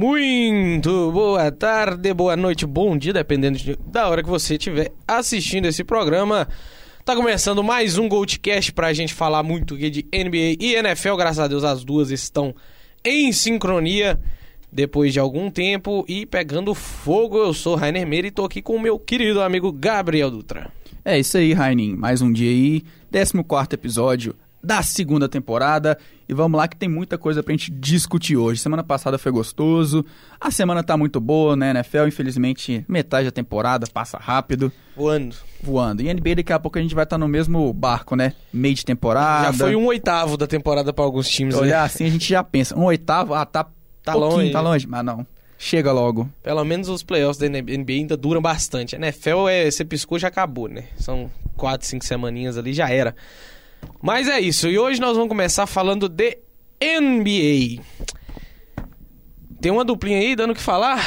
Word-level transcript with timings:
Muito 0.00 1.10
boa 1.10 1.50
tarde, 1.50 2.12
boa 2.12 2.36
noite, 2.36 2.66
bom 2.66 2.98
dia, 2.98 3.14
dependendo 3.14 3.56
de- 3.56 3.78
da 3.86 4.06
hora 4.10 4.22
que 4.22 4.28
você 4.28 4.52
estiver 4.56 4.92
assistindo 5.08 5.64
esse 5.64 5.82
programa. 5.82 6.46
Tá 7.02 7.16
começando 7.16 7.64
mais 7.64 7.96
um 7.96 8.06
Goldcast 8.06 8.74
pra 8.74 8.92
gente 8.92 9.14
falar 9.14 9.42
muito 9.42 9.74
de 9.74 10.06
NBA 10.12 10.58
e 10.60 10.74
NFL. 10.74 11.16
Graças 11.16 11.38
a 11.38 11.48
Deus 11.48 11.64
as 11.64 11.82
duas 11.82 12.10
estão 12.10 12.54
em 13.02 13.32
sincronia 13.32 14.20
depois 14.70 15.14
de 15.14 15.18
algum 15.18 15.50
tempo 15.50 16.04
e 16.06 16.26
pegando 16.26 16.74
fogo. 16.74 17.38
Eu 17.38 17.54
sou 17.54 17.74
Rainer 17.74 18.06
Meira 18.06 18.26
e 18.26 18.30
tô 18.30 18.44
aqui 18.44 18.60
com 18.60 18.76
o 18.76 18.80
meu 18.80 18.98
querido 18.98 19.40
amigo 19.40 19.72
Gabriel 19.72 20.30
Dutra. 20.30 20.70
É 21.06 21.18
isso 21.18 21.38
aí, 21.38 21.54
Rainin. 21.54 21.96
Mais 21.96 22.20
um 22.20 22.30
dia 22.30 22.50
aí, 22.50 22.82
14 23.10 23.68
episódio 23.72 24.34
da 24.66 24.82
segunda 24.82 25.28
temporada. 25.28 25.96
E 26.28 26.34
vamos 26.34 26.58
lá 26.58 26.66
que 26.66 26.76
tem 26.76 26.88
muita 26.88 27.16
coisa 27.16 27.40
pra 27.40 27.52
gente 27.52 27.70
discutir 27.70 28.36
hoje. 28.36 28.60
Semana 28.60 28.82
passada 28.82 29.16
foi 29.16 29.30
gostoso, 29.30 30.04
a 30.40 30.50
semana 30.50 30.82
tá 30.82 30.96
muito 30.96 31.20
boa, 31.20 31.54
né, 31.54 31.70
NFL? 31.70 32.08
Infelizmente, 32.08 32.84
metade 32.88 33.26
da 33.26 33.30
temporada 33.30 33.86
passa 33.86 34.18
rápido, 34.18 34.72
Voando. 34.96 35.36
voando. 35.62 36.02
E 36.02 36.12
NBA 36.12 36.34
daqui 36.34 36.52
a 36.52 36.58
pouco 36.58 36.78
a 36.78 36.82
gente 36.82 36.96
vai 36.96 37.04
estar 37.04 37.16
no 37.16 37.28
mesmo 37.28 37.72
barco, 37.72 38.16
né? 38.16 38.32
Meio 38.52 38.74
de 38.74 38.84
temporada. 38.84 39.52
Já 39.52 39.52
foi 39.52 39.76
um 39.76 39.86
oitavo 39.86 40.36
da 40.36 40.48
temporada 40.48 40.92
pra 40.92 41.04
alguns 41.04 41.28
times. 41.28 41.54
né? 41.54 41.60
Olhar 41.60 41.84
assim 41.84 42.04
a 42.04 42.10
gente 42.10 42.28
já 42.28 42.42
pensa, 42.42 42.76
um 42.76 42.82
oitavo, 42.84 43.32
ah, 43.32 43.46
tá, 43.46 43.64
Tá 44.02 44.14
longe. 44.14 44.50
tá 44.50 44.60
longe. 44.60 44.86
Mas 44.88 45.04
não, 45.04 45.24
chega 45.56 45.92
logo. 45.92 46.28
Pelo 46.42 46.64
menos 46.64 46.88
os 46.88 47.04
playoffs 47.04 47.38
da 47.38 47.48
NBA 47.48 47.92
ainda 47.92 48.16
duram 48.16 48.42
bastante. 48.42 48.96
A 48.96 48.98
NFL 48.98 49.48
é, 49.48 49.70
você 49.70 49.84
piscou 49.84 50.18
já 50.18 50.26
acabou, 50.26 50.66
né? 50.68 50.84
São 50.96 51.30
quatro, 51.56 51.86
cinco 51.86 52.04
semaninhas 52.04 52.58
ali, 52.58 52.72
já 52.72 52.90
era. 52.90 53.14
Mas 54.02 54.28
é 54.28 54.40
isso. 54.40 54.68
E 54.68 54.78
hoje 54.78 55.00
nós 55.00 55.14
vamos 55.16 55.28
começar 55.28 55.66
falando 55.66 56.08
de 56.08 56.38
NBA. 56.80 57.82
Tem 59.60 59.72
uma 59.72 59.84
duplinha 59.84 60.18
aí 60.18 60.36
dando 60.36 60.50
o 60.50 60.54
que 60.54 60.60
falar? 60.60 61.00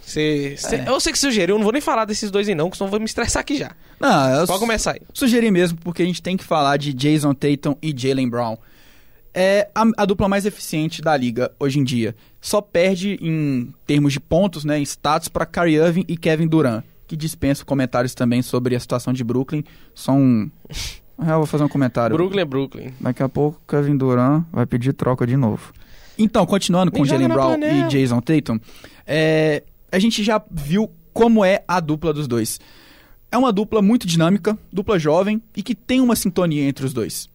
Você, 0.00 0.54
você- 0.56 0.76
É. 0.76 0.88
Eu 0.88 1.00
sei 1.00 1.12
que 1.12 1.18
sugeriu, 1.18 1.54
eu 1.54 1.58
não 1.58 1.64
vou 1.64 1.72
nem 1.72 1.82
falar 1.82 2.04
desses 2.04 2.30
dois 2.30 2.48
aí 2.48 2.54
não, 2.54 2.70
que 2.70 2.76
senão 2.76 2.88
vou 2.90 3.00
me 3.00 3.06
estressar 3.06 3.40
aqui 3.40 3.56
já. 3.58 3.72
Não, 3.98 4.40
eu 4.40 4.46
Pode 4.46 4.60
começar 4.60 4.92
aí. 4.92 5.00
Sugeri 5.12 5.50
mesmo, 5.50 5.78
porque 5.82 6.02
a 6.02 6.06
gente 6.06 6.22
tem 6.22 6.36
que 6.36 6.44
falar 6.44 6.76
de 6.76 6.92
Jason 6.92 7.34
Tatum 7.34 7.74
e 7.82 7.92
Jalen 7.96 8.28
Brown. 8.28 8.56
É 9.34 9.68
a, 9.74 9.84
a 9.98 10.04
dupla 10.06 10.28
mais 10.28 10.46
eficiente 10.46 11.02
da 11.02 11.14
liga 11.16 11.52
hoje 11.58 11.78
em 11.78 11.84
dia. 11.84 12.14
Só 12.40 12.60
perde 12.60 13.18
em 13.20 13.74
termos 13.86 14.12
de 14.12 14.20
pontos, 14.20 14.64
né, 14.64 14.78
em 14.78 14.82
status, 14.82 15.28
para 15.28 15.44
Kyrie 15.44 15.76
Irving 15.76 16.04
e 16.08 16.16
Kevin 16.16 16.46
Durant, 16.46 16.84
que 17.06 17.16
dispensa 17.16 17.64
comentários 17.64 18.14
também 18.14 18.40
sobre 18.42 18.76
a 18.76 18.80
situação 18.80 19.12
de 19.12 19.24
Brooklyn. 19.24 19.64
Um... 20.08 20.48
Eu 21.18 21.36
vou 21.36 21.46
fazer 21.46 21.64
um 21.64 21.68
comentário. 21.68 22.16
Brooklyn 22.16 22.42
é 22.42 22.44
Brooklyn. 22.44 22.92
Daqui 23.00 23.22
a 23.22 23.28
pouco 23.28 23.60
Kevin 23.66 23.96
Durant 23.96 24.44
vai 24.52 24.66
pedir 24.66 24.92
troca 24.92 25.26
de 25.26 25.36
novo. 25.36 25.72
Então, 26.18 26.44
continuando 26.46 26.90
com 26.90 27.04
Jalen 27.04 27.28
Brown 27.28 27.58
e 27.62 27.88
Jason 27.88 28.20
Tatum, 28.20 28.58
é, 29.06 29.62
a 29.92 29.98
gente 29.98 30.22
já 30.22 30.42
viu 30.50 30.90
como 31.12 31.44
é 31.44 31.62
a 31.66 31.80
dupla 31.80 32.12
dos 32.12 32.26
dois. 32.26 32.58
É 33.30 33.36
uma 33.36 33.52
dupla 33.52 33.82
muito 33.82 34.06
dinâmica, 34.06 34.56
dupla 34.72 34.98
jovem 34.98 35.42
e 35.54 35.62
que 35.62 35.74
tem 35.74 36.00
uma 36.00 36.16
sintonia 36.16 36.64
entre 36.64 36.86
os 36.86 36.92
dois. 36.92 37.28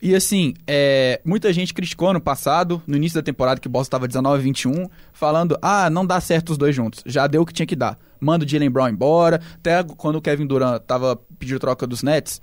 E 0.00 0.16
assim, 0.16 0.54
é, 0.66 1.20
muita 1.24 1.52
gente 1.52 1.72
criticou 1.72 2.12
no 2.12 2.20
passado, 2.20 2.82
no 2.86 2.96
início 2.96 3.14
da 3.14 3.22
temporada, 3.22 3.60
que 3.60 3.68
o 3.68 3.70
Boston 3.70 3.88
estava 3.88 4.08
19 4.08 4.42
21, 4.42 4.88
falando: 5.12 5.56
ah, 5.62 5.88
não 5.88 6.04
dá 6.04 6.20
certo 6.20 6.50
os 6.50 6.58
dois 6.58 6.74
juntos. 6.74 7.02
Já 7.06 7.26
deu 7.26 7.42
o 7.42 7.46
que 7.46 7.52
tinha 7.52 7.66
que 7.66 7.76
dar. 7.76 7.96
Manda 8.20 8.44
o 8.44 8.48
Jalen 8.48 8.70
Brown 8.70 8.88
embora. 8.88 9.40
Até 9.54 9.82
quando 9.84 10.16
o 10.16 10.22
Kevin 10.22 10.46
Durant 10.46 10.82
tava 10.82 11.16
pedindo 11.38 11.60
troca 11.60 11.86
dos 11.86 12.02
Nets, 12.02 12.40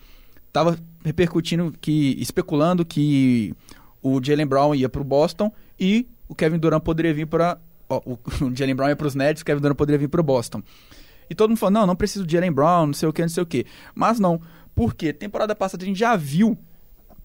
tava 0.52 0.78
repercutindo 1.04 1.74
que. 1.80 2.16
especulando 2.20 2.86
que 2.86 3.54
o 4.02 4.24
Jalen 4.24 4.48
Brown 4.48 4.76
ia 4.76 4.88
pro 4.88 5.04
Boston 5.04 5.52
e 5.80 6.08
o 6.28 6.36
Kevin 6.36 6.58
Durant 6.58 6.82
poderia 6.82 7.14
vir 7.14 7.28
para 7.28 7.60
o, 7.90 8.18
o 8.46 8.56
Jalen 8.56 8.76
Brown 8.76 8.90
ia 8.90 8.96
pros 8.96 9.16
Nets, 9.16 9.42
o 9.42 9.46
Kevin 9.46 9.62
Durant 9.62 9.76
poderia 9.76 10.00
vir 10.00 10.08
pro 10.08 10.24
Boston. 10.24 10.62
E 11.30 11.36
todo 11.36 11.50
mundo 11.50 11.60
falou, 11.60 11.72
não, 11.72 11.88
não 11.88 11.96
preciso 11.96 12.26
do 12.26 12.32
Jalen 12.32 12.52
Brown, 12.52 12.88
não 12.88 12.94
sei 12.94 13.08
o 13.08 13.14
que, 13.14 13.22
não 13.22 13.30
sei 13.30 13.44
o 13.44 13.46
que. 13.46 13.66
Mas 13.94 14.20
não, 14.20 14.42
porque 14.74 15.14
temporada 15.14 15.56
passada 15.56 15.84
a 15.84 15.86
gente 15.86 16.00
já 16.00 16.16
viu 16.16 16.58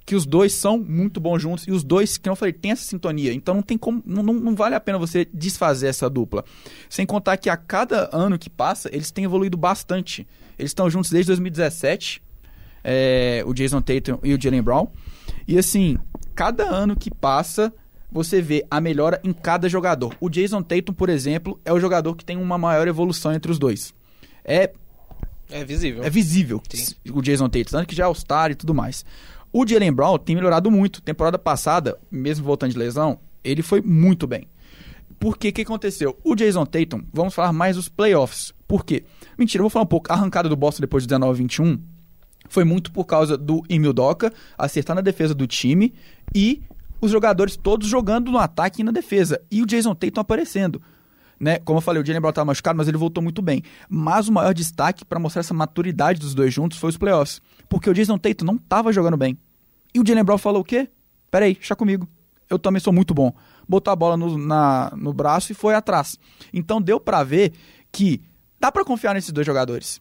que 0.06 0.15
os 0.15 0.27
dois 0.27 0.53
são 0.53 0.79
muito 0.79 1.19
bons 1.19 1.41
juntos 1.41 1.67
e 1.67 1.71
os 1.71 1.83
dois, 1.83 2.19
que 2.19 2.29
eu 2.29 2.37
falei, 2.37 2.53
tem 2.53 2.73
essa 2.73 2.85
sintonia. 2.85 3.33
Então 3.33 3.55
não 3.55 3.62
tem 3.62 3.79
como, 3.79 4.03
não, 4.05 4.23
não 4.23 4.55
vale 4.55 4.75
a 4.75 4.81
pena 4.81 4.99
você 4.99 5.27
desfazer 5.33 5.87
essa 5.87 6.11
dupla. 6.11 6.45
Sem 6.91 7.06
contar 7.06 7.39
que 7.39 7.49
a 7.49 7.56
cada 7.56 8.11
ano 8.12 8.39
que 8.39 8.51
passa, 8.51 8.91
eles 8.93 9.11
têm 9.11 9.25
evoluído 9.25 9.56
bastante. 9.56 10.27
Eles 10.59 10.71
estão 10.71 10.91
juntos 10.91 11.11
desde 11.11 11.29
2017, 11.29 12.23
é, 12.84 13.43
o 13.47 13.55
Jason 13.55 13.81
Tatum 13.81 14.19
e 14.22 14.34
o 14.34 14.41
Jalen 14.41 14.62
Brown. 14.62 14.89
E 15.49 15.59
assim, 15.59 15.99
cada 16.34 16.65
ano 16.65 16.95
que 16.95 17.11
passa, 17.11 17.72
você 18.12 18.41
vê 18.41 18.65
a 18.71 18.81
melhora 18.81 19.21
em 19.25 19.33
cada 19.33 19.69
jogador. 19.69 20.15
O 20.21 20.28
Jason 20.28 20.62
Tatum, 20.62 20.93
por 20.93 21.09
exemplo, 21.09 21.59
é 21.65 21.73
o 21.73 21.81
jogador 21.81 22.15
que 22.15 22.25
tem 22.25 22.37
uma 22.37 22.59
maior 22.59 22.87
evolução 22.87 23.33
entre 23.33 23.50
os 23.50 23.59
dois. 23.59 23.94
É 24.44 24.73
É 25.50 25.65
visível. 25.65 26.05
é 26.05 26.11
visível 26.11 26.62
Sim. 26.71 26.94
o 27.12 27.21
Jason 27.23 27.49
Tatum, 27.49 27.71
tanto 27.71 27.89
que 27.89 27.97
já 27.97 28.05
é 28.05 28.06
All-Star 28.06 28.50
e 28.50 28.55
tudo 28.55 28.75
mais. 28.75 29.05
O 29.53 29.67
Jalen 29.67 29.93
Brown 29.93 30.19
tem 30.19 30.37
melhorado 30.37 30.71
muito. 30.71 31.00
Temporada 31.00 31.39
passada, 31.39 31.99
mesmo 32.11 32.44
voltando 32.44 32.73
de 32.73 32.78
lesão, 32.78 33.19
ele 33.43 33.62
foi 33.62 33.81
muito 33.81 34.27
bem. 34.27 34.49
Por 35.19 35.39
que 35.39 35.53
que 35.53 35.62
aconteceu? 35.62 36.19
O 36.25 36.34
Jason 36.34 36.67
Tatum, 36.67 37.03
vamos 37.12 37.34
falar 37.34 37.53
mais 37.53 37.77
dos 37.77 37.89
playoffs. 37.89 38.53
Por 38.67 38.84
quê? 38.84 39.05
Mentira, 39.39 39.61
eu 39.61 39.65
vou 39.65 39.71
falar 39.71 39.84
um 39.84 39.89
pouco. 39.89 40.12
A 40.12 40.17
arrancada 40.17 40.49
do 40.49 40.56
Boston 40.56 40.81
depois 40.83 41.06
de 41.06 41.15
19-21 41.15 41.78
foi 42.49 42.65
muito 42.65 42.93
por 42.93 43.05
causa 43.05 43.37
do 43.37 43.62
Emil 43.69 43.93
Doca 43.93 44.32
acertar 44.56 44.94
na 44.97 45.03
defesa 45.03 45.34
do 45.34 45.47
time 45.47 45.93
e 46.34 46.62
os 47.00 47.10
jogadores 47.10 47.56
todos 47.56 47.88
jogando 47.88 48.31
no 48.31 48.38
ataque 48.38 48.81
e 48.81 48.84
na 48.84 48.93
defesa. 48.93 49.41
E 49.50 49.62
o 49.62 49.66
Jason 49.66 49.94
Tatum 49.94 50.21
aparecendo. 50.21 50.81
Né? 51.38 51.59
Como 51.59 51.78
eu 51.78 51.82
falei, 51.82 52.00
o 52.03 52.06
Jalen 52.06 52.21
Brown 52.21 52.31
estava 52.31 52.47
machucado, 52.47 52.77
mas 52.78 52.87
ele 52.88 52.97
voltou 52.97 53.22
muito 53.22 53.43
bem. 53.43 53.62
Mas 53.88 54.28
o 54.28 54.32
maior 54.32 54.55
destaque 54.55 55.05
para 55.05 55.19
mostrar 55.19 55.41
essa 55.41 55.53
maturidade 55.53 56.21
dos 56.21 56.32
dois 56.34 56.55
juntos 56.55 56.78
foi 56.78 56.91
os 56.91 56.97
playoffs. 56.97 57.43
Porque 57.69 57.91
o 57.91 57.93
Jason 57.93 58.16
Tatum 58.16 58.44
não 58.44 58.55
estava 58.55 58.93
jogando 58.93 59.16
bem. 59.16 59.37
E 59.93 60.00
o 60.00 60.06
Jalen 60.06 60.25
Brown 60.25 60.38
falou 60.38 60.62
o 60.62 60.65
quê? 60.65 60.88
Peraí, 61.31 61.55
deixa 61.55 61.75
comigo. 61.76 62.09
Eu 62.49 62.59
também 62.59 62.81
sou 62.81 62.93
muito 62.93 63.12
bom. 63.12 63.32
Botou 63.69 63.91
a 63.93 63.97
bola 63.97 64.16
no, 64.16 64.38
na- 64.38 64.93
no 64.97 65.12
braço 65.12 65.50
e 65.50 65.55
foi 65.55 65.75
atrás. 65.75 66.19
Então 66.53 66.81
deu 66.81 67.00
pra 67.00 67.25
ver 67.25 67.53
que 67.91 68.22
dá 68.61 68.71
pra 68.71 68.84
confiar 68.84 69.12
nesses 69.15 69.32
dois 69.32 69.47
jogadores. 69.47 70.00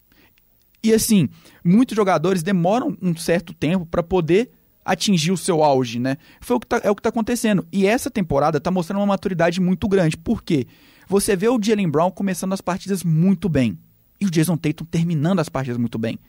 E 0.84 0.94
assim, 0.94 1.30
muitos 1.64 1.96
jogadores 1.96 2.44
demoram 2.44 2.98
um 3.02 3.16
certo 3.16 3.54
tempo 3.54 3.86
pra 3.86 4.04
poder 4.04 4.52
atingir 4.84 5.32
o 5.32 5.38
seu 5.38 5.64
auge, 5.64 5.98
né? 5.98 6.18
Foi 6.42 6.58
o 6.58 6.60
que 6.60 6.68
tá, 6.68 6.82
é 6.84 6.92
o 6.92 6.96
que 6.96 7.02
tá 7.02 7.08
acontecendo. 7.08 7.66
E 7.72 7.88
essa 7.88 8.12
temporada 8.12 8.60
tá 8.60 8.70
mostrando 8.70 9.00
uma 9.00 9.06
maturidade 9.06 9.62
muito 9.62 9.88
grande. 9.88 10.18
Por 10.18 10.44
quê? 10.44 10.68
Você 11.08 11.36
vê 11.36 11.48
o 11.48 11.60
Jalen 11.62 11.90
Brown 11.90 12.12
começando 12.12 12.52
as 12.52 12.60
partidas 12.60 13.02
muito 13.02 13.48
bem. 13.48 13.78
E 14.20 14.26
o 14.26 14.30
Jason 14.30 14.58
Tatum 14.58 14.86
terminando 14.86 15.40
as 15.40 15.50
partidas 15.50 15.78
muito 15.78 15.98
bem. 15.98 16.20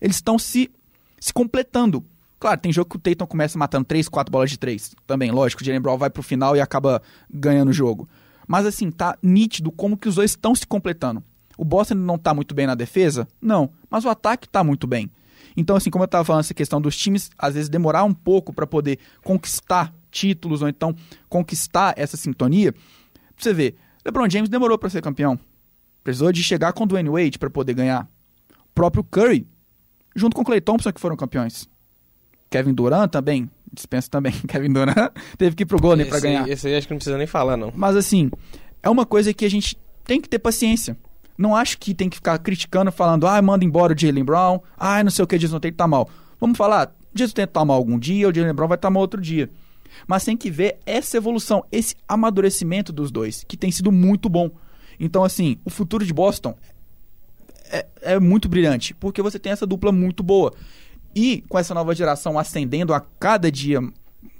Eles 0.00 0.16
estão 0.16 0.38
se, 0.38 0.70
se 1.18 1.32
completando. 1.32 2.02
Claro, 2.38 2.58
tem 2.58 2.72
jogo 2.72 2.88
que 2.88 2.96
o 2.96 3.00
Tatum 3.00 3.26
começa 3.26 3.58
matando 3.58 3.84
3, 3.84 4.08
4 4.08 4.32
bolas 4.32 4.50
de 4.50 4.58
3. 4.58 4.94
Também, 5.06 5.30
lógico, 5.30 5.62
o 5.62 5.64
Jalen 5.64 5.82
Brown 5.82 5.98
vai 5.98 6.08
pro 6.08 6.22
final 6.22 6.56
e 6.56 6.60
acaba 6.60 7.02
ganhando 7.30 7.68
o 7.68 7.72
jogo. 7.72 8.08
Mas 8.48 8.64
assim, 8.64 8.90
tá 8.90 9.16
nítido 9.22 9.70
como 9.70 9.96
que 9.96 10.08
os 10.08 10.14
dois 10.14 10.30
estão 10.30 10.54
se 10.54 10.66
completando. 10.66 11.22
O 11.60 11.64
Boston 11.64 11.96
não 11.96 12.16
tá 12.16 12.32
muito 12.32 12.54
bem 12.54 12.66
na 12.66 12.74
defesa? 12.74 13.28
Não. 13.38 13.70
Mas 13.90 14.06
o 14.06 14.08
ataque 14.08 14.48
tá 14.48 14.64
muito 14.64 14.86
bem. 14.86 15.10
Então, 15.54 15.76
assim, 15.76 15.90
como 15.90 16.02
eu 16.02 16.08
tava 16.08 16.24
falando, 16.24 16.40
essa 16.40 16.54
questão 16.54 16.80
dos 16.80 16.96
times, 16.96 17.30
às 17.36 17.52
vezes, 17.52 17.68
demorar 17.68 18.02
um 18.04 18.14
pouco 18.14 18.50
para 18.50 18.66
poder 18.66 18.98
conquistar 19.22 19.92
títulos 20.10 20.62
ou 20.62 20.70
então 20.70 20.96
conquistar 21.28 21.92
essa 21.98 22.16
sintonia. 22.16 22.72
Pra 22.72 22.80
você 23.36 23.52
ver, 23.52 23.76
LeBron 24.06 24.26
James 24.30 24.48
demorou 24.48 24.78
para 24.78 24.88
ser 24.88 25.02
campeão. 25.02 25.38
Precisou 26.02 26.32
de 26.32 26.42
chegar 26.42 26.72
com 26.72 26.84
o 26.84 26.86
Dwayne 26.86 27.10
Wade 27.10 27.38
para 27.38 27.50
poder 27.50 27.74
ganhar. 27.74 28.08
O 28.60 28.74
próprio 28.74 29.04
Curry, 29.04 29.46
junto 30.16 30.34
com 30.34 30.40
o 30.40 30.44
Clay 30.46 30.62
Thompson, 30.62 30.90
que 30.90 31.00
foram 31.00 31.14
campeões. 31.14 31.68
Kevin 32.48 32.72
Durant 32.72 33.10
também, 33.10 33.50
dispensa 33.70 34.08
também. 34.08 34.32
Kevin 34.48 34.72
Durant 34.72 35.12
teve 35.36 35.54
que 35.54 35.64
ir 35.64 35.66
pro 35.66 35.78
Golden 35.78 36.06
para 36.06 36.20
ganhar. 36.20 36.48
esse 36.48 36.66
aí 36.68 36.76
acho 36.76 36.86
que 36.86 36.94
não 36.94 36.98
precisa 36.98 37.18
nem 37.18 37.26
falar, 37.26 37.58
não. 37.58 37.70
Mas 37.76 37.96
assim, 37.96 38.30
é 38.82 38.88
uma 38.88 39.04
coisa 39.04 39.34
que 39.34 39.44
a 39.44 39.50
gente 39.50 39.76
tem 40.06 40.22
que 40.22 40.26
ter 40.26 40.38
paciência. 40.38 40.96
Não 41.40 41.56
acho 41.56 41.78
que 41.78 41.94
tem 41.94 42.10
que 42.10 42.16
ficar 42.16 42.38
criticando, 42.38 42.92
falando, 42.92 43.26
ah, 43.26 43.40
manda 43.40 43.64
embora 43.64 43.94
o 43.94 43.98
Jalen 43.98 44.22
Brown, 44.22 44.60
ah, 44.76 45.02
não 45.02 45.10
sei 45.10 45.24
o 45.24 45.26
que, 45.26 45.38
Jason 45.38 45.58
Tatum 45.58 45.74
tá 45.74 45.88
mal. 45.88 46.10
Vamos 46.38 46.58
falar, 46.58 46.94
Jason 47.14 47.32
Tatum 47.32 47.50
tá 47.50 47.64
mal 47.64 47.78
algum 47.78 47.98
dia, 47.98 48.28
o 48.28 48.34
Jalen 48.34 48.52
Brown 48.52 48.68
vai 48.68 48.76
estar 48.76 48.90
mal 48.90 49.00
outro 49.00 49.18
dia. 49.18 49.48
Mas 50.06 50.22
tem 50.22 50.36
que 50.36 50.50
ver 50.50 50.80
essa 50.84 51.16
evolução, 51.16 51.64
esse 51.72 51.96
amadurecimento 52.06 52.92
dos 52.92 53.10
dois, 53.10 53.42
que 53.42 53.56
tem 53.56 53.72
sido 53.72 53.90
muito 53.90 54.28
bom. 54.28 54.50
Então, 54.98 55.24
assim, 55.24 55.56
o 55.64 55.70
futuro 55.70 56.04
de 56.04 56.12
Boston 56.12 56.54
é, 57.70 57.86
é 58.02 58.20
muito 58.20 58.46
brilhante, 58.46 58.92
porque 58.92 59.22
você 59.22 59.38
tem 59.38 59.50
essa 59.50 59.66
dupla 59.66 59.90
muito 59.90 60.22
boa. 60.22 60.52
E 61.14 61.42
com 61.48 61.58
essa 61.58 61.72
nova 61.72 61.94
geração 61.94 62.38
ascendendo 62.38 62.92
a 62.92 63.00
cada 63.00 63.50
dia, 63.50 63.80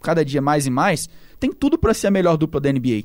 cada 0.03 0.23
dia 0.23 0.43
mais 0.43 0.67
e 0.67 0.71
mais, 0.71 1.09
tem 1.39 1.51
tudo 1.51 1.79
para 1.79 1.95
ser 1.95 2.09
a 2.09 2.11
melhor 2.11 2.37
dupla 2.37 2.61
da 2.61 2.71
NBA. 2.71 3.05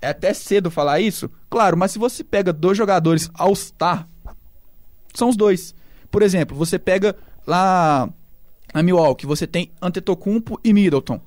É 0.00 0.08
até 0.08 0.32
cedo 0.32 0.70
falar 0.70 1.00
isso, 1.00 1.30
claro, 1.50 1.76
mas 1.76 1.90
se 1.90 1.98
você 1.98 2.22
pega 2.22 2.52
dois 2.52 2.78
jogadores 2.78 3.28
All-Star, 3.34 4.08
são 5.12 5.28
os 5.28 5.36
dois. 5.36 5.74
Por 6.10 6.22
exemplo, 6.22 6.56
você 6.56 6.78
pega 6.78 7.16
lá 7.46 8.08
na 8.72 8.82
Milwaukee, 8.82 9.26
você 9.26 9.46
tem 9.46 9.72
Antetokounmpo 9.82 10.60
e 10.62 10.72
Middleton. 10.72 11.20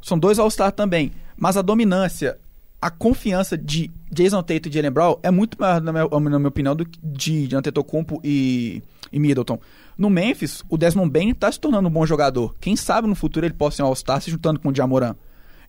São 0.00 0.18
dois 0.18 0.38
All-Star 0.38 0.70
também, 0.70 1.12
mas 1.36 1.56
a 1.56 1.62
dominância, 1.62 2.38
a 2.80 2.90
confiança 2.90 3.58
de 3.58 3.90
Jason 4.10 4.42
Tatum 4.42 4.68
e 4.68 4.72
Jalen 4.72 4.90
Brown 4.92 5.18
é 5.22 5.30
muito 5.30 5.60
maior, 5.60 5.80
na 5.80 5.92
minha, 5.92 6.08
na 6.08 6.38
minha 6.38 6.48
opinião, 6.48 6.76
do 6.76 6.86
que 6.86 6.98
de, 7.02 7.56
Antetokounmpo 7.56 8.20
e, 8.22 8.82
e 9.12 9.18
Middleton. 9.18 9.58
No 9.98 10.08
Memphis, 10.08 10.62
o 10.68 10.78
Desmond 10.78 11.10
Bain 11.10 11.30
está 11.30 11.50
se 11.50 11.58
tornando 11.58 11.88
um 11.88 11.90
bom 11.90 12.06
jogador. 12.06 12.54
Quem 12.60 12.76
sabe 12.76 13.08
no 13.08 13.16
futuro 13.16 13.44
ele 13.44 13.54
possa 13.54 13.78
ser 13.78 13.82
um 13.82 13.86
All-Star 13.86 14.20
se 14.20 14.30
juntando 14.30 14.60
com 14.60 14.68
o 14.68 14.74
Jamoran. 14.74 15.16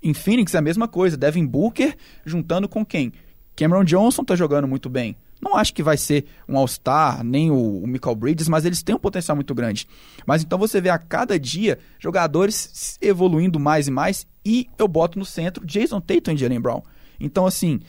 Em 0.02 0.14
Phoenix 0.14 0.54
é 0.54 0.58
a 0.58 0.62
mesma 0.62 0.88
coisa. 0.88 1.18
Devin 1.18 1.46
Booker 1.46 1.96
juntando 2.26 2.68
com 2.68 2.86
quem? 2.86 3.12
Cameron 3.56 3.84
Johnson 3.84 4.22
está 4.22 4.36
jogando 4.36 4.68
muito 4.68 4.90
bem. 4.90 5.16
Não 5.42 5.56
acho 5.56 5.74
que 5.74 5.84
vai 5.84 5.98
ser 5.98 6.26
um 6.48 6.58
All-Star, 6.58 7.24
nem 7.24 7.52
o, 7.52 7.84
o 7.84 7.88
Michael 7.88 8.16
Bridges, 8.16 8.48
mas 8.48 8.66
eles 8.66 8.82
têm 8.82 8.96
um 8.96 9.00
potencial 9.00 9.36
muito 9.36 9.54
grande. 9.54 9.88
Mas 10.26 10.44
então 10.44 10.58
você 10.58 10.82
vê 10.82 10.90
a 10.90 10.98
cada 10.98 11.40
dia 11.40 11.78
jogadores 12.00 12.98
evoluindo 13.02 13.60
mais 13.60 13.88
e 13.88 13.92
mais. 13.92 14.26
E 14.44 14.68
eu 14.78 14.88
boto 14.88 15.20
no 15.20 15.26
centro 15.26 15.66
Jason 15.66 16.02
Tatum 16.02 16.32
e 16.32 16.38
Jalen 16.38 16.60
Brown. 16.60 16.82
Então, 17.20 17.46
assim, 17.46 17.80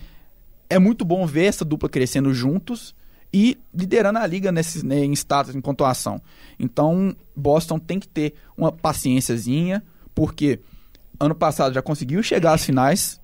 é 0.69 0.79
muito 0.79 1.05
bom 1.05 1.27
ver 1.27 1.45
essa 1.45 1.65
dupla 1.65 1.89
crescendo 1.89 2.33
juntos 2.35 2.95
e 3.33 3.59
liderando 3.75 4.19
a 4.19 4.27
liga 4.27 4.51
nesse, 4.51 4.85
né, 4.85 5.05
em 5.05 5.13
status, 5.13 5.55
em 5.55 5.61
pontuação. 5.61 6.21
Então, 6.59 7.15
Boston 7.37 7.79
tem 7.79 7.99
que 7.99 8.09
ter 8.09 8.35
uma 8.57 8.73
paciênciazinha, 8.73 9.83
porque 10.15 10.61
ano 11.21 11.35
passado 11.35 11.75
já 11.75 11.83
conseguiu 11.83 12.23
chegar 12.23 12.55
às 12.55 12.65
finais, 12.65 13.21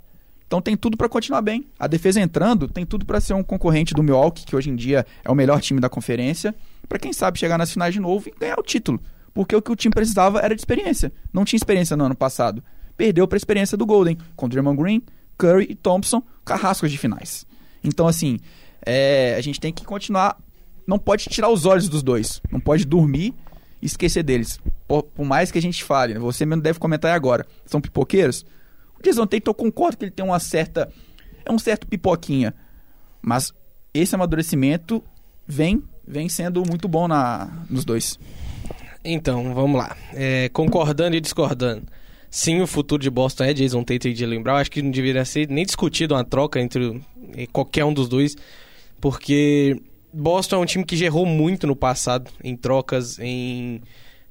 então 0.46 0.61
tem 0.61 0.76
tudo 0.76 0.96
para 0.96 1.08
continuar 1.08 1.43
bem. 1.43 1.67
A 1.79 1.87
defesa 1.87 2.20
entrando 2.20 2.69
tem 2.69 2.85
tudo 2.85 3.05
para 3.05 3.20
ser 3.20 3.35
um 3.35 3.43
concorrente 3.43 3.94
do 3.94 4.02
Milwaukee, 4.02 4.44
que 4.44 4.55
hoje 4.55 4.70
em 4.70 4.76
dia 4.76 5.06
é 5.25 5.31
o 5.31 5.35
melhor 5.35 5.61
time 5.61 5.81
da 5.81 5.88
conferência, 5.88 6.55
para 6.88 6.99
quem 6.99 7.12
sabe 7.12 7.38
chegar 7.38 7.58
nas 7.58 7.73
finais 7.73 7.94
de 7.94 8.00
novo 8.00 8.29
e 8.29 8.35
ganhar 8.38 8.58
o 8.58 8.62
título. 8.62 9.00
Porque 9.32 9.56
o 9.56 9.61
que 9.61 9.73
o 9.73 9.76
time 9.76 9.93
precisava 9.93 10.38
era 10.38 10.55
de 10.55 10.61
experiência. 10.61 11.12
Não 11.32 11.44
tinha 11.44 11.56
experiência 11.56 11.96
no 11.96 12.05
ano 12.05 12.14
passado. 12.14 12.62
Perdeu 12.96 13.26
para 13.26 13.37
a 13.37 13.38
experiência 13.38 13.76
do 13.76 13.85
Golden, 13.85 14.17
com 14.37 14.49
Draymond 14.49 14.81
Green, 14.81 15.02
Curry 15.37 15.67
e 15.70 15.75
Thompson, 15.75 16.23
carrascos 16.44 16.93
de 16.93 16.99
finais. 16.99 17.44
Então, 17.82 18.06
assim, 18.06 18.38
é, 18.87 19.35
a 19.37 19.40
gente 19.40 19.58
tem 19.58 19.73
que 19.73 19.85
continuar. 19.85 20.38
Não 20.87 20.99
pode 20.99 21.25
tirar 21.25 21.49
os 21.49 21.67
olhos 21.67 21.88
dos 21.88 22.02
dois. 22.02 22.40
Não 22.52 22.61
pode 22.61 22.85
dormir 22.85 23.35
esquecer 23.84 24.22
deles. 24.22 24.58
Por, 24.88 25.02
por 25.02 25.25
mais 25.25 25.50
que 25.50 25.58
a 25.58 25.62
gente 25.62 25.84
fale, 25.84 26.14
né? 26.14 26.20
você 26.20 26.44
mesmo 26.46 26.62
deve 26.62 26.78
comentar 26.78 27.14
agora. 27.14 27.46
São 27.66 27.81
pipoqueiros? 27.81 28.44
O 28.98 29.02
Jason 29.02 29.26
Tatum, 29.26 29.50
eu 29.50 29.54
concordo 29.54 29.96
que 29.96 30.04
ele 30.04 30.10
tem 30.10 30.25
uma 30.25 30.38
certa. 30.38 30.90
É 31.44 31.52
um 31.52 31.58
certo 31.58 31.86
pipoquinha. 31.86 32.54
Mas 33.20 33.52
esse 33.92 34.14
amadurecimento 34.14 35.02
vem, 35.46 35.82
vem 36.06 36.28
sendo 36.28 36.62
muito 36.66 36.88
bom 36.88 37.06
na, 37.06 37.64
nos 37.69 37.84
dois. 37.84 38.19
Então, 39.04 39.54
vamos 39.54 39.78
lá. 39.78 39.96
É, 40.14 40.48
concordando 40.48 41.16
e 41.16 41.20
discordando. 41.20 41.82
Sim, 42.30 42.62
o 42.62 42.66
futuro 42.66 43.02
de 43.02 43.10
Boston 43.10 43.44
é 43.44 43.54
Jason 43.54 43.84
Tatum 43.84 44.08
e 44.08 44.14
Jalen 44.14 44.42
Brown. 44.42 44.56
Acho 44.56 44.70
que 44.70 44.82
não 44.82 44.90
deveria 44.90 45.25
ser 45.25 45.48
nem 45.48 45.64
discutido 45.64 46.14
uma 46.14 46.25
troca 46.25 46.58
entre 46.58 47.00
qualquer 47.52 47.84
um 47.84 47.92
dos 47.92 48.08
dois, 48.08 48.34
porque 49.00 49.80
Boston 50.14 50.56
é 50.56 50.58
um 50.61 50.64
time 50.64 50.84
que 50.84 50.96
gerou 50.96 51.26
muito 51.26 51.66
no 51.66 51.75
passado 51.75 52.31
em 52.43 52.56
trocas, 52.56 53.19
em 53.19 53.82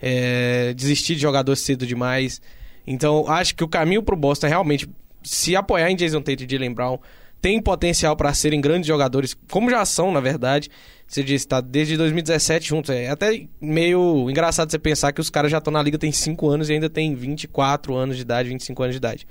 é, 0.01 0.73
desistir 0.73 1.15
de 1.15 1.21
jogador 1.21 1.55
cedo 1.55 1.85
demais. 1.85 2.41
Então, 2.85 3.25
acho 3.27 3.55
que 3.55 3.63
o 3.63 3.67
caminho 3.67 4.01
para 4.01 4.15
o 4.15 4.17
Boston 4.17 4.47
é 4.47 4.49
realmente 4.49 4.89
se 5.23 5.55
apoiar 5.55 5.89
em 5.89 5.95
Jason 5.95 6.21
Tatum 6.21 6.43
e 6.43 6.51
Jalen 6.51 6.73
Brown. 6.73 6.99
Tem 7.41 7.61
potencial 7.61 8.15
para 8.15 8.33
serem 8.33 8.61
grandes 8.61 8.87
jogadores, 8.87 9.35
como 9.51 9.69
já 9.69 9.83
são, 9.83 10.11
na 10.11 10.21
verdade. 10.21 10.69
Você 11.05 11.21
disse, 11.21 11.47
tá 11.47 11.59
desde 11.59 11.97
2017 11.97 12.67
juntos. 12.67 12.89
É 12.89 13.09
até 13.09 13.45
meio 13.59 14.29
engraçado 14.29 14.71
você 14.71 14.79
pensar 14.79 15.11
que 15.11 15.19
os 15.19 15.29
caras 15.29 15.51
já 15.51 15.57
estão 15.57 15.71
na 15.71 15.81
liga 15.81 15.97
tem 15.97 16.11
5 16.11 16.49
anos 16.49 16.69
e 16.69 16.73
ainda 16.73 16.89
tem 16.89 17.13
24 17.13 17.95
anos 17.95 18.15
de 18.15 18.21
idade, 18.21 18.49
25 18.49 18.83
anos 18.83 18.93
de 18.93 18.97
idade. 18.97 19.27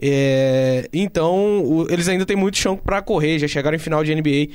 É, 0.00 0.88
então, 0.92 1.64
o, 1.64 1.90
eles 1.90 2.08
ainda 2.08 2.26
têm 2.26 2.36
muito 2.36 2.58
chão 2.58 2.76
para 2.76 3.02
correr, 3.02 3.38
já 3.38 3.48
chegaram 3.48 3.76
em 3.76 3.80
final 3.80 4.04
de 4.04 4.14
NBA. 4.14 4.48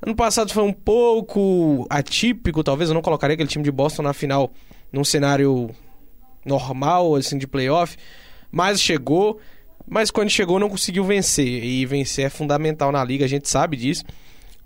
Ano 0.00 0.14
passado 0.14 0.52
foi 0.52 0.62
um 0.62 0.72
pouco 0.72 1.86
atípico, 1.90 2.62
talvez 2.62 2.90
eu 2.90 2.94
não 2.94 3.02
colocaria 3.02 3.34
aquele 3.34 3.48
time 3.48 3.64
de 3.64 3.72
Boston 3.72 4.02
na 4.02 4.12
final 4.12 4.52
num 4.92 5.04
cenário 5.04 5.70
normal, 6.44 7.16
assim, 7.16 7.36
de 7.36 7.46
playoff, 7.46 7.96
mas 8.50 8.80
chegou, 8.80 9.40
mas 9.86 10.10
quando 10.10 10.30
chegou 10.30 10.58
não 10.58 10.70
conseguiu 10.70 11.04
vencer, 11.04 11.64
e 11.64 11.84
vencer 11.84 12.26
é 12.26 12.30
fundamental 12.30 12.92
na 12.92 13.04
liga, 13.04 13.24
a 13.24 13.28
gente 13.28 13.48
sabe 13.48 13.76
disso. 13.76 14.04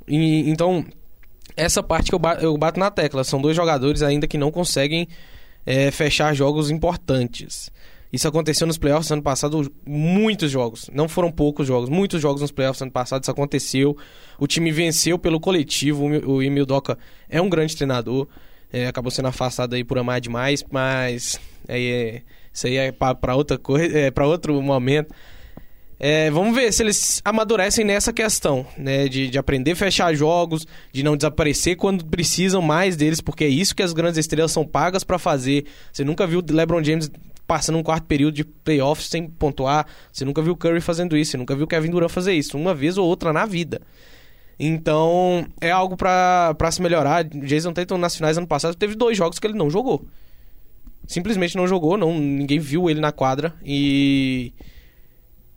E, 0.06 0.50
então, 0.50 0.84
essa 1.56 1.82
parte 1.82 2.10
que 2.10 2.14
eu 2.14 2.18
bato, 2.18 2.44
eu 2.44 2.56
bato 2.56 2.78
na 2.78 2.90
tecla. 2.90 3.24
São 3.24 3.40
dois 3.40 3.56
jogadores 3.56 4.02
ainda 4.02 4.26
que 4.26 4.38
não 4.38 4.50
conseguem 4.50 5.08
é, 5.64 5.90
fechar 5.90 6.34
jogos 6.34 6.70
importantes. 6.70 7.70
Isso 8.12 8.28
aconteceu 8.28 8.66
nos 8.66 8.76
playoffs 8.76 9.10
ano 9.10 9.22
passado, 9.22 9.72
muitos 9.86 10.50
jogos. 10.50 10.90
Não 10.92 11.08
foram 11.08 11.32
poucos 11.32 11.66
jogos, 11.66 11.88
muitos 11.88 12.20
jogos 12.20 12.42
nos 12.42 12.52
playoffs 12.52 12.82
ano 12.82 12.90
passado, 12.90 13.22
isso 13.22 13.30
aconteceu. 13.30 13.96
O 14.38 14.46
time 14.46 14.70
venceu 14.70 15.18
pelo 15.18 15.40
coletivo. 15.40 16.04
O 16.26 16.42
Emil 16.42 16.66
Doca 16.66 16.98
é 17.28 17.40
um 17.40 17.48
grande 17.48 17.74
treinador. 17.74 18.28
É, 18.70 18.86
acabou 18.86 19.10
sendo 19.10 19.28
afastado 19.28 19.74
aí 19.74 19.82
por 19.82 19.98
amar 19.98 20.20
demais, 20.20 20.62
mas 20.70 21.40
é, 21.66 22.22
isso 22.52 22.66
aí 22.66 22.76
é 22.76 22.92
para 22.92 23.34
outra 23.34 23.56
coisa, 23.56 23.98
é 23.98 24.10
para 24.10 24.26
outro 24.26 24.60
momento. 24.60 25.14
É, 25.98 26.30
vamos 26.30 26.54
ver 26.54 26.72
se 26.72 26.82
eles 26.82 27.22
amadurecem 27.24 27.84
nessa 27.84 28.12
questão, 28.12 28.66
né? 28.76 29.08
De, 29.08 29.28
de 29.28 29.38
aprender 29.38 29.70
a 29.70 29.76
fechar 29.76 30.12
jogos, 30.14 30.66
de 30.92 31.02
não 31.02 31.16
desaparecer 31.16 31.76
quando 31.76 32.04
precisam 32.04 32.60
mais 32.60 32.96
deles, 32.96 33.20
porque 33.20 33.44
é 33.44 33.48
isso 33.48 33.74
que 33.74 33.82
as 33.82 33.92
grandes 33.92 34.18
estrelas 34.18 34.52
são 34.52 34.66
pagas 34.66 35.04
para 35.04 35.18
fazer. 35.18 35.64
Você 35.92 36.04
nunca 36.04 36.26
viu 36.26 36.40
o 36.40 36.52
LeBron 36.52 36.82
James 36.82 37.10
passando 37.52 37.76
um 37.76 37.82
quarto 37.82 38.04
período 38.04 38.34
de 38.34 38.44
playoffs 38.44 39.10
sem 39.10 39.28
pontuar. 39.28 39.86
Você 40.10 40.24
nunca 40.24 40.40
viu 40.40 40.54
o 40.54 40.56
Curry 40.56 40.80
fazendo 40.80 41.14
isso. 41.14 41.32
Você 41.32 41.36
nunca 41.36 41.54
viu 41.54 41.66
o 41.66 41.68
Kevin 41.68 41.90
Durant 41.90 42.10
fazer 42.10 42.32
isso. 42.32 42.56
Uma 42.56 42.74
vez 42.74 42.96
ou 42.96 43.06
outra 43.06 43.30
na 43.30 43.44
vida. 43.44 43.82
Então, 44.58 45.46
é 45.60 45.70
algo 45.70 45.94
para 45.94 46.70
se 46.70 46.80
melhorar. 46.80 47.24
Jason 47.24 47.74
Tatum 47.74 47.98
nas 47.98 48.16
finais 48.16 48.38
ano 48.38 48.46
passado 48.46 48.74
teve 48.74 48.94
dois 48.94 49.18
jogos 49.18 49.38
que 49.38 49.46
ele 49.46 49.52
não 49.52 49.68
jogou. 49.68 50.02
Simplesmente 51.06 51.54
não 51.54 51.66
jogou, 51.66 51.98
não, 51.98 52.18
ninguém 52.18 52.58
viu 52.58 52.88
ele 52.88 53.00
na 53.00 53.12
quadra 53.12 53.52
e 53.62 54.54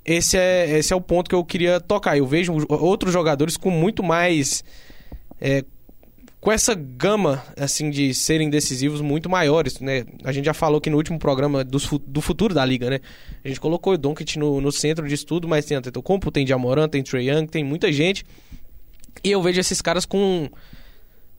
esse 0.03 0.37
é, 0.37 0.77
esse 0.77 0.91
é 0.91 0.95
o 0.97 1.01
ponto 1.01 1.29
que 1.29 1.35
eu 1.35 1.45
queria 1.45 1.79
tocar. 1.79 2.17
Eu 2.17 2.27
vejo 2.27 2.53
outros 2.67 3.13
jogadores 3.13 3.55
com 3.55 3.69
muito 3.69 4.03
mais. 4.03 4.65
É, 5.39 5.63
com 6.45 6.51
essa 6.51 6.75
gama 6.75 7.43
assim 7.57 7.89
de 7.89 8.13
serem 8.13 8.51
decisivos 8.51 9.01
muito 9.01 9.27
maiores, 9.27 9.79
né? 9.79 10.05
A 10.23 10.31
gente 10.31 10.45
já 10.45 10.53
falou 10.53 10.77
aqui 10.77 10.91
no 10.91 10.97
último 10.97 11.17
programa 11.17 11.63
do, 11.63 11.79
do 12.05 12.21
futuro 12.21 12.53
da 12.53 12.63
liga, 12.63 12.87
né? 12.87 12.99
A 13.43 13.47
gente 13.47 13.59
colocou 13.59 13.93
o 13.93 13.97
Doncic 13.97 14.35
no, 14.35 14.61
no 14.61 14.71
centro 14.71 15.07
disso 15.07 15.25
tudo, 15.25 15.47
mas 15.47 15.65
tem 15.65 15.75
Antetokounmpo, 15.75 16.29
tem 16.29 16.45
Jamoran, 16.45 16.87
tem 16.87 17.01
Trey 17.01 17.31
Young, 17.31 17.47
tem 17.47 17.63
muita 17.63 17.91
gente. 17.91 18.23
E 19.23 19.31
eu 19.31 19.41
vejo 19.41 19.59
esses 19.59 19.81
caras 19.81 20.05
com 20.05 20.47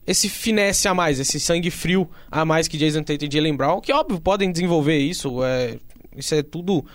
esse 0.05 0.27
finesse 0.27 0.89
a 0.89 0.93
mais, 0.93 1.21
esse 1.21 1.39
sangue 1.39 1.71
frio 1.71 2.09
a 2.29 2.43
mais 2.43 2.67
que 2.67 2.77
Jason 2.77 3.01
Tatum 3.01 3.27
e 3.27 3.31
Jalen 3.31 3.55
Brown, 3.55 3.79
que 3.79 3.93
óbvio 3.93 4.19
podem 4.19 4.51
desenvolver 4.51 4.97
isso, 4.97 5.41
é, 5.41 5.77
isso 6.17 6.35
é 6.35 6.43
tudo 6.43 6.85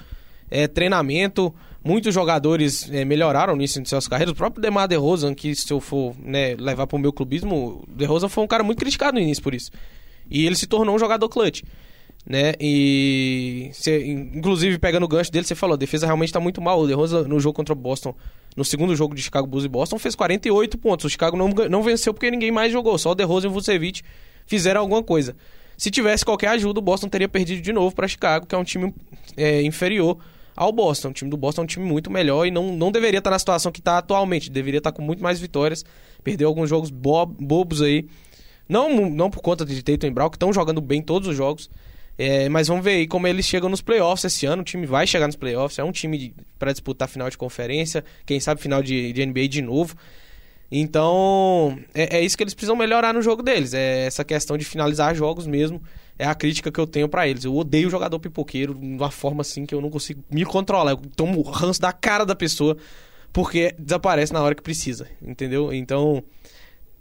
é, 0.51 0.69
treinamento. 0.69 1.55
Muitos 1.85 2.15
jogadores 2.15 2.89
é, 2.93 3.05
melhoraram 3.05 3.57
nisso 3.57 3.81
em 3.81 3.85
suas 3.85 4.07
carreiras. 4.07 4.33
O 4.33 4.37
próprio 4.37 4.63
Demar 4.63 4.87
DeRozan, 4.87 5.35
que 5.35 5.55
se 5.55 5.73
eu 5.73 5.81
for 5.81 6.15
né, 6.23 6.55
levar 6.55 6.87
para 6.87 6.97
o 6.97 6.99
meu 6.99 7.13
clubismo, 7.13 7.85
DeRozan 7.89 8.29
foi 8.29 8.45
um 8.45 8.47
cara 8.47 8.63
muito 8.63 8.79
criticado 8.79 9.15
no 9.15 9.21
início 9.21 9.43
por 9.43 9.53
isso. 9.53 9.71
E 10.31 10.47
ele 10.47 10.55
se 10.55 10.67
tornou 10.67 10.95
um 10.95 10.99
jogador 10.99 11.29
clutch. 11.29 11.63
Né? 12.25 12.53
E 12.61 13.71
cê, 13.73 14.07
inclusive 14.07 14.79
pegando 14.79 15.03
o 15.03 15.09
gancho 15.09 15.33
dele, 15.33 15.45
você 15.45 15.57
falou, 15.57 15.75
a 15.75 15.77
defesa 15.77 16.07
realmente 16.07 16.29
está 16.29 16.39
muito 16.39 16.63
mal. 16.63 16.81
O 16.81 16.87
DeRozan 16.87 17.25
no 17.25 17.41
jogo 17.41 17.57
contra 17.57 17.73
o 17.73 17.77
Boston, 17.77 18.15
no 18.57 18.65
segundo 18.65 18.95
jogo 18.95 19.13
de 19.13 19.23
Chicago 19.23 19.49
Bulls 19.49 19.65
e 19.65 19.69
Boston, 19.69 19.99
fez 19.99 20.15
48 20.15 20.79
pontos. 20.79 21.07
O 21.07 21.11
Chicago 21.11 21.37
não, 21.37 21.49
não 21.49 21.83
venceu 21.83 22.15
porque 22.15 22.31
ninguém 22.31 22.53
mais 22.53 22.71
jogou, 22.71 22.97
só 22.97 23.11
o 23.11 23.15
DeRozan 23.17 23.49
e 23.49 23.51
o 23.51 23.53
Vucevic 23.53 24.03
fizeram 24.47 24.83
alguma 24.83 25.03
coisa. 25.03 25.35
Se 25.77 25.91
tivesse 25.91 26.25
qualquer 26.25 26.49
ajuda, 26.49 26.79
o 26.79 26.83
Boston 26.83 27.09
teria 27.09 27.29
perdido 27.29 27.61
de 27.61 27.73
novo 27.73 27.93
para 27.93 28.07
Chicago, 28.07 28.47
que 28.47 28.55
é 28.55 28.59
um 28.59 28.63
time 28.63 28.95
é, 29.37 29.63
inferior 29.63 30.17
ao 30.57 30.73
Boston. 30.73 31.09
O 31.09 31.13
time 31.13 31.31
do 31.31 31.37
Boston 31.37 31.63
é 31.63 31.65
um 31.65 31.67
time 31.67 31.85
muito 31.85 32.11
melhor 32.11 32.47
e 32.47 32.51
não, 32.51 32.75
não 32.77 32.93
deveria 32.93 33.19
estar 33.19 33.31
na 33.31 33.39
situação 33.39 33.73
que 33.73 33.81
está 33.81 33.99
atualmente. 33.99 34.51
Deveria 34.51 34.79
estar 34.79 34.93
com 34.93 35.03
muito 35.03 35.23
mais 35.23 35.41
vitórias. 35.41 35.85
Perdeu 36.23 36.49
alguns 36.49 36.69
jogos 36.69 36.91
bo 36.91 37.27
bobos 37.27 37.83
aí. 37.83 38.07
Não, 38.69 39.11
não 39.11 39.31
por 39.31 39.43
conta 39.43 39.65
de 39.65 39.83
Tatum 39.83 40.07
e 40.07 40.11
Brown, 40.11 40.31
que 40.31 40.37
estão 40.37 40.53
jogando 40.53 40.81
bem 40.81 41.03
todos 41.03 41.29
os 41.29 41.37
jogos. 41.37 41.69
É, 42.19 42.49
mas 42.49 42.69
vamos 42.69 42.85
ver 42.85 42.93
aí 42.93 43.07
como 43.07 43.27
eles 43.27 43.47
chegam 43.47 43.69
nos 43.69 43.81
playoffs 43.81 44.25
esse 44.25 44.47
ano. 44.47 44.63
O 44.63 44.65
time 44.65 44.87
vai 44.87 45.07
chegar 45.07 45.27
nos 45.27 45.37
playoffs. 45.37 45.79
É 45.79 45.85
um 45.85 45.93
time 45.93 46.35
para 46.59 46.73
disputar 46.73 47.09
final 47.09 47.29
de 47.29 47.37
conferência. 47.37 48.05
Quem 48.25 48.39
sabe 48.41 48.61
final 48.61 48.83
de, 48.83 49.13
de 49.13 49.27
NBA 49.27 49.49
de 49.49 49.63
novo. 49.63 49.97
Então, 50.71 51.79
é, 51.95 52.19
é, 52.19 52.25
isso 52.25 52.37
que 52.37 52.43
eles 52.43 52.55
precisam 52.55 52.75
melhorar 52.75 53.13
no 53.13 53.21
jogo 53.21 53.43
deles. 53.43 53.75
É 53.75 54.07
essa 54.07 54.25
questão 54.25 54.57
de 54.57 54.65
finalizar 54.65 55.15
jogos 55.15 55.47
mesmo 55.47 55.83
é 56.23 56.27
a 56.27 56.37
crítica 56.37 56.71
que 56.71 56.79
eu 56.79 56.87
tenho 56.87 57.09
para 57.09 57.27
eles. 57.27 57.43
Eu 57.43 57.57
odeio 57.57 57.89
o 57.89 57.91
jogador 57.91 58.17
pipoqueiro 58.21 58.75
de 58.75 58.87
uma 58.87 59.11
forma 59.11 59.41
assim 59.41 59.67
que 59.67 59.75
eu 59.75 59.81
não 59.81 59.91
consigo 59.91 60.23
me 60.31 60.45
controlar. 60.45 60.93
Eu 60.93 60.99
tomo 61.17 61.41
o 61.41 61.43
ranço 61.43 61.81
da 61.81 61.93
cara 61.93 62.25
da 62.25 62.37
pessoa 62.37 62.77
porque 63.33 63.75
desaparece 63.77 64.33
na 64.33 64.41
hora 64.41 64.55
que 64.55 64.63
precisa, 64.63 65.09
entendeu? 65.21 65.73
Então, 65.73 66.23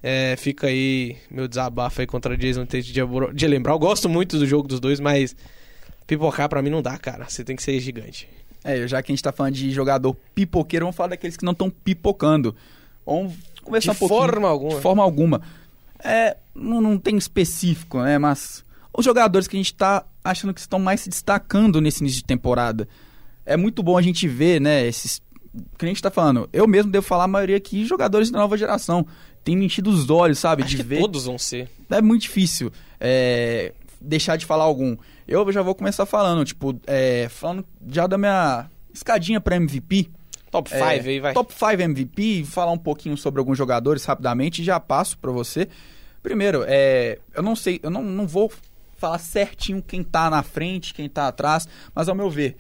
é, 0.02 0.36
fica 0.38 0.68
aí 0.68 1.18
meu 1.30 1.48
desabafo 1.48 2.02
aí 2.02 2.08
contra 2.08 2.36
Jason 2.36 2.66
Tate 2.66 2.92
de, 2.92 3.48
lembrar. 3.48 3.74
Eu 3.74 3.80
gosto 3.80 4.10
muito 4.10 4.40
do 4.40 4.48
jogo 4.48 4.68
dos 4.68 4.80
dois, 4.80 5.00
mas 5.00 5.36
pipocar 6.08 6.50
para 6.50 6.64
mim 6.64 6.72
não 6.72 6.82
dá, 6.82 6.98
cara. 6.98 7.30
Você 7.30 7.44
tem 7.44 7.56
que 7.56 7.62
ser 7.62 7.80
gigante. 7.80 8.28
É, 8.64 8.88
já 8.88 9.04
que 9.04 9.12
a 9.12 9.14
gente 9.14 9.22
tá 9.24 9.32
falando 9.32 9.54
de 9.54 9.70
jogador 9.70 10.16
pipoqueiro, 10.34 10.86
vamos 10.86 10.96
falar 10.96 11.10
daqueles 11.10 11.38
que 11.38 11.46
não 11.46 11.52
estão 11.52 11.70
pipocando. 11.70 12.56
Vamos 13.06 13.36
conversar 13.64 13.92
De 13.92 13.98
um 13.98 14.00
pouquinho. 14.00 14.20
forma 14.20 14.48
alguma. 14.48 14.76
De 14.76 14.82
forma 14.82 15.04
alguma. 15.04 15.42
É, 16.04 16.38
não, 16.56 16.82
não 16.82 16.98
tem 16.98 17.16
específico, 17.18 18.02
né? 18.02 18.18
Mas 18.18 18.66
os 18.94 19.06
jogadores 19.06 19.48
que 19.48 19.56
a 19.56 19.60
gente 19.60 19.74
tá 19.74 20.06
achando 20.24 20.54
que 20.54 20.60
estão 20.60 20.80
mais 20.80 21.02
se 21.02 21.10
destacando 21.10 21.80
nesse 21.82 22.02
início 22.02 22.18
de 22.20 22.26
temporada. 22.26 22.88
É 23.46 23.58
muito 23.58 23.82
bom 23.82 23.98
a 23.98 24.02
gente 24.02 24.28
ver, 24.28 24.60
né, 24.62 24.86
esses... 24.86 25.22
Que 25.78 25.84
a 25.86 25.88
gente 25.88 26.02
tá 26.02 26.10
falando. 26.10 26.48
Eu 26.54 26.66
mesmo 26.66 26.92
devo 26.92 27.06
falar 27.06 27.26
a 27.26 27.28
maioria 27.28 27.58
aqui, 27.58 27.86
jogadores 27.86 28.32
da 28.32 28.40
nova 28.40 28.58
geração. 28.58 29.06
Tem 29.44 29.56
me 29.56 29.66
enchido 29.66 29.90
os 29.90 30.10
olhos, 30.10 30.40
sabe? 30.40 30.64
Acho 30.64 30.72
de 30.72 30.78
que 30.78 30.84
ver 30.84 31.00
todos 31.02 31.26
vão 31.26 31.38
ser. 31.38 31.70
é 31.90 32.02
muito 32.02 32.22
difícil 32.22 32.72
é, 33.02 33.74
deixar 34.00 34.38
de 34.38 34.46
falar 34.46 34.64
algum. 34.64 34.96
Eu 35.28 35.52
já 35.52 35.62
vou 35.62 35.76
começar 35.76 36.06
falando, 36.06 36.46
tipo, 36.46 36.80
é, 36.88 37.28
falando 37.30 37.66
já 37.90 38.08
da 38.08 38.18
minha 38.18 38.70
escadinha 38.94 39.42
pra 39.42 39.56
MVP. 39.56 40.10
Top 40.52 40.70
5 40.70 40.82
É, 40.82 41.00
aí, 41.00 41.20
vai. 41.20 41.34
Top 41.34 41.54
5 41.54 41.82
MVP, 41.82 42.46
falar 42.46 42.72
um 42.72 42.78
pouquinho 42.78 43.18
sobre 43.18 43.40
alguns 43.40 43.58
jogadores 43.58 44.06
rapidamente 44.06 44.62
e 44.62 44.66
já 44.66 44.80
passo 44.80 45.18
pra 45.18 45.32
você. 45.32 45.68
Primeiro, 46.22 46.64
é, 46.68 47.18
eu 47.34 47.42
não 47.42 47.56
sei, 47.56 47.80
eu 47.82 47.90
não, 47.90 48.04
não 48.04 48.28
vou 48.28 48.52
falar 49.02 49.18
certinho 49.18 49.82
quem 49.82 50.04
tá 50.04 50.30
na 50.30 50.44
frente, 50.44 50.94
quem 50.94 51.10
tá 51.10 51.28
atrás, 51.28 51.68
mas 51.94 52.08
ao 52.08 52.14
meu 52.14 52.30
ver, 52.30 52.56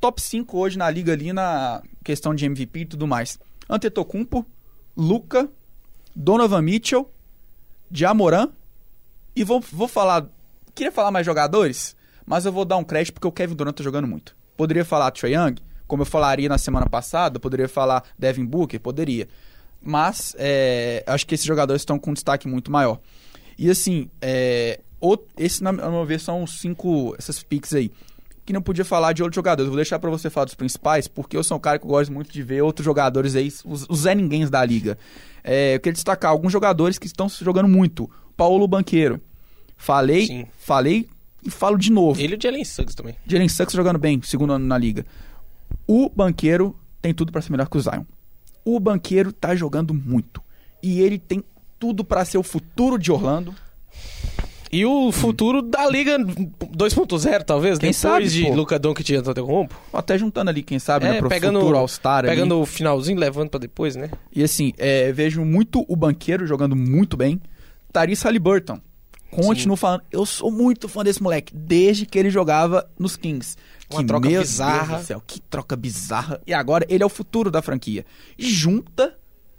top 0.00 0.20
5 0.20 0.58
hoje 0.58 0.76
na 0.76 0.90
liga 0.90 1.12
ali 1.12 1.32
na 1.32 1.80
questão 2.02 2.34
de 2.34 2.44
MVP 2.44 2.80
e 2.80 2.84
tudo 2.84 3.06
mais. 3.06 3.38
Antetokounmpo, 3.70 4.44
Luca, 4.96 5.48
Donovan 6.14 6.62
Mitchell, 6.62 7.08
Jamoran 7.90 8.48
e 9.36 9.44
vou, 9.44 9.60
vou 9.60 9.86
falar, 9.86 10.26
queria 10.74 10.90
falar 10.90 11.12
mais 11.12 11.24
jogadores, 11.24 11.96
mas 12.26 12.44
eu 12.44 12.52
vou 12.52 12.64
dar 12.64 12.76
um 12.76 12.84
crédito 12.84 13.14
porque 13.14 13.28
o 13.28 13.32
Kevin 13.32 13.54
Durant 13.54 13.76
tá 13.76 13.84
jogando 13.84 14.08
muito. 14.08 14.36
Poderia 14.56 14.84
falar 14.84 15.12
Trae 15.12 15.34
Young, 15.34 15.56
como 15.86 16.02
eu 16.02 16.06
falaria 16.06 16.48
na 16.48 16.58
semana 16.58 16.88
passada, 16.88 17.38
poderia 17.38 17.68
falar 17.68 18.02
Devin 18.18 18.44
Booker, 18.44 18.80
poderia. 18.80 19.28
Mas 19.80 20.34
é, 20.38 21.04
acho 21.06 21.24
que 21.24 21.36
esses 21.36 21.46
jogadores 21.46 21.82
estão 21.82 22.00
com 22.00 22.10
um 22.10 22.14
destaque 22.14 22.48
muito 22.48 22.70
maior. 22.70 22.98
E 23.56 23.70
assim, 23.70 24.10
é, 24.20 24.80
o- 25.12 25.18
esse, 25.36 25.62
na, 25.62 25.72
meu 25.72 26.04
ver, 26.04 26.18
são 26.20 26.42
os 26.42 26.58
cinco, 26.60 27.14
essas 27.18 27.42
picks 27.42 27.74
aí. 27.74 27.90
Que 28.46 28.52
não 28.52 28.60
podia 28.60 28.84
falar 28.84 29.12
de 29.12 29.22
outros 29.22 29.36
jogadores. 29.36 29.68
Vou 29.68 29.76
deixar 29.76 29.98
pra 29.98 30.10
você 30.10 30.28
falar 30.28 30.44
dos 30.44 30.54
principais, 30.54 31.08
porque 31.08 31.36
eu 31.36 31.42
sou 31.42 31.56
um 31.56 31.60
cara 31.60 31.78
que 31.78 31.86
gosto 31.86 32.12
muito 32.12 32.30
de 32.32 32.42
ver 32.42 32.62
outros 32.62 32.84
jogadores 32.84 33.34
aí, 33.36 33.48
os, 33.64 33.86
os 33.88 34.00
Zé 34.00 34.14
Ninguéms 34.14 34.50
da 34.50 34.62
liga. 34.64 34.98
É, 35.42 35.74
eu 35.76 35.80
queria 35.80 35.94
destacar 35.94 36.30
alguns 36.30 36.52
jogadores 36.52 36.98
que 36.98 37.06
estão 37.06 37.28
jogando 37.28 37.68
muito. 37.68 38.10
Paulo 38.36 38.66
Banqueiro. 38.68 39.20
Falei, 39.76 40.26
Sim. 40.26 40.46
falei 40.58 41.08
e 41.42 41.50
falo 41.50 41.76
de 41.78 41.90
novo. 41.90 42.20
Ele 42.20 42.34
e 42.34 42.36
o 42.36 42.40
Jalen 42.40 42.64
Suggs 42.64 42.94
também. 42.94 43.16
Jalen 43.26 43.48
Suggs 43.48 43.74
jogando 43.76 43.98
bem, 43.98 44.20
segundo 44.22 44.52
ano 44.52 44.66
na 44.66 44.76
liga. 44.78 45.04
O 45.86 46.08
Banqueiro 46.08 46.76
tem 47.02 47.12
tudo 47.14 47.32
pra 47.32 47.40
ser 47.42 47.50
melhor 47.50 47.68
que 47.68 47.76
o 47.76 47.80
Zion. 47.80 48.04
O 48.64 48.78
Banqueiro 48.80 49.32
tá 49.32 49.54
jogando 49.54 49.92
muito. 49.94 50.42
E 50.82 51.00
ele 51.00 51.18
tem 51.18 51.42
tudo 51.78 52.04
pra 52.04 52.24
ser 52.24 52.38
o 52.38 52.42
futuro 52.42 52.98
de 52.98 53.10
Orlando. 53.12 53.54
E 54.74 54.84
o 54.84 55.12
futuro 55.12 55.62
da 55.62 55.88
Liga 55.88 56.18
2.0, 56.18 57.44
talvez, 57.44 57.78
Quem 57.78 57.90
depois 57.90 57.96
sabe, 57.96 58.28
de 58.28 58.42
pô. 58.42 58.54
Luca 58.54 58.76
Doncic 58.76 59.08
e 59.10 59.14
Antetokounmpo. 59.14 59.72
Até 59.92 60.18
juntando 60.18 60.50
ali, 60.50 60.64
quem 60.64 60.80
sabe, 60.80 61.04
né, 61.04 61.16
É, 61.16 61.18
pro 61.20 61.28
pegando, 61.28 61.60
futuro 61.60 61.78
All-Star 61.78 62.18
ali. 62.24 62.28
pegando 62.28 62.60
o 62.60 62.66
finalzinho, 62.66 63.16
levando 63.16 63.50
pra 63.50 63.60
depois, 63.60 63.94
né? 63.94 64.10
E 64.34 64.42
assim, 64.42 64.72
é, 64.76 65.12
vejo 65.12 65.44
muito 65.44 65.84
o 65.88 65.94
Banqueiro 65.94 66.44
jogando 66.44 66.74
muito 66.74 67.16
bem. 67.16 67.40
Tyrese 67.92 68.24
Halliburton. 68.24 68.80
Continuo 69.30 69.76
falando, 69.76 70.02
eu 70.10 70.26
sou 70.26 70.50
muito 70.50 70.88
fã 70.88 71.04
desse 71.04 71.22
moleque, 71.22 71.54
desde 71.54 72.04
que 72.04 72.18
ele 72.18 72.30
jogava 72.30 72.84
nos 72.98 73.16
Kings. 73.16 73.56
Uma 73.88 74.00
que, 74.00 74.06
troca 74.06 74.28
bizarra. 74.28 75.02
Céu, 75.04 75.22
que 75.24 75.40
troca 75.40 75.76
bizarra. 75.76 76.40
E 76.44 76.52
agora 76.52 76.84
ele 76.88 77.02
é 77.04 77.06
o 77.06 77.08
futuro 77.08 77.48
da 77.48 77.62
franquia. 77.62 78.04
E 78.36 78.44
junta 78.50 79.16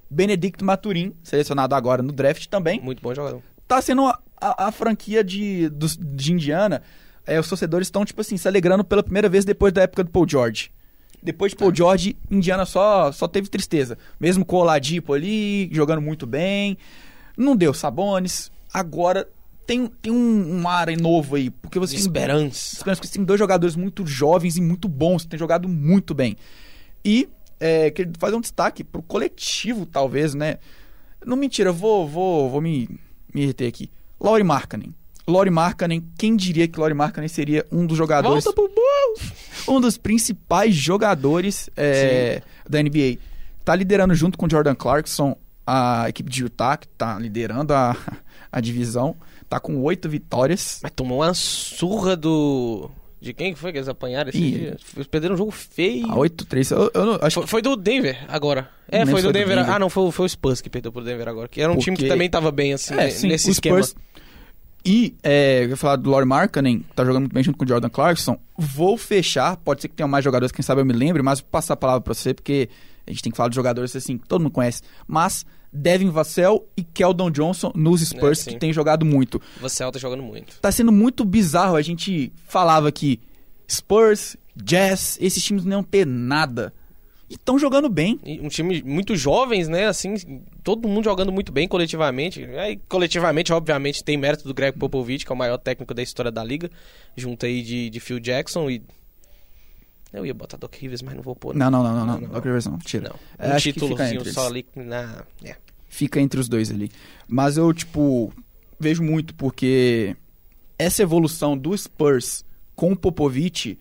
Benedicto 0.10 0.66
Maturin, 0.66 1.14
selecionado 1.24 1.74
agora 1.74 2.02
no 2.02 2.12
draft 2.12 2.48
também. 2.48 2.82
Muito 2.82 3.02
bom 3.02 3.14
jogador. 3.16 3.42
Tá 3.68 3.82
sendo 3.82 4.06
a, 4.06 4.20
a- 4.40 4.68
a 4.68 4.72
franquia 4.72 5.24
de, 5.24 5.70
dos- 5.70 5.98
de 5.98 6.32
Indiana. 6.34 6.82
É, 7.28 7.40
os 7.40 7.50
torcedores 7.50 7.88
estão, 7.88 8.06
tipo 8.06 8.22
assim, 8.22 8.38
se 8.38 8.48
alegrando 8.48 8.84
pela 8.84 9.02
primeira 9.02 9.28
vez 9.28 9.44
depois 9.46 9.74
da 9.74 9.82
época 9.82 10.04
do 10.04 10.12
Paul 10.12 10.28
George. 10.30 10.72
Depois 11.24 11.52
de 11.54 11.56
Paul 11.58 11.74
George, 11.74 12.16
Indiana 12.30 12.66
só, 12.66 13.12
só 13.12 13.28
teve 13.28 13.50
tristeza. 13.50 13.98
Mesmo 14.20 14.46
com 14.46 14.58
o 14.58 14.60
Oladipo 14.60 15.14
ali, 15.14 15.68
jogando 15.74 16.02
muito 16.02 16.28
bem. 16.28 16.78
Não 17.36 17.56
deu 17.56 17.74
Sabones. 17.74 18.52
Agora 18.72 19.28
tem, 19.66 19.88
tem 19.88 20.12
um, 20.14 20.62
um 20.62 20.68
ar 20.68 20.88
novo 20.96 21.36
aí. 21.36 21.50
Porque 21.50 21.80
você 21.80 21.96
esperança. 21.96 22.76
Esperança, 22.76 23.00
porque 23.02 23.08
você 23.08 23.16
tem 23.18 23.26
dois 23.26 23.40
jogadores 23.40 23.76
muito 23.76 24.06
jovens 24.06 24.56
e 24.56 24.62
muito 24.62 24.88
bons, 24.88 25.24
que 25.24 25.30
têm 25.30 25.40
jogado 25.40 25.68
muito 25.68 26.14
bem. 26.14 26.38
E 27.04 27.28
é, 27.60 27.90
queria 27.90 28.14
fazer 28.20 28.36
um 28.36 28.42
destaque 28.42 28.84
pro 28.84 29.02
coletivo, 29.02 29.88
talvez, 29.88 30.36
né? 30.36 30.60
Não 31.26 31.36
mentira, 31.36 31.70
eu 31.70 31.74
vou, 31.74 32.08
vou, 32.08 32.52
vou 32.52 32.62
me, 32.62 32.88
me 33.36 33.46
reter 33.46 33.68
aqui. 33.68 33.90
Laurie 34.20 34.44
Markkanen. 34.44 34.96
Laurie 35.28 35.52
Markkanen, 35.52 36.08
quem 36.18 36.36
diria 36.36 36.68
que 36.68 36.80
Laurie 36.80 36.96
Markkanen 36.96 37.28
seria 37.28 37.66
um 37.72 37.86
dos 37.86 37.98
jogadores, 37.98 38.44
Volta 38.44 38.56
pro 38.56 38.70
Bulls! 38.70 39.34
um 39.68 39.82
dos 39.82 39.98
principais 39.98 40.74
jogadores 40.74 41.70
é, 41.76 42.42
da 42.70 42.82
NBA. 42.82 43.18
Tá 43.64 43.76
liderando 43.76 44.14
junto 44.14 44.38
com 44.38 44.48
Jordan 44.48 44.76
Clarkson 44.76 45.36
a 45.66 46.08
equipe 46.08 46.30
de 46.30 46.44
Utah, 46.44 46.78
que 46.78 46.88
tá 46.88 47.18
liderando 47.20 47.74
a, 47.74 47.98
a 48.52 48.62
divisão. 48.62 49.16
Tá 49.50 49.60
com 49.60 49.82
oito 49.82 50.08
vitórias. 50.08 50.80
Mas 50.82 50.92
tomou 50.96 51.20
uma 51.20 51.34
surra 51.34 52.16
do... 52.16 52.90
De 53.26 53.34
quem 53.34 53.54
que 53.54 53.60
foi 53.60 53.72
que 53.72 53.80
eles 53.80 53.88
apanharam 53.90 54.30
esse 54.30 54.40
dia? 54.40 54.78
Eles 54.96 55.08
perderam 55.08 55.34
um 55.34 55.38
jogo 55.38 55.50
feio. 55.52 56.06
A 56.12 56.16
8-3. 56.16 56.72
Eu, 56.72 56.92
eu 56.94 57.06
não- 57.06 57.20
acho 57.22 57.40
Foi, 57.42 57.48
foi 57.48 57.62
do 57.64 57.76
Denver 57.76 58.24
agora. 58.28 58.70
É, 58.88 58.98
foi 59.00 59.06
do 59.06 59.12
foi 59.12 59.22
do 59.24 59.32
Denver. 59.34 59.58
Denver. 59.58 59.74
Ah, 59.74 59.80
não, 59.80 59.90
foi, 59.90 60.12
foi 60.12 60.26
o 60.28 60.30
Spurs 60.30 60.62
que 60.62 60.70
perdeu 60.70 60.92
pro 60.92 61.04
Denver 61.04 61.28
agora. 61.28 61.48
Que 61.48 61.60
era 61.60 61.72
um 61.72 61.78
time 61.78 61.98
que 61.98 62.04
Porque- 62.04 62.14
também 62.14 62.30
tava 62.30 62.52
bem, 62.52 62.74
assim, 62.74 62.94
É, 62.94 62.98
né, 62.98 63.10
sim, 63.10 63.28
nesse 63.28 63.50
esquema. 63.50 63.82
Spurs- 63.82 63.96
E, 64.86 65.16
é, 65.24 65.64
eu 65.64 65.70
ia 65.70 65.78
falar 65.78 65.96
do 65.96 66.12
Laurie 66.12 66.28
Markkanen, 66.28 66.80
que 66.80 66.94
tá 66.94 67.04
jogando 67.04 67.22
muito 67.24 67.34
bem 67.34 67.44
junto 67.44 67.58
com 67.58 67.66
o 67.66 67.68
Jordan 67.68 67.90
Clarkson. 67.90 68.38
Vou 68.56 68.96
fechar, 68.98 69.58
pode 69.58 69.82
ser 69.82 69.88
que 69.88 69.96
tenha 69.96 70.08
mais 70.08 70.24
jogadores, 70.24 70.52
quem 70.52 70.62
sabe 70.62 70.82
eu 70.82 70.86
me 70.86 70.94
lembre, 70.94 71.24
mas 71.24 71.40
vou 71.40 71.50
passar 71.50 71.74
a 71.74 71.78
palavra 71.78 72.02
pra 72.02 72.14
você, 72.14 72.36
porque 72.36 72.70
a 73.08 73.10
gente 73.10 73.24
tem 73.24 73.32
que 73.32 73.38
falar 73.38 73.50
de 73.50 73.56
jogadores 73.56 73.96
assim, 73.96 74.20
que 74.20 74.28
todo 74.28 74.42
mundo 74.42 74.52
conhece. 74.52 74.84
Mas 75.08 75.44
Devin 75.76 76.10
Vassell 76.10 76.68
e 76.78 76.84
Keldon 76.84 77.30
Johnson 77.30 77.72
nos 77.76 78.02
Spurs, 78.02 78.48
É, 78.48 78.52
que 78.52 78.60
tem 78.60 78.72
jogado 78.72 79.06
muito. 79.06 79.42
Você 79.60 79.90
tá 79.92 80.00
jogando 80.00 80.24
muito. 80.24 80.60
Tá 80.60 80.72
sendo 80.72 80.92
muito 80.92 81.26
bizarro, 81.26 81.76
a 81.76 81.82
gente 81.82 82.32
falava 82.48 82.92
que 82.92 83.20
Spurs, 83.70 84.38
Jazz, 84.56 85.18
esses 85.22 85.44
times 85.44 85.66
não 85.66 85.74
iam 85.74 85.84
ter 85.84 86.06
nada. 86.06 86.74
E 87.30 87.34
estão 87.34 87.58
jogando 87.58 87.90
bem. 87.90 88.20
E 88.24 88.40
um 88.40 88.48
time 88.48 88.84
muito 88.84 89.16
jovens, 89.16 89.68
né? 89.68 89.88
Assim, 89.88 90.16
todo 90.64 90.88
mundo 90.88 91.04
jogando 91.04 91.32
muito 91.32 91.52
bem 91.52 91.68
coletivamente. 91.68 92.46
Aí, 92.46 92.80
coletivamente, 92.88 93.52
obviamente, 93.52 94.04
tem 94.04 94.16
mérito 94.16 94.48
do 94.48 94.54
Greg 94.54 94.78
Popovich, 94.78 95.26
que 95.26 95.32
é 95.32 95.36
o 95.36 95.38
maior 95.38 95.58
técnico 95.58 95.94
da 95.94 96.04
história 96.04 96.32
da 96.32 96.44
liga, 96.44 96.70
junto 97.18 97.46
aí 97.48 97.64
de, 97.64 97.90
de 97.90 98.00
Phil 98.00 98.20
Jackson 98.20 98.70
e. 98.70 98.82
Eu 100.14 100.26
ia 100.26 100.34
botar 100.34 100.56
Doc 100.56 100.74
Rivers, 100.76 101.02
mas 101.02 101.14
não 101.16 101.22
vou 101.24 101.36
pôr. 101.36 101.54
Não, 101.56 101.70
não, 101.70 101.84
não, 101.84 101.94
não, 101.94 102.06
não. 102.06 102.14
Não, 102.14 102.22
não. 102.22 102.30
Doc 102.30 102.46
Rivers 102.46 102.68
não, 102.68 102.78
tira. 102.78 103.10
Não. 103.10 103.20
É, 103.38 103.56
Um 103.56 103.60
fica 103.60 103.80
títulozinho 103.82 104.26
só 104.32 104.48
ali 104.48 104.66
na. 104.76 105.24
É. 105.44 105.56
fica 105.96 106.20
entre 106.20 106.40
os 106.40 106.50
dois 106.50 106.70
ali. 106.70 106.92
Mas 107.28 107.56
eu, 107.58 107.74
tipo, 107.74 108.32
vejo 108.80 109.02
muito 109.02 109.34
porque 109.36 110.16
essa 110.78 111.02
evolução 111.02 111.58
do 111.58 111.76
Spurs 111.78 112.44
com 112.76 112.92
o 112.92 112.96
Popovich 112.98 113.78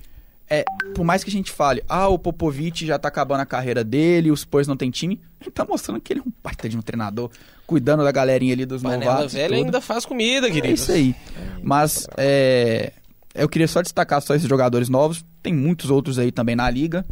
é, 0.49 0.65
por 0.95 1.05
mais 1.05 1.25
que 1.25 1.31
a 1.31 1.33
gente 1.33 1.51
fale, 1.51 1.83
ah, 1.89 2.07
o 2.09 2.19
Popovich 2.19 2.87
já 2.87 2.99
tá 2.99 3.09
acabando 3.09 3.41
a 3.41 3.47
carreira 3.47 3.83
dele, 3.83 4.31
o 4.31 4.37
Spurs 4.37 4.69
não 4.69 4.77
tem 4.77 4.91
time, 4.91 5.21
ele 5.41 5.51
tá 5.51 5.65
mostrando 5.65 6.01
que 6.01 6.13
ele 6.13 6.21
é 6.21 6.23
um 6.23 6.33
baita 6.43 6.69
de 6.69 6.77
um 6.77 6.83
treinador, 6.83 7.31
cuidando 7.67 8.05
da 8.05 8.13
galerinha 8.13 8.53
ali 8.53 8.65
dos 8.67 8.83
Panela 8.83 9.05
novatos. 9.05 9.33
velha 9.33 9.57
ainda 9.57 9.81
faz 9.81 10.05
comida, 10.05 10.47
É 10.49 10.51
querido. 10.51 10.75
isso 10.75 10.93
aí. 10.93 11.15
Mas 11.63 12.07
é, 12.17 12.93
eu 13.35 13.49
queria 13.49 13.67
só 13.67 13.81
destacar 13.83 14.21
só 14.23 14.35
esses 14.35 14.49
jogadores 14.49 14.89
novos. 14.89 15.25
Tem 15.45 15.53
muitos 15.55 15.91
outros 15.91 16.19
aí 16.19 16.33
também 16.33 16.57
na 16.57 16.69
liga. 16.71 17.05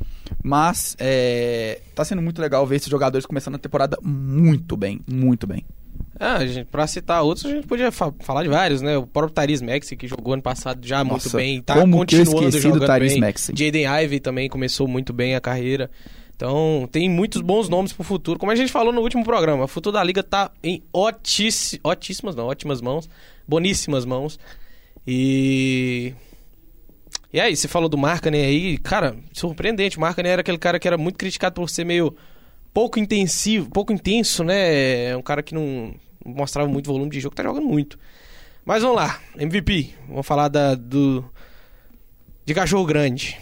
Mas 0.42 0.96
é, 0.98 1.80
tá 1.94 2.02
sendo 2.04 2.20
muito 2.22 2.40
legal 2.40 2.66
ver 2.66 2.76
esses 2.76 2.88
jogadores 2.88 3.26
começando 3.26 3.54
a 3.56 3.58
temporada 3.58 3.96
muito 4.02 4.76
bem. 4.76 5.00
Muito 5.06 5.46
bem. 5.46 5.64
Ah, 6.18 6.44
gente, 6.46 6.64
pra 6.66 6.86
citar 6.86 7.22
outros, 7.22 7.44
a 7.46 7.50
gente 7.50 7.66
podia 7.66 7.90
fa- 7.92 8.12
falar 8.20 8.42
de 8.42 8.48
vários, 8.48 8.80
né? 8.80 8.96
O 8.96 9.06
próprio 9.06 9.34
Tyrese 9.34 9.64
Maxey, 9.64 9.96
que 9.98 10.06
jogou 10.08 10.32
ano 10.34 10.42
passado 10.42 10.86
já 10.86 11.04
muito 11.04 11.24
Nossa, 11.24 11.36
bem, 11.36 11.60
tá 11.60 11.74
como 11.74 12.06
que 12.06 12.16
continuando 12.24 12.50
do 12.50 12.58
jogando 12.60 12.86
Tyrese 12.86 13.14
bem. 13.14 13.20
Maxey? 13.20 13.54
Jaden 13.56 13.86
Ivey 14.04 14.20
também 14.20 14.48
começou 14.48 14.88
muito 14.88 15.12
bem 15.12 15.34
a 15.34 15.40
carreira. 15.40 15.90
Então, 16.34 16.88
tem 16.90 17.08
muitos 17.08 17.42
bons 17.42 17.68
nomes 17.68 17.92
pro 17.92 18.02
futuro. 18.02 18.38
Como 18.38 18.50
a 18.50 18.56
gente 18.56 18.72
falou 18.72 18.92
no 18.92 19.00
último 19.02 19.24
programa, 19.24 19.64
o 19.64 19.68
futuro 19.68 19.94
da 19.94 20.02
liga 20.02 20.22
tá 20.22 20.50
em 20.62 20.82
otici- 20.92 21.78
otíssimas, 21.84 22.34
não, 22.34 22.46
ótimas 22.46 22.80
mãos, 22.80 23.08
boníssimas 23.46 24.04
mãos. 24.04 24.38
E 25.06 26.14
e 27.32 27.40
aí, 27.40 27.56
você 27.56 27.66
falou 27.66 27.88
do 27.88 27.96
Markkanen 27.96 28.44
aí, 28.44 28.78
cara, 28.78 29.16
surpreendente. 29.32 29.96
O 29.96 30.00
Markkanen 30.00 30.32
era 30.32 30.40
aquele 30.42 30.58
cara 30.58 30.78
que 30.78 30.86
era 30.86 30.98
muito 30.98 31.16
criticado 31.16 31.54
por 31.54 31.70
ser 31.70 31.84
meio 31.84 32.14
pouco 32.72 32.98
intensivo, 32.98 33.70
pouco 33.70 33.92
intenso, 33.92 34.44
né? 34.44 35.10
É 35.10 35.16
um 35.16 35.22
cara 35.22 35.42
que 35.42 35.54
não 35.54 35.94
mostrava 36.24 36.68
muito 36.68 36.90
volume 36.90 37.10
de 37.10 37.20
jogo, 37.20 37.34
tá 37.34 37.42
jogando 37.42 37.66
muito. 37.66 37.98
Mas 38.64 38.82
vamos 38.82 38.96
lá, 38.96 39.18
MVP. 39.36 39.94
Vamos 40.08 40.26
falar 40.26 40.48
da, 40.48 40.74
do 40.74 41.24
de 42.44 42.54
cachorro 42.54 42.84
grande. 42.84 43.38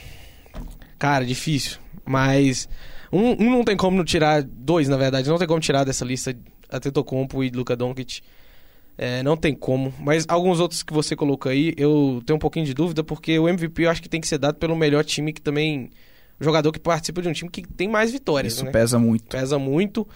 Cara, 0.99 1.25
difícil. 1.25 1.79
Mas 2.05 2.69
um, 3.13 3.33
um 3.33 3.51
não 3.51 3.65
tem 3.65 3.77
como 3.77 3.97
não 3.97 4.05
tirar, 4.05 4.43
dois 4.43 4.89
na 4.89 4.97
verdade, 4.97 5.29
não 5.29 5.39
tem 5.39 5.49
como 5.49 5.61
tirar 5.61 5.85
dessa 5.85 6.05
lista 6.05 6.37
Antetokounmpo 6.71 7.43
e 7.43 7.51
Luka 7.51 7.77
Doncic. 7.77 8.23
É, 9.03 9.23
não 9.23 9.35
tem 9.35 9.55
como. 9.55 9.95
Mas 9.99 10.27
alguns 10.29 10.61
outros 10.61 10.83
que 10.83 10.93
você 10.93 11.17
colocou 11.17 11.51
aí, 11.51 11.73
eu 11.79 12.23
tenho 12.27 12.37
um 12.37 12.39
pouquinho 12.39 12.67
de 12.67 12.75
dúvida, 12.75 13.03
porque 13.03 13.39
o 13.39 13.49
MVP 13.49 13.85
eu 13.85 13.91
acho 13.91 14.03
que 14.03 14.11
tem 14.11 14.21
que 14.21 14.29
ser 14.29 14.37
dado 14.37 14.57
pelo 14.57 14.77
melhor 14.77 15.03
time 15.03 15.33
que 15.33 15.41
também. 15.41 15.89
Jogador 16.39 16.71
que 16.71 16.79
participa 16.79 17.23
de 17.23 17.29
um 17.29 17.33
time 17.33 17.51
que 17.51 17.67
tem 17.67 17.89
mais 17.89 18.13
vitórias. 18.13 18.53
Isso 18.53 18.65
né? 18.67 18.71
pesa 18.71 18.99
muito. 18.99 19.25
Pesa 19.25 19.59
muito. 19.59 20.07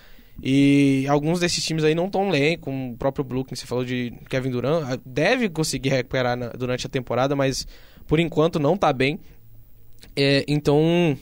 E 0.43 1.07
alguns 1.09 1.41
desses 1.41 1.65
times 1.65 1.83
aí 1.83 1.95
não 1.95 2.07
estão 2.07 2.31
bem, 2.31 2.59
como 2.59 2.93
o 2.93 2.97
próprio 2.99 3.25
Brooklyn, 3.25 3.57
você 3.57 3.65
falou 3.65 3.87
de 3.87 4.13
Kevin 4.29 4.51
Durant, 4.51 4.85
ah, 4.87 4.99
deve 5.07 5.49
conseguir 5.49 5.89
recuperar 5.89 6.37
na- 6.37 6.49
durante 6.49 6.87
a 6.87 6.91
temporada, 6.91 7.35
mas 7.35 7.67
por 8.07 8.21
enquanto 8.21 8.59
não 8.59 8.77
tá 8.77 8.93
bem. 8.93 9.19
É, 10.15 10.45
então 10.47 11.17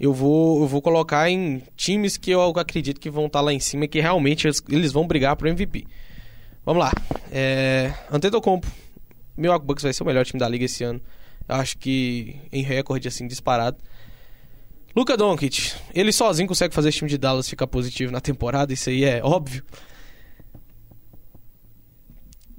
eu 0.00 0.12
vou, 0.12 0.62
eu 0.62 0.66
vou 0.66 0.82
colocar 0.82 1.30
em 1.30 1.62
times 1.76 2.16
que 2.16 2.32
eu 2.32 2.42
acredito 2.42 3.00
que 3.00 3.10
vão 3.10 3.26
estar 3.26 3.40
lá 3.40 3.52
em 3.52 3.60
cima 3.60 3.84
e 3.84 3.88
que 3.88 4.00
realmente 4.00 4.48
eles, 4.48 4.62
eles 4.68 4.90
vão 4.92 5.06
brigar 5.06 5.36
pro 5.36 5.48
MVP. 5.48 5.86
Vamos 6.68 6.84
lá. 6.84 6.92
É, 7.32 7.94
Antetokounmpo. 8.12 8.66
Milwaukee 9.38 9.64
Bucks 9.64 9.84
vai 9.84 9.92
ser 9.94 10.02
o 10.02 10.06
melhor 10.06 10.26
time 10.26 10.38
da 10.38 10.46
liga 10.46 10.66
esse 10.66 10.84
ano. 10.84 11.00
Eu 11.48 11.54
acho 11.54 11.78
que 11.78 12.36
em 12.52 12.62
recorde, 12.62 13.08
assim, 13.08 13.26
disparado. 13.26 13.78
Luka 14.94 15.16
Doncic, 15.16 15.72
ele 15.94 16.12
sozinho 16.12 16.46
consegue 16.46 16.74
fazer 16.74 16.90
esse 16.90 16.98
time 16.98 17.08
de 17.08 17.16
Dallas 17.16 17.48
ficar 17.48 17.66
positivo 17.66 18.12
na 18.12 18.20
temporada, 18.20 18.70
isso 18.70 18.90
aí 18.90 19.02
é 19.02 19.22
óbvio. 19.24 19.64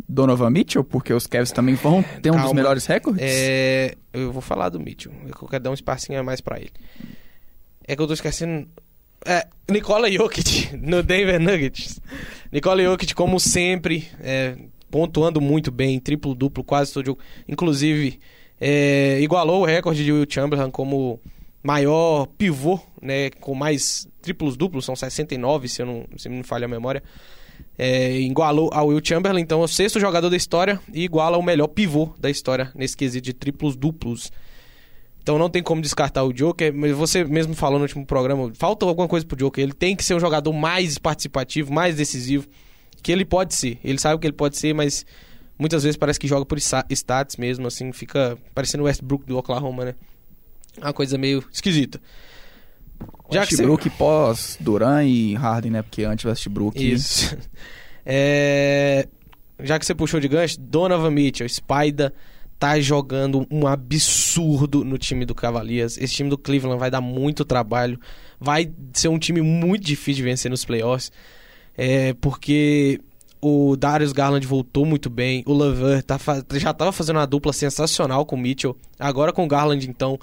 Donovan 0.08 0.50
Mitchell, 0.50 0.84
porque 0.84 1.13
os 1.13 1.28
Cavs 1.28 1.51
também 1.51 1.75
vão 1.75 2.01
ter 2.01 2.32
um 2.32 2.42
dos 2.42 2.54
melhores 2.54 2.88
recordes. 2.88 3.22
É, 3.24 3.94
eu 4.12 4.32
vou 4.32 4.42
falar 4.42 4.70
do 4.70 4.80
Mitchell, 4.80 5.13
eu 5.24 5.48
quero 5.48 5.66
dar 5.66 5.70
um 5.70 5.75
espacinho 5.75 6.20
a 6.20 6.24
mais 6.24 6.42
pra 6.42 6.58
ele. 6.58 6.74
É 7.88 7.96
que 7.96 8.01
eu 8.01 8.08
tô 8.08 8.13
esquecendo... 8.13 8.68
É, 9.26 9.48
Nikola 9.70 10.12
Jokic, 10.12 10.76
no 10.78 11.04
Denver 11.04 11.40
Nuggets. 11.40 12.00
Nikola 12.52 12.84
Jokic, 12.84 13.14
como 13.14 13.40
sempre, 13.40 14.08
é, 14.20 14.56
pontuando 14.90 15.40
muito 15.40 15.72
bem, 15.72 16.00
triplo-duplo 16.00 16.64
quase 16.64 16.94
todo 16.94 17.06
jogo. 17.06 17.20
Inclusive, 17.48 18.20
é, 18.60 19.20
igualou 19.22 19.62
o 19.62 19.66
recorde 19.66 20.04
de 20.04 20.12
Will 20.12 20.26
Chamberlain 20.28 20.72
como 20.72 21.20
maior 21.62 22.26
pivô, 22.38 22.80
né, 23.02 23.30
com 23.30 23.54
mais 23.54 24.08
triplos-duplos, 24.22 24.86
são 24.86 24.96
69, 24.96 25.68
se 25.68 25.82
eu 25.82 25.86
não, 25.86 26.06
se 26.18 26.30
não 26.30 26.44
falha 26.44 26.66
a 26.66 26.70
memória. 26.70 27.04
É, 27.78 28.18
igualou 28.20 28.70
ao 28.74 28.88
Will 28.88 29.02
Chamberlain, 29.04 29.42
então 29.42 29.62
é 29.62 29.64
o 29.64 29.68
sexto 29.68 30.00
jogador 30.00 30.30
da 30.30 30.38
história 30.38 30.80
e 30.94 31.04
iguala 31.04 31.38
o 31.38 31.44
melhor 31.44 31.68
pivô 31.68 32.14
da 32.20 32.30
história 32.30 32.72
nesse 32.76 32.96
quesito 32.96 33.24
de 33.24 33.34
triplos-duplos. 33.34 34.32
Então 35.22 35.38
não 35.38 35.50
tem 35.50 35.62
como 35.62 35.82
descartar 35.82 36.24
o 36.24 36.34
Joker, 36.34 36.74
mas 36.74 36.92
você 36.96 37.24
mesmo 37.24 37.54
falou 37.54 37.78
no 37.78 37.84
último 37.84 38.06
programa, 38.06 38.52
falta 38.56 38.86
alguma 38.86 39.08
coisa 39.08 39.26
pro 39.26 39.38
Joker. 39.38 39.64
Ele 39.64 39.74
tem 39.74 39.96
que 39.96 40.04
ser 40.04 40.16
um 40.16 40.20
jogador 40.20 40.52
mais 40.54 40.98
participativo, 40.98 41.72
mais 41.72 41.96
decisivo, 41.96 42.48
que 43.04 43.12
ele 43.12 43.26
pode 43.26 43.54
ser. 43.54 43.78
Ele 43.84 44.00
sabe 44.00 44.20
que 44.20 44.26
ele 44.28 44.34
pode 44.34 44.58
ser, 44.58 44.74
mas 44.74 45.06
muitas 45.58 45.84
vezes 45.84 45.98
parece 45.98 46.20
que 46.20 46.28
joga 46.28 46.46
por 46.46 46.58
sta- 46.58 46.86
stats 46.90 47.36
mesmo, 47.38 47.68
assim, 47.68 47.92
fica 47.92 48.38
parecendo 48.56 48.84
o 48.84 48.86
Westbrook 48.88 49.26
do 49.26 49.38
Oklahoma, 49.38 49.86
né? 49.86 49.96
Uma 50.78 50.94
coisa 50.94 51.18
meio 51.18 51.44
esquisita. 51.52 52.02
Já 53.32 53.46
que 53.46 53.56
você... 53.56 53.62
Westbrook 53.64 53.90
pós 53.92 54.58
Duran 54.60 55.04
e 55.04 55.36
Harden, 55.36 55.72
né? 55.72 55.82
Porque 55.82 56.04
antes 56.04 56.26
Westbrook... 56.26 56.82
Isso. 56.82 57.38
É, 58.12 59.08
Já 59.60 59.78
que 59.78 59.86
você 59.86 59.94
puxou 59.94 60.20
de 60.20 60.28
gancho, 60.28 60.60
Donovan 60.60 61.12
Mitchell, 61.12 61.48
Spider, 61.48 62.12
tá 62.60 62.78
jogando 62.82 63.48
um 63.50 63.66
absurdo 63.66 64.84
no 64.84 64.98
time 64.98 65.25
do 65.25 65.34
Cavaliers. 65.34 65.98
Esse 65.98 66.13
time 66.13 66.30
do 66.30 66.38
Cleveland 66.38 66.77
vai 66.77 66.92
dar 66.92 67.00
muito 67.00 67.46
trabalho. 67.46 67.98
Vai 68.38 68.70
ser 68.94 69.07
um 69.07 69.18
time 69.18 69.42
muito 69.42 69.86
difícil 69.86 70.16
de 70.16 70.24
vencer 70.24 70.51
nos 70.51 70.66
playoffs. 70.66 71.10
É, 71.77 72.14
porque 72.16 73.00
o 73.42 73.77
Darius 73.77 74.12
Garland 74.12 74.46
voltou 74.46 74.86
muito 74.86 75.10
bem. 75.10 75.42
O 75.48 75.53
Lever 75.53 76.03
tá 76.03 76.20
já 76.53 76.72
estava 76.72 76.92
fazendo 76.92 77.16
uma 77.16 77.25
dupla 77.25 77.53
sensacional 77.53 78.25
com 78.25 78.36
o 78.36 78.40
Mitchell. 78.40 78.75
Agora 79.00 79.31
com 79.31 79.46
o 79.46 79.48
Garland, 79.48 79.90
então. 79.90 80.20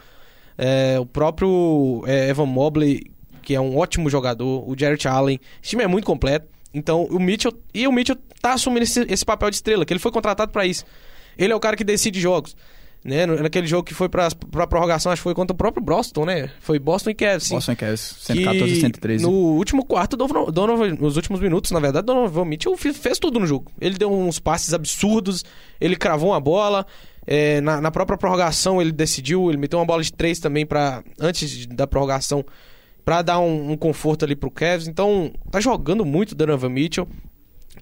É, 0.58 0.98
o 0.98 1.04
próprio 1.06 2.02
é, 2.06 2.30
Evan 2.30 2.46
Mobley, 2.46 3.10
que 3.42 3.54
é 3.54 3.60
um 3.60 3.78
ótimo 3.78 4.10
jogador. 4.10 4.68
O 4.68 4.78
Jarrett 4.78 5.08
Allen. 5.08 5.40
Esse 5.62 5.70
time 5.70 5.84
é 5.84 5.86
muito 5.86 6.04
completo. 6.04 6.46
Então 6.74 7.04
o 7.04 7.18
Mitchell. 7.18 7.54
E 7.72 7.88
o 7.88 7.92
Mitchell 7.92 8.18
tá 8.42 8.52
assumindo 8.52 8.82
esse, 8.82 9.00
esse 9.08 9.24
papel 9.24 9.48
de 9.48 9.56
estrela, 9.56 9.86
que 9.86 9.92
ele 9.94 10.00
foi 10.00 10.12
contratado 10.12 10.52
para 10.52 10.66
isso. 10.66 10.84
Ele 11.38 11.52
é 11.52 11.56
o 11.56 11.60
cara 11.60 11.76
que 11.76 11.84
decide 11.84 12.20
jogos. 12.20 12.56
Né? 13.04 13.24
Naquele 13.24 13.68
jogo 13.68 13.84
que 13.84 13.94
foi 13.94 14.08
pra, 14.08 14.28
pra 14.50 14.66
prorrogação, 14.66 15.12
acho 15.12 15.20
que 15.20 15.24
foi 15.24 15.34
contra 15.34 15.54
o 15.54 15.56
próprio 15.56 15.80
Boston, 15.84 16.24
né? 16.24 16.50
Foi 16.58 16.76
Boston 16.76 17.10
e 17.10 17.14
Cavs, 17.14 17.44
sim. 17.44 17.54
Boston 17.54 17.76
Cavs, 17.76 18.00
114 18.22 18.74
Que 18.74 18.80
113. 18.80 19.22
No 19.22 19.30
último 19.30 19.84
quarto, 19.84 20.16
Donovan, 20.16 20.50
Donovan- 20.50 20.96
nos 20.98 21.14
últimos 21.14 21.40
minutos, 21.40 21.70
na 21.70 21.78
verdade, 21.78 22.04
Donovan 22.04 22.44
Mitchell 22.44 22.76
fe- 22.76 22.92
fez 22.92 23.20
tudo 23.20 23.38
no 23.38 23.46
jogo. 23.46 23.70
Ele 23.80 23.96
deu 23.96 24.12
uns 24.12 24.40
passes 24.40 24.74
absurdos, 24.74 25.44
ele 25.80 25.94
cravou 25.94 26.30
uma 26.30 26.40
bola. 26.40 26.84
é, 27.28 27.60
na, 27.60 27.80
na 27.80 27.90
própria 27.92 28.18
prorrogação, 28.18 28.80
ele 28.80 28.90
decidiu, 28.90 29.48
ele 29.50 29.58
meteu 29.58 29.78
uma 29.78 29.84
bola 29.86 30.02
de 30.02 30.12
três 30.12 30.40
também 30.40 30.66
para 30.66 31.04
antes 31.20 31.64
da 31.66 31.86
prorrogação, 31.86 32.44
pra 33.04 33.22
dar 33.22 33.38
um, 33.38 33.70
um 33.72 33.76
conforto 33.76 34.24
ali 34.24 34.34
pro 34.34 34.50
Cavs. 34.50 34.88
Então, 34.88 35.32
tá 35.50 35.60
jogando 35.60 36.04
muito 36.04 36.34
Donovan 36.34 36.70
Mitchell. 36.70 37.06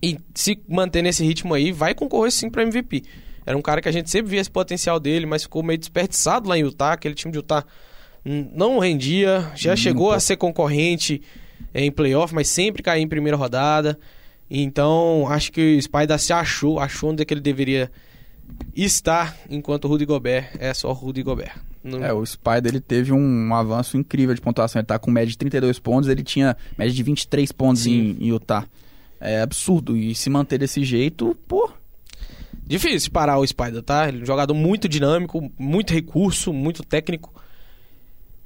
E 0.03 0.19
se 0.35 0.59
manter 0.69 1.01
nesse 1.01 1.25
ritmo 1.25 1.55
aí, 1.55 1.73
vai 1.73 1.95
concorrer 1.95 2.31
sim 2.31 2.51
pra 2.51 2.63
MVP. 2.63 3.05
Era 3.47 3.57
um 3.57 3.63
cara 3.63 3.81
que 3.81 3.89
a 3.89 3.93
gente 3.93 4.09
sempre 4.11 4.31
via 4.31 4.41
esse 4.41 4.51
potencial 4.51 4.99
dele, 4.99 5.27
mas 5.27 5.43
ficou 5.43 5.63
meio 5.63 5.79
desperdiçado 5.79 6.49
lá 6.49 6.57
em 6.59 6.63
Utah. 6.63 6.93
Aquele 6.93 7.15
time 7.15 7.31
de 7.33 7.39
Utah 7.39 7.65
não 8.25 8.79
rendia, 8.79 9.51
já 9.55 9.75
Hum, 9.75 9.77
chegou 9.77 10.07
pô. 10.09 10.13
a 10.13 10.21
ser 10.21 10.37
concorrente 10.37 11.21
em 11.75 11.91
playoff, 11.93 12.35
mas 12.35 12.49
sempre 12.49 12.83
caía 12.83 13.03
em 13.03 13.09
primeira 13.09 13.37
rodada. 13.37 13.99
Então, 14.51 15.27
acho 15.29 15.51
que 15.53 15.77
o 15.77 15.83
Spider 15.83 16.19
se 16.19 16.33
achou, 16.33 16.79
achou 16.79 17.11
onde 17.11 17.23
é 17.23 17.25
que 17.25 17.35
ele 17.35 17.41
deveria 17.41 17.91
estar, 18.75 19.37
enquanto 19.49 19.85
o 19.85 19.89
Rudy 19.89 20.05
Gobert 20.05 20.51
é 20.59 20.73
só 20.75 20.93
Rudy 20.93 21.23
Gobert. 21.23 21.57
Não- 21.83 22.03
É, 22.05 22.13
o 22.13 22.25
Spider 22.25 22.67
ele 22.73 22.81
teve 22.81 23.13
um 23.13 23.55
avanço 23.55 23.97
incrível 23.97 24.35
de 24.35 24.41
pontuação. 24.41 24.81
Ele 24.81 24.87
tá 24.87 24.99
com 24.99 25.11
média 25.11 25.31
de 25.31 25.37
32 25.39 25.79
pontos, 25.79 26.09
ele 26.09 26.23
tinha 26.23 26.57
média 26.79 26.95
de 26.95 27.03
23 27.03 27.53
pontos 27.53 27.83
Sim. 27.83 28.17
em, 28.21 28.25
em 28.25 28.29
Utah. 28.29 28.65
É 29.21 29.41
absurdo. 29.43 29.97
E 29.97 30.15
se 30.15 30.29
manter 30.31 30.59
desse 30.59 30.83
jeito, 30.85 31.37
pô, 31.47 31.71
Difícil 32.67 33.11
parar 33.11 33.39
o 33.39 33.47
Spider, 33.47 33.83
tá? 33.83 34.09
Ele 34.09 34.21
é 34.21 34.23
um 34.23 34.27
jogador 34.27 34.55
muito 34.55 34.89
dinâmico, 34.89 35.53
muito 35.59 35.93
recurso, 35.93 36.53
muito 36.53 36.83
técnico. 36.83 37.33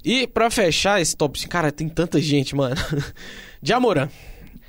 E 0.04 0.26
pra 0.26 0.50
fechar 0.50 1.00
esse 1.00 1.16
top 1.16 1.38
5, 1.38 1.50
cara, 1.50 1.70
tem 1.70 1.88
tanta 1.88 2.20
gente, 2.20 2.54
mano. 2.54 2.76
Jamoran. 3.62 4.08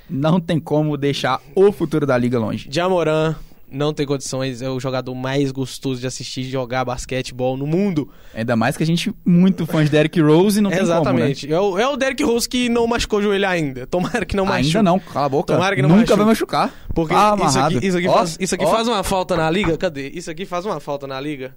não 0.08 0.40
tem 0.40 0.58
como 0.58 0.96
deixar 0.96 1.40
o 1.54 1.72
futuro 1.72 2.06
da 2.06 2.16
liga 2.16 2.38
longe. 2.38 2.68
Jamoran 2.70 3.34
não 3.70 3.92
tem 3.94 4.04
condições, 4.06 4.60
é 4.62 4.68
o 4.68 4.80
jogador 4.80 5.14
mais 5.14 5.50
gostoso 5.52 6.00
de 6.00 6.06
assistir 6.06 6.42
jogar 6.44 6.84
basquetebol 6.84 7.56
no 7.56 7.66
mundo. 7.66 8.08
Ainda 8.34 8.56
mais 8.56 8.76
que 8.76 8.82
a 8.82 8.86
gente 8.86 9.14
muito 9.24 9.66
fã 9.66 9.84
de 9.84 9.90
Derrick 9.90 10.20
Rose 10.20 10.58
e 10.58 10.62
não 10.62 10.70
tem 10.70 10.80
Exatamente. 10.80 11.50
É, 11.52 11.58
o, 11.60 11.78
é 11.78 11.86
o 11.88 11.96
Derrick 11.96 12.22
Rose 12.24 12.48
que 12.48 12.68
não 12.68 12.86
machucou 12.86 13.18
o 13.20 13.22
joelho 13.22 13.48
ainda. 13.48 13.86
Tomara 13.86 14.24
que 14.24 14.34
não 14.36 14.44
como, 14.44 14.54
né? 14.54 14.58
machuque. 14.60 14.76
Ainda 14.78 14.90
não, 14.90 14.98
cala 14.98 15.26
a 15.26 15.28
boca. 15.28 15.52
Tomara 15.54 15.76
que 15.76 15.82
não 15.82 15.88
Nunca 15.88 16.00
machuque. 16.00 16.16
vai 16.18 16.26
machucar. 16.26 16.74
Porque 16.94 17.14
Tá 17.14 17.36
isso 17.46 17.58
aqui, 17.58 17.86
isso 17.86 17.96
aqui, 17.98 18.08
Ó, 18.08 18.12
faz, 18.14 18.36
isso 18.40 18.54
aqui 18.54 18.64
ó. 18.64 18.70
faz 18.70 18.88
uma 18.88 19.02
falta 19.04 19.36
na 19.36 19.50
liga. 19.50 19.76
Cadê? 19.76 20.08
Isso 20.10 20.30
aqui 20.30 20.44
faz 20.44 20.66
uma 20.66 20.80
falta 20.80 21.06
na 21.06 21.20
liga. 21.20 21.54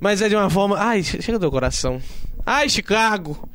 Mas 0.00 0.20
é 0.20 0.28
de 0.28 0.34
uma 0.34 0.50
forma. 0.50 0.76
Ai, 0.78 1.02
che- 1.02 1.22
chega 1.22 1.38
do 1.38 1.42
teu 1.42 1.50
coração. 1.50 2.00
Ai, 2.44 2.68
Chicago! 2.68 3.48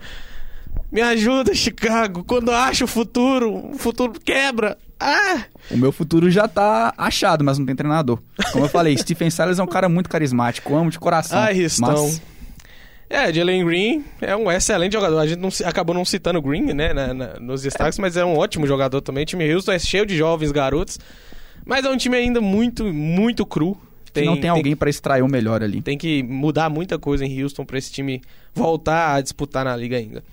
Me 0.91 1.01
ajuda, 1.01 1.53
Chicago! 1.53 2.23
Quando 2.23 2.49
eu 2.49 2.55
acho 2.55 2.85
o 2.85 2.87
futuro, 2.87 3.73
o 3.73 3.77
futuro 3.77 4.13
quebra! 4.23 4.77
Ah! 4.99 5.43
O 5.71 5.77
meu 5.77 5.91
futuro 5.91 6.29
já 6.29 6.47
tá 6.47 6.93
achado, 6.97 7.43
mas 7.43 7.57
não 7.57 7.65
tem 7.65 7.75
treinador. 7.75 8.19
Como 8.51 8.65
eu 8.65 8.69
falei, 8.69 8.95
Stephen 8.99 9.29
Silas 9.29 9.59
é 9.59 9.63
um 9.63 9.67
cara 9.67 9.87
muito 9.87 10.09
carismático, 10.09 10.75
amo 10.75 10.89
de 10.91 10.99
coração. 10.99 11.37
Ai, 11.39 11.53
Ristão. 11.53 11.87
Mas 11.89 12.21
É, 13.09 13.33
Jalen 13.33 13.65
Green 13.65 14.03
é 14.21 14.35
um 14.35 14.51
excelente 14.51 14.93
jogador. 14.93 15.17
A 15.19 15.25
gente 15.27 15.39
não, 15.39 15.49
acabou 15.65 15.95
não 15.95 16.05
citando 16.05 16.37
o 16.39 16.41
Green, 16.41 16.73
né, 16.73 16.93
na- 16.93 17.13
na- 17.13 17.39
nos 17.39 17.61
destaques, 17.63 17.97
mas 17.97 18.15
é 18.17 18.23
um 18.25 18.37
ótimo 18.37 18.67
jogador 18.67 19.01
também. 19.01 19.23
O 19.23 19.25
time 19.25 19.51
Houston 19.53 19.71
é 19.71 19.79
cheio 19.79 20.05
de 20.05 20.15
jovens 20.17 20.51
garotos, 20.51 20.99
mas 21.65 21.85
é 21.85 21.89
um 21.89 21.97
time 21.97 22.17
ainda 22.17 22.39
muito, 22.41 22.83
muito 22.93 23.45
cru. 23.45 23.77
que 24.11 24.21
não 24.25 24.35
tem, 24.41 24.49
alguém 24.49 24.75
pra 24.75 24.89
extrair 24.89 25.21
o 25.21 25.27
melhor 25.27 25.61
ali. 25.63 25.81
Tem 25.83 25.95
que 25.97 26.23
mudar 26.23 26.67
muita 26.67 26.97
coisa 26.97 27.23
em 27.23 27.41
Houston 27.43 27.63
pra 27.63 27.77
esse 27.77 27.91
time 27.91 28.21
voltar 28.55 29.13
a 29.15 29.21
disputar 29.21 29.63
na 29.63 29.75
liga 29.77 29.97
ainda. 29.97 30.23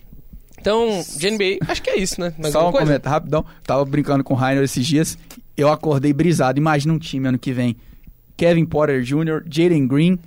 Então, 0.58 1.02
de 1.16 1.30
NBA, 1.30 1.58
acho 1.68 1.82
que 1.82 1.90
é 1.90 1.98
isso, 1.98 2.20
né? 2.20 2.32
Mais 2.38 2.52
Só 2.52 2.68
um 2.68 2.72
coisa? 2.72 2.86
comentário 2.86 3.14
rapidão. 3.14 3.44
Tava 3.64 3.84
brincando 3.84 4.24
com 4.24 4.34
o 4.34 4.36
Rainer 4.36 4.64
esses 4.64 4.86
dias. 4.86 5.16
Eu 5.56 5.70
acordei 5.70 6.12
brisado. 6.12 6.58
Imagina 6.58 6.92
um 6.92 6.98
time 6.98 7.28
ano 7.28 7.38
que 7.38 7.52
vem. 7.52 7.76
Kevin 8.36 8.66
Porter 8.66 9.02
Jr., 9.02 9.42
Jaden 9.48 9.86
Green, 9.86 10.18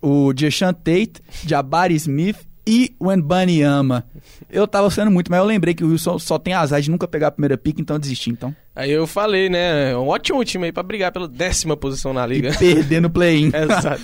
o 0.00 0.32
Deshaun 0.32 0.72
Tate, 0.72 1.14
Jabari 1.44 1.94
Smith 1.96 2.36
e 2.66 2.94
o 3.00 3.10
Mbanyama. 3.16 4.04
Eu 4.50 4.68
tava 4.68 4.90
sendo 4.90 5.10
muito, 5.10 5.30
mas 5.30 5.40
eu 5.40 5.46
lembrei 5.46 5.74
que 5.74 5.82
o 5.82 5.88
Wilson 5.88 6.18
só 6.18 6.38
tem 6.38 6.52
azar 6.54 6.80
de 6.80 6.90
nunca 6.90 7.08
pegar 7.08 7.28
a 7.28 7.30
primeira 7.30 7.56
pick, 7.56 7.78
então 7.80 7.96
eu 7.96 8.00
desisti. 8.00 8.30
Então, 8.30 8.54
Aí 8.76 8.92
eu 8.92 9.06
falei, 9.06 9.48
né? 9.48 9.96
Um 9.96 10.06
ótimo 10.06 10.44
time 10.44 10.66
aí 10.66 10.72
pra 10.72 10.82
brigar 10.84 11.10
pela 11.10 11.26
décima 11.26 11.76
posição 11.76 12.12
na 12.12 12.24
liga. 12.26 12.50
e 12.50 12.56
perder 12.58 13.00
no 13.00 13.10
play-in. 13.10 13.50
Exato. 13.56 14.02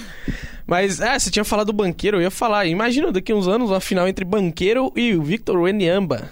Mas, 0.66 1.00
ah, 1.00 1.18
você 1.18 1.30
tinha 1.30 1.44
falado 1.44 1.66
do 1.66 1.72
banqueiro, 1.72 2.16
eu 2.16 2.22
ia 2.22 2.30
falar. 2.30 2.66
Imagina 2.66 3.12
daqui 3.12 3.32
uns 3.32 3.46
anos 3.46 3.70
uma 3.70 3.80
final 3.80 4.08
entre 4.08 4.24
banqueiro 4.24 4.92
e 4.96 5.14
o 5.14 5.22
Victor 5.22 5.56
Wembanyama. 5.58 6.30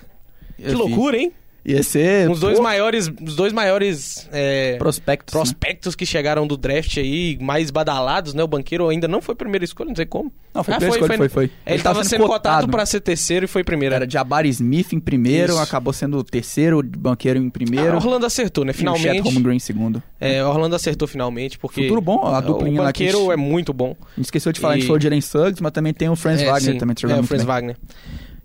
Que 0.56 0.70
loucura, 0.72 1.18
hein? 1.18 1.32
Ia 1.64 1.82
ser. 1.84 2.28
Os 2.28 2.40
dois 2.40 2.56
pô, 2.56 2.62
maiores, 2.64 3.08
os 3.24 3.36
dois 3.36 3.52
maiores 3.52 4.28
é, 4.32 4.76
prospectos. 4.78 5.32
né? 5.32 5.40
prospectos 5.40 5.94
que 5.94 6.04
chegaram 6.04 6.44
do 6.46 6.56
draft 6.56 6.96
aí, 6.98 7.38
mais 7.40 7.70
badalados, 7.70 8.34
né? 8.34 8.42
O 8.42 8.48
banqueiro 8.48 8.88
ainda 8.88 9.06
não 9.06 9.22
foi 9.22 9.36
primeira 9.36 9.64
escolha, 9.64 9.88
não 9.90 9.94
sei 9.96 10.04
como. 10.06 10.32
Não, 10.52 10.64
foi 10.64 10.74
Ah, 10.74 10.76
primeira 10.78 10.96
escolha, 11.04 11.18
foi, 11.18 11.28
foi. 11.28 11.44
Ele, 11.44 11.52
Ele 11.66 11.82
tava 11.82 11.94
tava 11.96 12.08
sendo 12.08 12.24
cotado 12.26 12.56
cotado. 12.56 12.68
pra 12.68 12.84
ser 12.84 13.00
terceiro 13.00 13.44
e 13.44 13.48
foi 13.48 13.62
primeiro. 13.62 13.94
Era 13.94 14.10
Jabari 14.10 14.48
Smith 14.48 14.92
em 14.92 14.98
primeiro, 14.98 15.52
Isso. 15.52 15.62
acabou 15.62 15.92
sendo 15.92 16.18
o 16.18 16.24
terceiro, 16.24 16.82
banqueiro 16.82 17.38
em 17.38 17.48
primeiro. 17.48 17.92
Ah, 17.92 17.96
Orlando 17.96 18.26
acertou, 18.26 18.64
né? 18.64 18.70
e 18.70 18.74
o 18.74 18.74
Chet 18.74 18.78
Finalmente. 18.98 19.20
Holmgren 19.32 19.56
em 19.56 19.60
segundo. 19.60 20.02
É, 20.20 20.44
Orlando 20.44 20.74
acertou 20.74 21.06
finalmente, 21.06 21.58
porque. 21.58 21.82
Futuro 21.82 22.00
bom, 22.00 22.26
a 22.26 22.40
duplinha 22.40 22.80
O 22.82 22.84
banqueiro 22.84 23.30
é 23.30 23.36
muito 23.36 23.72
bom. 23.72 23.94
A 24.00 24.16
gente 24.16 24.24
esqueceu 24.26 24.50
de 24.52 24.58
falar, 24.58 24.72
a 24.72 24.76
gente 24.76 24.84
E- 24.84 24.86
falou 24.88 24.98
de 24.98 25.04
Jalen 25.04 25.20
Suggs, 25.20 25.62
mas 25.62 25.70
também 25.70 25.94
tem 25.94 26.08
o 26.08 26.16
Franz 26.16 26.40
É, 26.42 26.46
Wagner 26.46 26.72
sim. 26.72 26.78
também 26.78 26.94
É, 27.00 27.20
o 27.20 27.22
Franz 27.22 27.42
bem. 27.42 27.46
Wagner. 27.46 27.76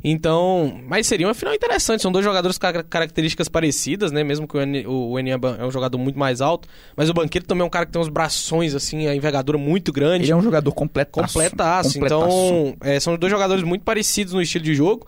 Então, 0.09 0.79
mas 0.87 1.05
seria 1.05 1.27
uma 1.27 1.33
final 1.33 1.53
interessante. 1.53 2.01
São 2.01 2.11
dois 2.11 2.23
jogadores 2.23 2.57
com 2.57 2.61
car- 2.61 2.85
características 2.85 3.49
parecidas, 3.49 4.09
né? 4.09 4.23
Mesmo 4.23 4.47
que 4.47 4.55
o 4.57 5.19
Enyamba 5.19 5.57
é 5.59 5.65
um 5.65 5.71
jogador 5.71 5.97
muito 5.97 6.17
mais 6.17 6.39
alto. 6.39 6.67
Mas 6.95 7.09
o 7.09 7.13
Banqueiro 7.13 7.45
também 7.45 7.63
é 7.63 7.65
um 7.65 7.69
cara 7.69 7.85
que 7.85 7.91
tem 7.91 8.01
uns 8.01 8.07
brações, 8.07 8.73
assim, 8.73 9.07
a 9.07 9.13
envergadura 9.13 9.57
muito 9.57 9.91
grande. 9.91 10.25
Ele 10.25 10.31
é 10.31 10.35
um 10.35 10.41
jogador 10.41 10.71
completaço. 10.71 11.33
completaço. 11.33 11.97
Então, 11.97 12.77
é, 12.81 12.99
são 13.01 13.17
dois 13.17 13.29
jogadores 13.31 13.63
muito 13.63 13.83
parecidos 13.83 14.33
no 14.33 14.41
estilo 14.41 14.63
de 14.63 14.73
jogo. 14.73 15.05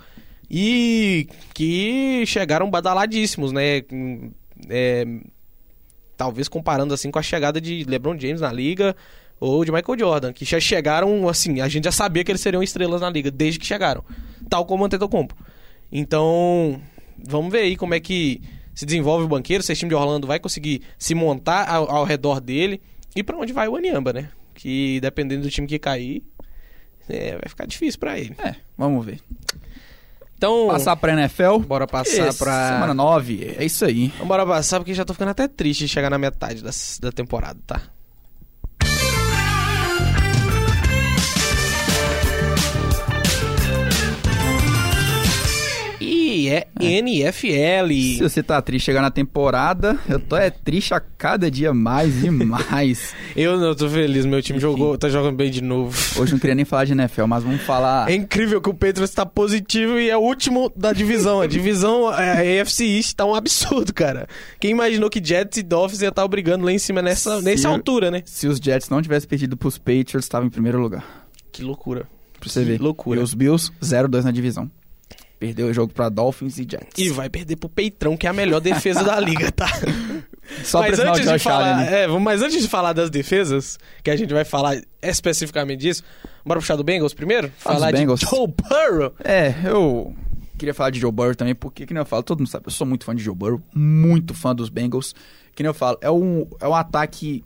E 0.51 1.27
que 1.53 2.23
chegaram 2.25 2.69
badaladíssimos, 2.69 3.51
né? 3.53 3.83
É, 4.67 5.05
talvez 6.17 6.49
comparando 6.49 6.93
assim 6.93 7.09
com 7.09 7.19
a 7.19 7.21
chegada 7.21 7.61
de 7.61 7.85
LeBron 7.85 8.19
James 8.19 8.41
na 8.41 8.51
liga 8.51 8.95
ou 9.39 9.63
de 9.63 9.71
Michael 9.71 9.97
Jordan, 9.99 10.33
que 10.33 10.43
já 10.45 10.59
chegaram 10.59 11.27
assim, 11.29 11.61
a 11.61 11.67
gente 11.67 11.85
já 11.85 11.91
sabia 11.91 12.23
que 12.23 12.31
eles 12.31 12.41
seriam 12.41 12.61
estrelas 12.61 13.01
na 13.01 13.09
liga 13.09 13.31
desde 13.31 13.59
que 13.59 13.65
chegaram, 13.65 14.03
tal 14.49 14.65
como 14.65 14.83
o 14.83 14.85
Antetokounmpo. 14.85 15.35
Então, 15.91 16.79
vamos 17.27 17.51
ver 17.51 17.61
aí 17.61 17.75
como 17.75 17.93
é 17.93 17.99
que 17.99 18.41
se 18.75 18.85
desenvolve 18.85 19.25
o 19.25 19.27
banqueiro, 19.27 19.63
se 19.63 19.71
esse 19.71 19.79
time 19.79 19.89
de 19.89 19.95
Orlando 19.95 20.27
vai 20.27 20.39
conseguir 20.39 20.81
se 20.97 21.13
montar 21.15 21.67
ao, 21.67 21.89
ao 21.89 22.03
redor 22.05 22.39
dele 22.39 22.81
e 23.15 23.23
pra 23.23 23.37
onde 23.37 23.51
vai 23.53 23.67
o 23.67 23.75
Aniamba, 23.75 24.13
né? 24.13 24.29
Que 24.53 24.99
dependendo 25.01 25.43
do 25.43 25.49
time 25.49 25.67
que 25.67 25.79
cair, 25.79 26.23
é, 27.09 27.31
vai 27.31 27.47
ficar 27.47 27.65
difícil 27.65 27.99
pra 27.99 28.17
ele. 28.19 28.35
É, 28.37 28.55
vamos 28.77 29.05
ver. 29.05 29.19
Então, 30.37 30.67
Passar 30.67 30.95
pra 30.95 31.11
NFL. 31.11 31.57
bora 31.59 31.85
passar 31.85 32.29
Esse, 32.29 32.39
pra 32.39 32.69
Semana 32.75 32.93
9, 32.93 33.55
é 33.57 33.65
isso 33.65 33.83
aí. 33.83 34.07
Bora 34.25 34.45
passar 34.45 34.79
porque 34.79 34.93
já 34.93 35.03
tô 35.03 35.13
ficando 35.13 35.31
até 35.31 35.47
triste 35.49 35.81
de 35.81 35.89
chegar 35.89 36.09
na 36.09 36.17
metade 36.17 36.63
da, 36.63 36.69
da 37.01 37.11
temporada, 37.11 37.59
tá? 37.67 37.81
E 46.79 46.85
é 46.85 46.97
NFL. 46.99 47.87
Se 48.17 48.19
você 48.21 48.43
tá 48.43 48.61
triste 48.61 48.85
chegar 48.85 49.01
na 49.01 49.11
temporada, 49.11 49.97
eu 50.07 50.19
tô 50.19 50.35
é 50.35 50.49
triste 50.49 50.93
a 50.93 50.99
cada 50.99 51.49
dia 51.49 51.73
mais 51.73 52.23
e 52.23 52.29
mais. 52.29 53.13
Eu 53.35 53.57
não 53.59 53.73
tô 53.75 53.87
feliz, 53.89 54.25
meu 54.25 54.41
time 54.41 54.57
Enfim. 54.57 54.61
jogou, 54.67 54.97
tá 54.97 55.07
jogando 55.09 55.35
bem 55.35 55.49
de 55.51 55.61
novo. 55.61 55.95
Hoje 56.19 56.33
não 56.33 56.39
queria 56.39 56.55
nem 56.55 56.65
falar 56.65 56.85
de 56.85 56.93
NFL, 56.93 57.25
mas 57.25 57.43
vamos 57.43 57.61
falar. 57.61 58.09
É 58.09 58.15
incrível 58.15 58.61
que 58.61 58.69
o 58.69 58.73
Patriots 58.73 59.13
tá 59.13 59.25
positivo 59.25 59.99
e 59.99 60.09
é 60.09 60.17
o 60.17 60.21
último 60.21 60.71
da 60.75 60.91
divisão. 60.91 61.41
A 61.41 61.47
divisão, 61.47 62.11
é, 62.13 62.57
a 62.59 62.61
AFC 62.61 62.85
East 62.85 63.15
tá 63.15 63.25
um 63.25 63.35
absurdo, 63.35 63.93
cara. 63.93 64.27
Quem 64.59 64.71
imaginou 64.71 65.09
que 65.09 65.23
Jets 65.23 65.57
e 65.57 65.63
Dolphins 65.63 66.01
ia 66.01 66.09
estar 66.09 66.27
brigando 66.27 66.65
lá 66.65 66.71
em 66.71 66.79
cima 66.79 67.01
nessa, 67.01 67.37
Se 67.39 67.43
nessa 67.45 67.69
altura, 67.69 68.09
né? 68.11 68.21
Se 68.25 68.47
os 68.47 68.57
Jets 68.57 68.89
não 68.89 69.01
tivessem 69.01 69.29
perdido 69.29 69.55
pros 69.55 69.77
Patriots, 69.77 70.25
estava 70.25 70.45
em 70.45 70.49
primeiro 70.49 70.79
lugar. 70.79 71.03
Que 71.51 71.63
loucura. 71.63 72.07
Pra 72.39 72.49
você 72.49 72.61
Que 72.61 72.65
ver. 72.65 72.81
loucura. 72.81 73.19
E 73.19 73.23
os 73.23 73.33
Bills, 73.33 73.71
0-2 73.83 74.23
na 74.23 74.31
divisão. 74.31 74.69
Perdeu 75.39 75.67
o 75.67 75.73
jogo 75.73 75.93
pra 75.93 76.09
Dolphins 76.09 76.57
e 76.57 76.67
Jets. 76.69 76.97
E 76.97 77.09
vai 77.09 77.29
perder 77.29 77.55
pro 77.55 77.69
Peitrão, 77.69 78.17
que 78.17 78.27
é 78.27 78.29
a 78.29 78.33
melhor 78.33 78.59
defesa 78.59 79.03
da 79.03 79.17
liga, 79.19 79.49
tá? 79.51 79.67
Só 80.63 80.79
mas, 80.79 80.99
antes 80.99 81.21
de 81.21 81.31
de 81.31 81.39
falar, 81.39 81.75
Allen. 81.75 81.87
é, 81.87 82.07
mas 82.07 82.41
antes 82.41 82.61
de 82.61 82.67
falar 82.67 82.91
das 82.91 83.09
defesas, 83.09 83.77
que 84.03 84.09
a 84.09 84.15
gente 84.15 84.33
vai 84.33 84.43
falar 84.43 84.81
especificamente 85.01 85.79
disso, 85.79 86.03
bora 86.43 86.59
puxar 86.59 86.75
do 86.75 86.83
Bengals 86.83 87.13
primeiro? 87.13 87.51
Fala 87.57 87.75
falar 87.75 87.91
Bengals. 87.93 88.19
de 88.19 88.25
Joe 88.25 88.47
Burrow. 88.47 89.13
É, 89.23 89.53
eu 89.63 90.13
queria 90.57 90.73
falar 90.73 90.89
de 90.89 90.99
Joe 90.99 91.11
Burrow 91.11 91.35
também, 91.35 91.55
porque, 91.55 91.85
que 91.85 91.93
nem 91.93 92.01
eu 92.01 92.05
falo, 92.05 92.23
todo 92.23 92.39
mundo 92.39 92.49
sabe, 92.49 92.67
eu 92.67 92.71
sou 92.71 92.85
muito 92.85 93.05
fã 93.05 93.15
de 93.15 93.23
Joe 93.23 93.35
Burrow, 93.35 93.61
muito 93.73 94.33
fã 94.33 94.53
dos 94.53 94.69
Bengals. 94.69 95.13
Que 95.55 95.63
nem 95.63 95.69
eu 95.69 95.73
falo, 95.73 95.97
é 96.01 96.11
um, 96.11 96.45
é 96.59 96.67
um 96.67 96.75
ataque. 96.75 97.45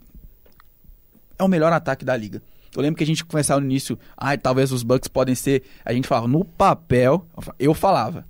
É 1.38 1.44
o 1.44 1.48
melhor 1.48 1.72
ataque 1.72 2.04
da 2.04 2.16
liga. 2.16 2.42
Eu 2.76 2.82
lembro 2.82 2.96
que 2.98 3.04
a 3.04 3.06
gente 3.06 3.24
conversava 3.24 3.60
no 3.60 3.66
início, 3.66 3.98
ai, 4.16 4.36
talvez 4.38 4.72
os 4.72 4.82
Bucks 4.82 5.08
podem 5.08 5.34
ser. 5.34 5.62
A 5.84 5.92
gente 5.92 6.08
falava, 6.08 6.26
no 6.28 6.44
papel, 6.44 7.26
eu 7.58 7.72
falava. 7.74 8.26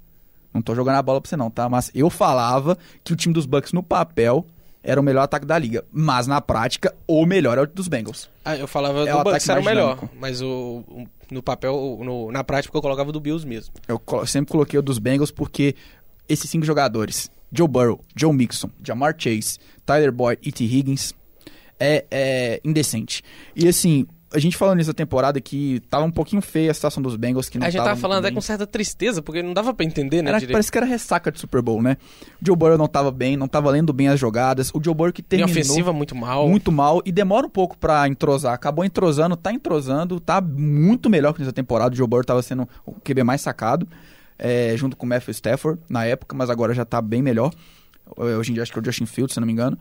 Não 0.53 0.63
tô 0.63 0.75
jogando 0.75 0.97
a 0.97 1.03
bola 1.03 1.21
pra 1.21 1.29
você 1.29 1.37
não, 1.37 1.51
tá? 1.51 1.69
Mas 1.69 1.91
eu 1.95 2.09
falava 2.11 2.79
que 3.03 3.13
o 3.13 3.17
time 3.17 3.35
dos 3.35 3.45
Bucks 3.47 3.73
no 3.73 3.83
papel 3.83 4.47
era 4.83 5.01
o 5.01 5.03
melhor 5.05 5.23
ataque 5.23 5.47
da 5.47 5.59
liga. 5.59 5.85
Mas 5.91 6.27
na 6.27 6.41
prática, 6.41 6.95
o 7.09 7.25
melhor 7.27 7.59
é 7.59 7.63
o 7.63 7.67
dos 7.67 7.89
Bengals. 7.89 8.29
Ah, 8.45 8.57
eu 8.57 8.69
falava 8.69 8.99
É 9.09 9.15
o 9.15 9.19
do 9.19 9.25
Bucks 9.25 9.49
ataque 9.49 9.51
era 9.51 9.61
o 9.61 9.65
melhor, 9.65 9.95
dinâmico. 9.97 10.17
mas 10.21 10.41
o, 10.43 10.85
o- 10.87 11.07
no 11.31 11.43
papel, 11.43 11.99
no- 12.05 12.31
na 12.31 12.45
prática 12.45 12.77
eu 12.77 12.83
colocava 12.83 13.11
do 13.11 13.19
Bills 13.19 13.45
mesmo. 13.47 13.73
Eu 13.89 14.01
sempre 14.27 14.53
coloquei 14.53 14.79
o 14.79 14.83
dos 14.83 14.99
Bengals 14.99 15.31
porque 15.33 15.75
esses 16.29 16.49
cinco 16.49 16.65
jogadores, 16.67 17.31
Joe 17.51 17.67
Burrow, 17.67 18.01
Joe 18.15 18.33
Mixon, 18.33 18.71
Jamar 18.83 19.15
Chase, 19.19 19.59
Tyler 19.87 20.13
Boyd 20.13 20.39
e 20.47 20.53
T. 20.53 20.65
Higgins, 20.65 21.15
é, 21.81 22.05
é 22.11 22.61
indecente. 22.65 23.23
E 23.57 23.67
assim, 23.67 24.07
a 24.35 24.39
gente 24.41 24.57
falando 24.57 24.79
nessa 24.79 24.93
temporada 24.93 25.41
que 25.41 25.81
tava 25.89 26.05
um 26.05 26.11
pouquinho 26.11 26.43
feia 26.43 26.71
a 26.71 26.75
situação 26.75 27.03
dos 27.03 27.15
Bengals, 27.17 27.49
que 27.49 27.59
não 27.59 27.67
a 27.67 27.71
gente 27.71 27.79
tava 27.79 27.91
tava 27.91 28.01
falando 28.01 28.25
até 28.27 28.35
com 28.35 28.41
certa 28.41 28.67
tristeza, 28.67 29.23
porque 29.23 29.43
não 29.43 29.55
dava 29.55 29.73
pra 29.73 29.87
entender, 29.87 30.23
né, 30.23 30.31
Era- 30.31 30.39
direito. 30.39 30.53
parece 30.53 30.73
que 30.73 30.77
era 30.79 30.87
ressaca 30.87 31.31
de 31.31 31.39
Super 31.39 31.63
Bowl, 31.63 31.81
né? 31.81 31.97
O 32.43 32.47
Joe 32.47 32.57
Burrow 32.57 32.77
não 32.77 32.89
tava 32.89 33.11
bem, 33.11 33.37
não 33.37 33.47
tava 33.49 33.71
lendo 33.71 33.93
bem 33.93 34.09
as 34.09 34.19
jogadas. 34.19 34.71
O 34.75 34.81
Joe 34.83 34.93
Burrow 34.95 35.13
que 35.13 35.23
terminou 35.23 35.51
ofensiva 35.51 35.93
muito 35.93 36.15
mal. 36.15 36.49
muito 36.49 36.73
mal 36.73 37.01
e 37.05 37.13
demora 37.13 37.47
um 37.47 37.51
pouco 37.51 37.79
pra 37.79 38.09
entrosar. 38.09 38.53
Acabou 38.55 38.85
entrosando, 38.85 39.37
tá 39.37 39.53
entrosando, 39.53 40.19
tá 40.19 40.41
muito 40.41 41.09
melhor 41.09 41.33
que 41.33 41.41
nessa 41.41 41.53
temporada. 41.53 41.95
O 41.95 41.97
Joe 41.97 42.07
Burrow 42.09 42.25
tava 42.25 42.43
sendo 42.43 42.69
o 42.85 42.93
QB 42.93 43.23
mais 43.23 43.41
sacado, 43.41 43.87
é, 44.39 44.75
junto 44.77 44.97
com 44.97 45.07
o 45.07 45.09
Matthew 45.09 45.31
Stafford 45.33 45.81
na 45.89 46.05
época, 46.05 46.35
mas 46.37 46.51
agora 46.51 46.75
já 46.75 46.85
tá 46.85 47.01
bem 47.01 47.23
melhor. 47.23 47.53
Hoje 48.17 48.51
em 48.51 48.55
dia 48.55 48.63
acho 48.63 48.73
que 48.73 48.79
é 48.79 48.83
o 48.83 48.85
Justin 48.85 49.07
Fields, 49.07 49.35
se 49.35 49.41
não 49.41 49.47
me 49.47 49.53
engano. 49.53 49.79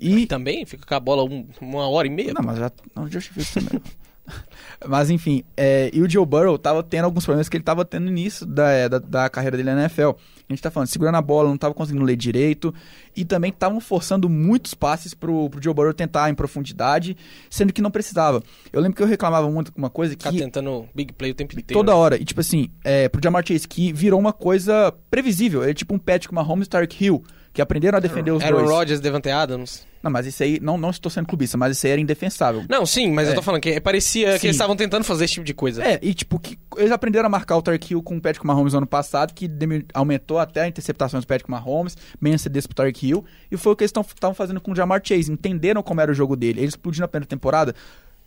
E 0.00 0.26
Também 0.26 0.64
fica 0.64 0.86
com 0.86 0.94
a 0.94 1.00
bola 1.00 1.24
um- 1.24 1.46
uma 1.60 1.88
hora 1.88 2.06
e 2.06 2.10
meia. 2.10 2.32
não, 2.32 2.42
mas 2.42 2.58
já. 2.58 2.70
Não, 2.94 3.04
o 3.04 3.08
Justin 3.10 3.32
Fields 3.32 3.52
também. 3.54 3.80
mas 4.86 5.10
enfim, 5.10 5.42
é, 5.56 5.90
e 5.92 6.00
o 6.00 6.08
Joe 6.08 6.24
Burrow 6.24 6.56
tava 6.56 6.82
tendo 6.82 7.04
alguns 7.04 7.24
problemas 7.24 7.48
que 7.48 7.56
ele 7.56 7.64
tava 7.64 7.84
tendo 7.84 8.04
no 8.04 8.10
início 8.10 8.46
da, 8.46 8.70
é, 8.70 8.88
da, 8.88 8.98
da 8.98 9.28
carreira 9.28 9.56
dele 9.56 9.74
na 9.74 9.82
NFL. 9.82 10.10
A 10.10 10.52
gente 10.52 10.62
tá 10.62 10.70
falando, 10.70 10.88
segurando 10.88 11.14
a 11.16 11.22
bola, 11.22 11.48
não 11.48 11.56
tava 11.56 11.74
conseguindo 11.74 12.04
ler 12.04 12.16
direito. 12.16 12.74
E 13.16 13.24
também 13.24 13.50
estavam 13.50 13.80
forçando 13.80 14.28
muitos 14.28 14.74
passes 14.74 15.14
pro, 15.14 15.48
pro 15.50 15.62
Joe 15.62 15.74
Burrow 15.74 15.92
tentar 15.94 16.28
em 16.30 16.34
profundidade, 16.34 17.16
sendo 17.48 17.72
que 17.72 17.82
não 17.82 17.90
precisava. 17.90 18.42
Eu 18.72 18.80
lembro 18.80 18.96
que 18.96 19.02
eu 19.02 19.06
reclamava 19.06 19.48
muito 19.50 19.72
uma 19.76 19.90
coisa 19.90 20.12
Ficar 20.12 20.30
que. 20.32 20.38
tentando 20.38 20.88
big 20.94 21.12
play 21.12 21.30
o 21.30 21.34
tempo 21.34 21.52
inteiro. 21.52 21.78
Toda 21.78 21.92
né? 21.92 21.98
hora. 21.98 22.16
E 22.20 22.24
tipo 22.24 22.40
assim, 22.40 22.68
é, 22.84 23.08
pro 23.08 23.20
Jamar 23.22 23.44
Chase, 23.46 23.66
que 23.68 23.92
virou 23.92 24.18
uma 24.18 24.32
coisa 24.32 24.92
previsível. 25.10 25.62
Ele 25.62 25.72
é 25.72 25.74
tipo 25.74 25.94
um 25.94 25.98
Patrick 25.98 26.32
Mahomes 26.34 26.66
Tark 26.68 27.00
Hill, 27.00 27.22
que 27.52 27.60
aprenderam 27.60 27.98
a 27.98 28.00
defender 28.00 28.30
os 28.30 28.42
Aaron 28.42 28.58
dois. 28.58 28.70
Rodgers, 28.70 29.00
Devante 29.00 29.28
Adams. 29.28 29.84
Não, 30.02 30.10
mas 30.10 30.24
isso 30.24 30.42
aí, 30.42 30.58
não, 30.62 30.78
não 30.78 30.88
estou 30.90 31.10
sendo 31.10 31.26
clubista, 31.26 31.58
mas 31.58 31.76
isso 31.76 31.84
aí 31.84 31.92
era 31.92 32.00
indefensável. 32.00 32.64
Não, 32.70 32.86
sim, 32.86 33.10
mas 33.12 33.28
É. 33.28 33.32
eu 33.32 33.34
tô 33.34 33.42
falando 33.42 33.60
que 33.60 33.78
parecia 33.80 34.32
Sim. 34.32 34.38
que 34.38 34.46
eles 34.46 34.56
estavam 34.56 34.74
tentando 34.74 35.04
fazer 35.04 35.24
esse 35.24 35.34
tipo 35.34 35.44
de 35.44 35.52
coisa. 35.52 35.84
É, 35.84 35.98
e 36.00 36.14
tipo, 36.14 36.38
que 36.38 36.58
eles 36.78 36.90
aprenderam 36.90 37.26
a 37.26 37.28
marcar 37.28 37.56
o 37.56 37.62
Tark 37.62 37.90
Hill 37.90 38.02
com 38.02 38.16
o 38.16 38.20
Patrick 38.20 38.46
Mahomes 38.46 38.72
no 38.72 38.78
ano 38.78 38.86
passado, 38.86 39.34
que 39.34 39.50
aumentou 39.92 40.38
até 40.38 40.62
a 40.62 40.68
interceptações 40.68 41.24
do 41.24 41.26
Patrick 41.26 41.50
Mahomes, 41.50 41.96
bem 42.20 42.32
antecedência 42.32 42.66
pro 42.68 42.76
Tark 42.76 43.02
Hill, 43.02 43.24
e 43.50 43.56
foi 43.58 43.72
o 43.72 43.76
que 43.76 43.82
eles 43.84 43.92
estavam 43.94 44.34
fazendo 44.34 44.60
com 44.60 44.72
o 44.72 44.74
Jamar 44.76 45.02
Chase, 45.04 45.30
entenderam 45.30 45.82
como 45.82 46.00
era 46.00 46.10
o 46.10 46.14
jogo 46.14 46.34
dele, 46.36 46.60
ele 46.60 46.68
explodiu 46.68 47.02
na 47.02 47.08
primeira 47.08 47.26
temporada, 47.28 47.74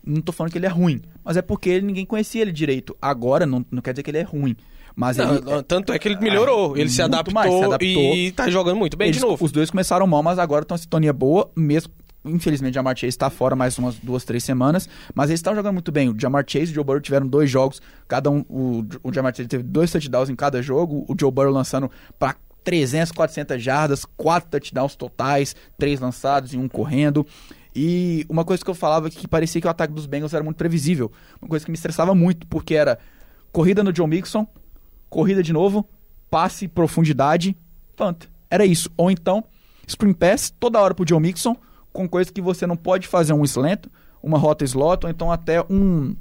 não 0.06 0.20
tô 0.20 0.30
falando 0.30 0.52
que 0.52 0.58
ele 0.58 0.66
é 0.66 0.70
ruim, 0.70 1.00
mas 1.24 1.36
é 1.36 1.42
porque 1.42 1.70
ele, 1.70 1.86
ninguém 1.86 2.04
conhecia 2.06 2.42
ele 2.42 2.52
direito, 2.52 2.96
agora 3.02 3.46
não, 3.46 3.64
não 3.68 3.82
quer 3.82 3.92
dizer 3.94 4.02
que 4.04 4.10
ele 4.10 4.18
é 4.18 4.22
ruim, 4.22 4.54
mas 4.96 5.16
Não, 5.16 5.34
ele... 5.36 5.40
não, 5.44 5.62
tanto 5.62 5.92
é 5.92 5.98
que 5.98 6.08
ele 6.08 6.16
melhorou. 6.20 6.74
Ah, 6.74 6.78
ele 6.80 6.88
se 6.88 7.00
muito 7.02 7.14
adaptou, 7.14 7.34
mais, 7.34 7.52
se 7.52 7.64
adaptou. 7.64 7.88
e 8.14 8.32
tá 8.32 8.48
jogando 8.50 8.76
muito 8.76 8.96
bem 8.96 9.08
eles- 9.08 9.16
de 9.20 9.22
novo. 9.26 9.44
Os 9.44 9.50
dois 9.52 9.70
começaram 9.70 10.06
mal, 10.06 10.22
mas 10.22 10.38
agora 10.38 10.62
estão 10.62 10.74
em 10.76 10.78
sintonia 10.80 11.12
boa, 11.12 11.50
mesmo. 11.56 11.92
Infelizmente, 12.26 12.72
o 12.72 12.74
Jamar 12.76 12.96
Chase 12.96 13.08
está 13.08 13.28
fora 13.28 13.54
mais 13.54 13.76
umas 13.78 13.96
duas, 13.96 14.24
três 14.24 14.42
semanas, 14.42 14.88
mas 15.14 15.28
eles 15.28 15.40
estão 15.40 15.54
jogando 15.54 15.74
muito 15.74 15.92
bem. 15.92 16.08
O 16.08 16.18
Jamar 16.18 16.42
Chase 16.48 16.66
e 16.68 16.72
o 16.72 16.74
Joe 16.76 16.84
Burrow 16.84 17.00
tiveram 17.00 17.26
dois 17.26 17.50
jogos, 17.50 17.82
cada 18.08 18.30
um. 18.30 18.40
O, 18.48 18.82
o 19.02 19.12
Jamar 19.12 19.34
Chase 19.36 19.46
teve 19.48 19.62
dois 19.62 19.90
touchdowns 19.92 20.30
em 20.30 20.34
cada 20.34 20.62
jogo, 20.62 21.04
o 21.06 21.14
Joe 21.20 21.30
Burrow 21.30 21.52
lançando 21.52 21.90
para 22.18 22.34
300, 22.62 23.12
400 23.12 23.62
jardas, 23.62 24.06
quatro 24.16 24.48
touchdowns 24.48 24.96
totais, 24.96 25.54
três 25.76 26.00
lançados 26.00 26.54
e 26.54 26.56
um 26.56 26.66
correndo. 26.66 27.26
E 27.76 28.24
uma 28.26 28.42
coisa 28.42 28.64
que 28.64 28.70
eu 28.70 28.74
falava 28.74 29.10
que 29.10 29.28
parecia 29.28 29.60
que 29.60 29.66
o 29.66 29.70
ataque 29.70 29.92
dos 29.92 30.06
Bengals 30.06 30.32
era 30.32 30.42
muito 30.42 30.56
previsível, 30.56 31.12
uma 31.42 31.48
coisa 31.48 31.62
que 31.62 31.70
me 31.70 31.76
estressava 31.76 32.14
muito, 32.14 32.46
porque 32.46 32.74
era 32.74 32.98
corrida 33.52 33.82
no 33.84 33.92
John 33.92 34.06
Mixon, 34.06 34.46
corrida 35.14 35.44
de 35.44 35.52
novo, 35.52 35.88
passe, 36.28 36.66
profundidade, 36.66 37.56
punt. 37.94 38.24
Era 38.50 38.66
isso. 38.66 38.90
Ou 38.96 39.12
então, 39.12 39.44
screen 39.86 40.12
pass 40.12 40.52
toda 40.58 40.80
hora 40.80 40.92
pro 40.92 41.04
John 41.04 41.20
Mixon, 41.20 41.56
com 41.92 42.08
coisa 42.08 42.32
que 42.32 42.42
você 42.42 42.66
não 42.66 42.76
pode 42.76 43.06
fazer 43.06 43.32
um 43.32 43.44
slant, 43.44 43.86
uma 44.20 44.36
rota 44.36 44.64
slot, 44.64 45.06
ou 45.06 45.10
então 45.10 45.30
até 45.30 45.62
um, 45.70 46.16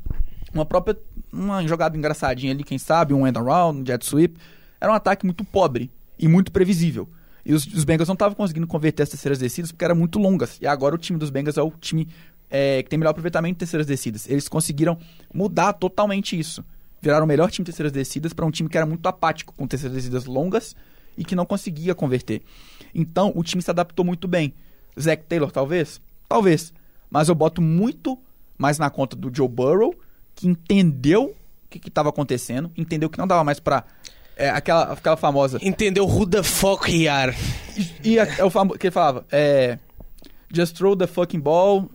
uma 0.53 0.63
própria 0.63 0.95
uma 1.31 1.67
jogada 1.67 1.97
engraçadinha 1.97 2.53
ali, 2.53 2.63
quem 2.63 2.77
sabe, 2.77 3.15
um 3.15 3.25
end 3.25 3.35
around, 3.39 3.81
um 3.81 3.85
jet 3.85 4.05
sweep. 4.05 4.37
Era 4.79 4.91
um 4.91 4.95
ataque 4.95 5.25
muito 5.25 5.43
pobre 5.43 5.89
e 6.19 6.27
muito 6.27 6.51
previsível. 6.51 7.09
E 7.43 7.51
os, 7.51 7.65
os 7.65 7.83
Bengals 7.83 8.07
não 8.07 8.13
estavam 8.13 8.35
conseguindo 8.35 8.67
converter 8.67 9.01
as 9.01 9.09
terceiras 9.09 9.39
descidas 9.39 9.71
porque 9.71 9.83
eram 9.83 9.95
muito 9.95 10.19
longas. 10.19 10.59
E 10.61 10.67
agora 10.67 10.93
o 10.93 10.99
time 10.99 11.17
dos 11.17 11.31
Bengals 11.31 11.57
é 11.57 11.63
o 11.63 11.71
time 11.71 12.07
é, 12.47 12.83
que 12.83 12.89
tem 12.89 12.99
melhor 12.99 13.09
aproveitamento 13.09 13.55
de 13.55 13.59
terceiras 13.59 13.87
descidas. 13.87 14.29
Eles 14.29 14.47
conseguiram 14.47 14.99
mudar 15.33 15.73
totalmente 15.73 16.37
isso. 16.37 16.63
Viraram 17.03 17.25
o 17.25 17.27
melhor 17.27 17.51
time 17.51 17.65
de 17.65 17.71
terceiras 17.71 17.91
descidas 17.91 18.31
para 18.31 18.45
um 18.45 18.49
time 18.49 18.69
que 18.69 18.77
era 18.77 18.85
muito 18.85 19.05
apático 19.07 19.53
com 19.53 19.67
terceiras 19.67 19.97
descidas 19.97 20.23
longas 20.23 20.73
e 21.17 21.25
que 21.25 21.35
não 21.35 21.45
conseguia 21.45 21.93
converter. 21.93 22.41
Então 22.95 23.33
o 23.35 23.43
time 23.43 23.61
se 23.61 23.69
adaptou 23.69 24.05
muito 24.05 24.25
bem. 24.25 24.53
Zach 24.97 25.21
Taylor, 25.27 25.51
talvez? 25.51 25.99
Talvez. 26.29 26.73
Mas 27.09 27.27
eu 27.27 27.35
boto 27.35 27.61
muito 27.61 28.17
mais 28.57 28.79
na 28.79 28.89
conta 28.89 29.17
do 29.17 29.29
Joe 29.35 29.49
Burrow, 29.49 29.93
que 30.33 30.47
entendeu 30.47 31.35
o 31.65 31.67
que 31.67 31.89
estava 31.89 32.07
acontecendo, 32.07 32.71
entendeu 32.77 33.09
que 33.09 33.17
não 33.17 33.27
dava 33.27 33.43
mais 33.43 33.59
para 33.59 33.83
é, 34.37 34.49
aquela, 34.49 34.93
aquela 34.93 35.17
famosa. 35.17 35.59
Entendeu 35.61 36.07
who 36.07 36.25
the 36.25 36.41
fuck 36.41 36.89
he 36.89 37.09
are. 37.09 37.35
E, 37.75 38.11
e 38.11 38.19
a, 38.19 38.23
é 38.37 38.45
o 38.45 38.49
famo, 38.49 38.77
que 38.77 38.87
ele 38.87 38.93
falava, 38.93 39.25
é. 39.29 39.77
Just 40.53 40.77
throw 40.77 40.95
the 40.95 41.07
fucking 41.07 41.41
ball, 41.41 41.91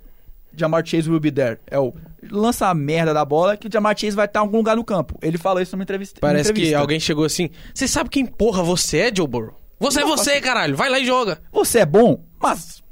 Jamar 0.55 0.85
Chase 0.85 1.09
will 1.09 1.21
be 1.21 1.31
there. 1.31 1.59
É 1.67 1.79
o 1.79 1.95
lança 2.31 2.67
a 2.67 2.75
merda 2.75 3.15
da 3.15 3.25
bola 3.25 3.57
que 3.57 3.69
o 3.69 3.71
Jamar 3.73 3.97
Chase 3.99 4.17
vai 4.17 4.27
estar 4.27 4.41
em 4.41 4.43
algum 4.43 4.59
lugar 4.59 4.77
no 4.77 4.85
campo. 4.85 5.19
Ele 5.23 5.39
falou 5.39 5.63
isso 5.63 5.75
numa 5.77 5.83
entrevista. 5.83 6.21
Parece 6.21 6.51
entrevista. 6.51 6.77
que 6.77 6.81
alguém 6.81 7.01
chegou 7.01 7.25
assim. 7.25 7.51
Você 7.75 7.87
sabe 7.87 8.11
quem 8.11 8.27
porra 8.27 8.63
você 8.63 8.99
é, 8.99 9.15
Joe 9.15 9.27
Burrow? 9.27 9.55
Você 9.79 10.01
não, 10.01 10.13
é 10.13 10.17
você, 10.17 10.41
caralho. 10.41 10.77
Vai 10.77 10.91
lá 10.91 10.99
e 10.99 11.07
joga. 11.07 11.41
Você 11.53 11.81
é 11.81 11.87
bom, 11.87 12.25
mas 12.41 12.83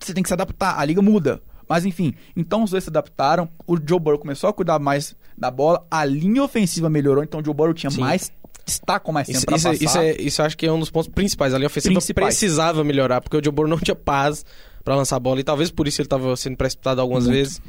você 0.00 0.14
tem 0.14 0.22
que 0.22 0.28
se 0.28 0.34
adaptar. 0.34 0.78
A 0.78 0.84
liga 0.84 1.02
muda. 1.02 1.42
Mas 1.68 1.84
enfim, 1.84 2.14
então 2.36 2.64
os 2.64 2.70
dois 2.70 2.82
se 2.82 2.90
adaptaram. 2.90 3.48
O 3.66 3.76
Joe 3.76 4.00
Burrow 4.00 4.18
começou 4.18 4.50
a 4.50 4.52
cuidar 4.52 4.78
mais 4.78 5.14
da 5.38 5.50
bola. 5.50 5.86
A 5.90 6.04
linha 6.04 6.42
ofensiva 6.42 6.90
melhorou, 6.90 7.22
então 7.22 7.40
o 7.40 7.44
Joe 7.44 7.54
Burrow 7.54 7.74
tinha 7.74 7.90
Sim. 7.90 8.00
mais 8.00 8.32
está 8.66 9.00
com 9.00 9.12
mais 9.12 9.26
tempo 9.26 9.38
isso, 9.38 9.46
pra 9.46 9.56
isso, 9.56 9.68
passar. 9.68 9.84
Isso, 9.84 9.98
é, 9.98 10.22
isso 10.22 10.42
acho 10.42 10.56
que 10.56 10.66
é 10.66 10.72
um 10.72 10.78
dos 10.78 10.90
pontos 10.90 11.08
principais. 11.08 11.54
A 11.54 11.58
linha 11.58 11.66
ofensiva 11.66 11.94
Principais. 11.94 12.26
precisava 12.26 12.82
melhorar, 12.84 13.20
porque 13.20 13.36
o 13.36 13.44
Joe 13.44 13.52
Burrow 13.52 13.68
não 13.68 13.78
tinha 13.78 13.94
paz 13.94 14.44
para 14.84 14.94
lançar 14.94 15.16
a 15.16 15.20
bola. 15.20 15.40
E 15.40 15.44
talvez 15.44 15.70
por 15.70 15.86
isso 15.86 16.00
ele 16.00 16.06
estava 16.06 16.34
sendo 16.36 16.56
precipitado 16.56 17.00
algumas 17.00 17.24
Muito. 17.24 17.36
vezes. 17.36 17.62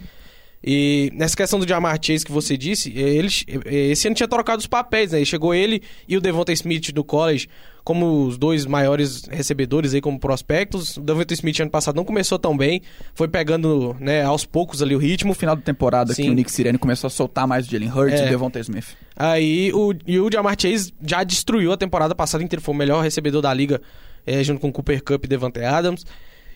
E 0.64 1.12
nessa 1.16 1.36
questão 1.36 1.60
do 1.60 1.68
Jamar 1.68 1.98
Chase 2.02 2.24
que 2.24 2.32
você 2.32 2.56
disse, 2.56 2.92
ele, 2.96 3.30
esse 3.66 4.08
ano 4.08 4.16
tinha 4.16 4.28
trocado 4.28 4.60
os 4.60 4.68
papéis, 4.68 5.12
né? 5.12 5.26
chegou 5.26 5.56
ele 5.56 5.82
e 6.08 6.16
o 6.16 6.22
Devonta 6.22 6.54
Smith 6.54 6.92
do 6.92 7.04
college 7.04 7.48
como 7.84 8.28
os 8.28 8.38
dois 8.38 8.68
maiores 8.68 9.24
recebedores 9.26 9.94
aí 9.94 10.02
como 10.02 10.20
prospectos. 10.20 10.98
O 10.98 11.02
Devonta 11.02 11.34
Smith 11.34 11.60
ano 11.60 11.72
passado 11.72 11.96
não 11.96 12.06
começou 12.06 12.38
tão 12.38 12.56
bem, 12.56 12.82
foi 13.16 13.28
pegando 13.28 13.96
né, 14.00 14.24
aos 14.24 14.46
poucos 14.46 14.84
ali 14.84 14.96
o 14.96 15.00
ritmo. 15.00 15.32
No 15.32 15.36
final 15.36 15.56
da 15.56 15.62
temporada 15.62 16.14
Sim. 16.14 16.24
que 16.24 16.30
o 16.30 16.34
Nick 16.34 16.52
Sirianni 16.52 16.78
começou 16.78 17.08
a 17.08 17.12
soltar 17.12 17.48
mais 17.48 17.68
o 17.68 17.72
Jalen 17.72 17.90
Hurts 17.90 18.20
é. 18.20 18.24
e 18.24 18.28
o 18.28 18.30
Devonta 18.30 18.60
Smith. 18.60 18.96
Aí 19.16 19.72
o, 19.74 19.94
e 20.06 20.20
o 20.20 20.30
Jamar 20.32 20.56
Chase 20.60 20.94
já 21.04 21.24
destruiu 21.24 21.72
a 21.72 21.78
temporada 21.78 22.14
passada 22.14 22.44
inteira, 22.44 22.62
foi 22.62 22.76
o 22.76 22.78
melhor 22.78 23.02
recebedor 23.02 23.42
da 23.42 23.54
liga 23.54 23.82
é, 24.26 24.44
junto 24.44 24.60
com 24.60 24.70
o 24.70 24.72
Cooper 24.72 25.04
Cup 25.04 25.26
e 25.26 25.28
Devante 25.28 25.62
Adams. 25.62 26.06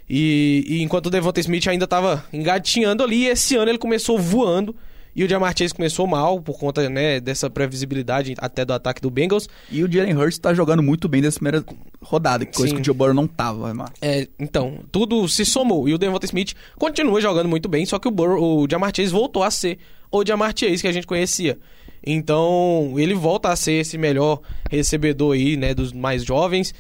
E, 0.10 0.64
e 0.68 0.84
enquanto 0.84 1.08
o 1.08 1.10
Devonta 1.10 1.40
Smith 1.40 1.68
ainda 1.68 1.86
estava 1.86 2.24
engatinhando 2.32 3.04
ali, 3.04 3.26
esse 3.26 3.56
ano 3.56 3.72
ele 3.72 3.78
começou 3.78 4.20
voando. 4.20 4.76
E 5.16 5.24
o 5.24 5.30
Jamar 5.30 5.58
Chase 5.58 5.74
começou 5.74 6.06
mal 6.06 6.42
por 6.42 6.60
conta 6.60 6.90
né, 6.90 7.22
dessa 7.22 7.50
previsibilidade 7.50 8.36
até 8.38 8.66
do 8.66 8.74
ataque 8.74 9.02
do 9.02 9.10
Bengals. 9.10 9.48
E 9.72 9.82
o 9.82 9.90
Jalen 9.90 10.14
Hurts 10.14 10.36
está 10.36 10.54
jogando 10.54 10.84
muito 10.84 11.08
bem 11.08 11.22
nessa 11.22 11.40
primeira 11.40 11.64
rodada, 12.02 12.46
coisa 12.46 12.68
Sim. 12.68 12.76
que 12.76 12.82
o 12.82 12.86
Joe 12.86 12.94
Burrow 12.94 13.14
não 13.14 13.26
tava. 13.26 13.74
Mas... 13.74 13.92
É, 14.02 14.28
então, 14.38 14.80
tudo 14.92 15.26
se 15.30 15.46
somou. 15.46 15.88
E 15.88 15.94
o 15.94 15.98
Devonta 15.98 16.26
Smith 16.26 16.54
continua 16.78 17.22
jogando 17.22 17.48
muito 17.48 17.70
bem, 17.70 17.86
só 17.86 17.98
que 17.98 18.10
o, 18.10 18.12
Burrow, 18.12 18.64
o 18.64 18.68
Jamar 18.70 18.92
Chase 18.94 19.14
voltou 19.14 19.42
a 19.42 19.50
ser 19.50 19.78
o 20.12 20.26
Jamar 20.26 20.54
Chase 20.54 20.82
que 20.82 20.88
a 20.88 20.92
gente 20.92 21.08
conhecia. 21.08 21.58
Então, 22.06 22.94
ele 22.98 23.14
volta 23.14 23.50
a 23.50 23.56
ser 23.56 23.80
esse 23.80 23.98
melhor 23.98 24.42
recebedor 24.70 25.34
aí, 25.34 25.56
né, 25.56 25.74
dos 25.74 25.94
mais 25.94 26.26
jovens 26.26 26.74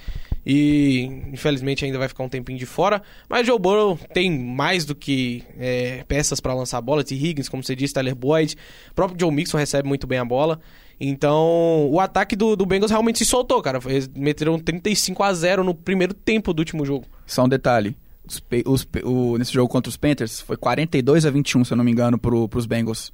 e 0.46 1.10
infelizmente 1.34 1.84
ainda 1.84 1.98
vai 1.98 2.08
ficar 2.08 2.24
um 2.24 2.30
tempinho 2.30 2.60
de 2.60 2.66
fora. 2.66 3.02
Mas 3.28 3.48
Joe 3.48 3.58
Burrow 3.58 3.98
tem 4.14 4.30
mais 4.30 4.86
do 4.86 4.94
que 4.94 5.44
é, 5.58 6.04
peças 6.08 6.40
para 6.40 6.54
lançar 6.54 6.78
a 6.78 6.82
bola. 6.82 7.04
T. 7.04 7.16
Higgins, 7.16 7.50
como 7.50 7.64
você 7.64 7.76
disse, 7.76 7.94
Tyler 7.94 8.14
Boyd. 8.14 8.56
O 8.92 8.94
próprio 8.94 9.20
Joe 9.20 9.32
Mixon 9.34 9.58
recebe 9.58 9.88
muito 9.88 10.06
bem 10.06 10.20
a 10.20 10.26
bola. 10.26 10.60
Então, 11.00 11.90
o 11.90 12.00
ataque 12.00 12.36
do, 12.36 12.56
do 12.56 12.66
Bengals 12.66 12.92
realmente 12.92 13.20
se 13.20 13.26
soltou, 13.26 13.62
cara. 13.62 13.80
Eles 13.86 14.08
meteram 14.16 14.60
35 14.60 15.24
a 15.24 15.34
0 15.34 15.64
no 15.64 15.74
primeiro 15.74 16.14
tempo 16.14 16.54
do 16.54 16.60
último 16.60 16.86
jogo. 16.86 17.06
Só 17.26 17.44
um 17.44 17.50
detalhe. 17.50 17.98
Os, 18.26 18.42
os, 18.66 18.88
o, 19.04 19.38
nesse 19.38 19.54
jogo 19.54 19.68
contra 19.68 19.90
os 19.90 19.98
Panthers, 19.98 20.42
foi 20.42 20.58
42 20.58 21.26
a 21.26 21.30
21, 21.32 21.66
se 21.66 21.74
eu 21.74 21.78
não 21.78 21.84
me 21.84 21.92
engano, 21.92 22.18
pro, 22.18 22.48
pros 22.48 22.66
Bengals. 22.66 23.12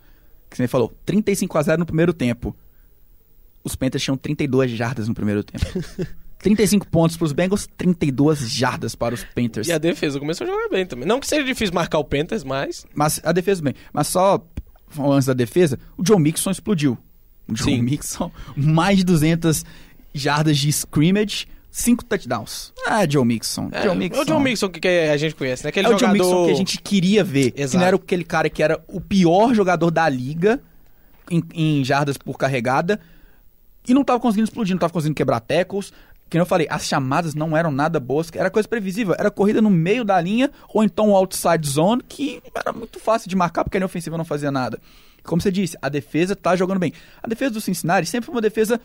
Que 0.50 0.58
você 0.58 0.68
falou, 0.68 0.94
35 1.06 1.58
a 1.58 1.62
0 1.62 1.80
no 1.80 1.86
primeiro 1.86 2.14
tempo. 2.14 2.56
Os 3.64 3.76
Panthers 3.76 4.04
tinham 4.04 4.18
32 4.18 4.72
jardas 4.72 5.08
no 5.08 5.14
primeiro 5.14 5.44
tempo. 5.44 5.66
35 6.42 6.88
pontos 6.88 7.18
para 7.18 7.26
os 7.26 7.34
Bengals, 7.34 7.68
32 7.78 8.50
jardas 8.50 8.96
para 8.96 9.14
os 9.14 9.24
Panthers. 9.24 9.68
E 9.68 9.72
a 9.72 9.78
defesa 9.78 10.20
começou 10.20 10.46
a 10.46 10.50
jogar 10.50 10.70
bem 10.70 10.86
também. 10.86 11.08
Não 11.08 11.20
que 11.20 11.28
seja 11.28 11.44
difícil 11.44 11.74
marcar 11.74 12.00
o 12.00 12.04
Panthers, 12.04 12.44
mas. 12.44 12.86
Mas 12.94 13.22
a 13.24 13.32
defesa 13.32 13.62
bem. 13.62 13.74
Mas 13.94 14.08
só 14.08 14.44
antes 15.00 15.28
da 15.28 15.34
defesa, 15.34 15.80
o 15.98 16.04
John 16.04 16.20
Mixon 16.20 16.52
explodiu. 16.52 16.98
O 17.48 17.54
John 17.54 17.66
Sim. 17.66 17.82
Mixon, 17.82 18.32
mais 18.56 18.98
de 18.98 19.04
200 19.06 19.66
jardas 20.14 20.58
de 20.58 20.70
scrimmage, 20.70 21.48
5 21.70 22.04
touchdowns. 22.06 22.74
Ah, 22.86 23.08
Joe 23.10 23.26
Mixon. 23.26 23.70
É, 23.72 23.94
Mixon. 23.96 24.20
É 24.20 24.24
o 24.24 24.26
John 24.26 24.40
Mixon 24.40 24.70
que 24.70 24.88
a 24.88 25.18
gente 25.18 25.36
conhece, 25.36 25.64
né? 25.64 25.70
Aquele 25.70 25.88
é 25.88 25.90
o 25.90 25.96
John 25.96 26.12
Mixon 26.12 26.46
que 26.46 26.52
a 26.52 26.56
gente 26.56 26.82
queria 26.82 27.24
ver. 27.24 27.54
Exato. 27.56 27.72
Que 27.72 27.78
não 27.78 27.86
era 27.86 27.96
aquele 27.96 28.24
cara 28.24 28.50
que 28.50 28.62
era 28.62 28.84
o 28.88 29.00
pior 29.00 29.54
jogador 29.54 29.90
da 29.92 30.08
liga 30.10 30.62
em, 31.30 31.44
em 31.54 31.84
jardas 31.86 32.18
por 32.18 32.38
carregada. 32.38 33.00
E 33.88 33.94
não 33.94 34.02
estava 34.02 34.20
conseguindo 34.20 34.48
explodir, 34.48 34.74
não 34.74 34.78
estava 34.78 34.94
conseguindo 34.94 35.16
quebrar 35.16 35.40
tackles, 35.40 35.92
que 36.32 36.42
eu 36.42 36.46
falei, 36.46 36.66
as 36.70 36.86
chamadas 36.86 37.36
não 37.36 37.58
eram 37.58 37.72
nada 37.72 38.00
boas, 38.00 38.30
era 38.34 38.50
coisa 38.50 38.68
previsível, 38.68 39.14
era 39.20 39.30
corrida 39.30 39.62
no 39.62 39.70
meio 39.70 40.06
da 40.06 40.20
linha 40.22 40.50
ou 40.74 40.82
então 40.82 41.10
o 41.10 41.16
outside 41.16 41.68
zone, 41.68 42.02
que 42.08 42.42
era 42.56 42.72
muito 42.72 43.00
fácil 43.00 43.30
de 43.30 43.36
marcar 43.36 43.66
porque 43.66 43.76
a 43.76 43.80
linha 43.80 43.86
ofensiva 43.86 44.18
não 44.18 44.24
fazia 44.24 44.50
nada. 44.50 44.80
Como 45.24 45.42
você 45.42 45.52
disse, 45.52 45.78
a 45.82 45.90
defesa 45.90 46.34
tá 46.34 46.56
jogando 46.56 46.80
bem. 46.80 46.94
A 47.22 47.28
defesa 47.28 47.52
do 47.52 47.60
Cincinnati 47.60 48.08
sempre 48.08 48.28
foi 48.28 48.36
uma 48.36 48.42
defesa 48.42 48.80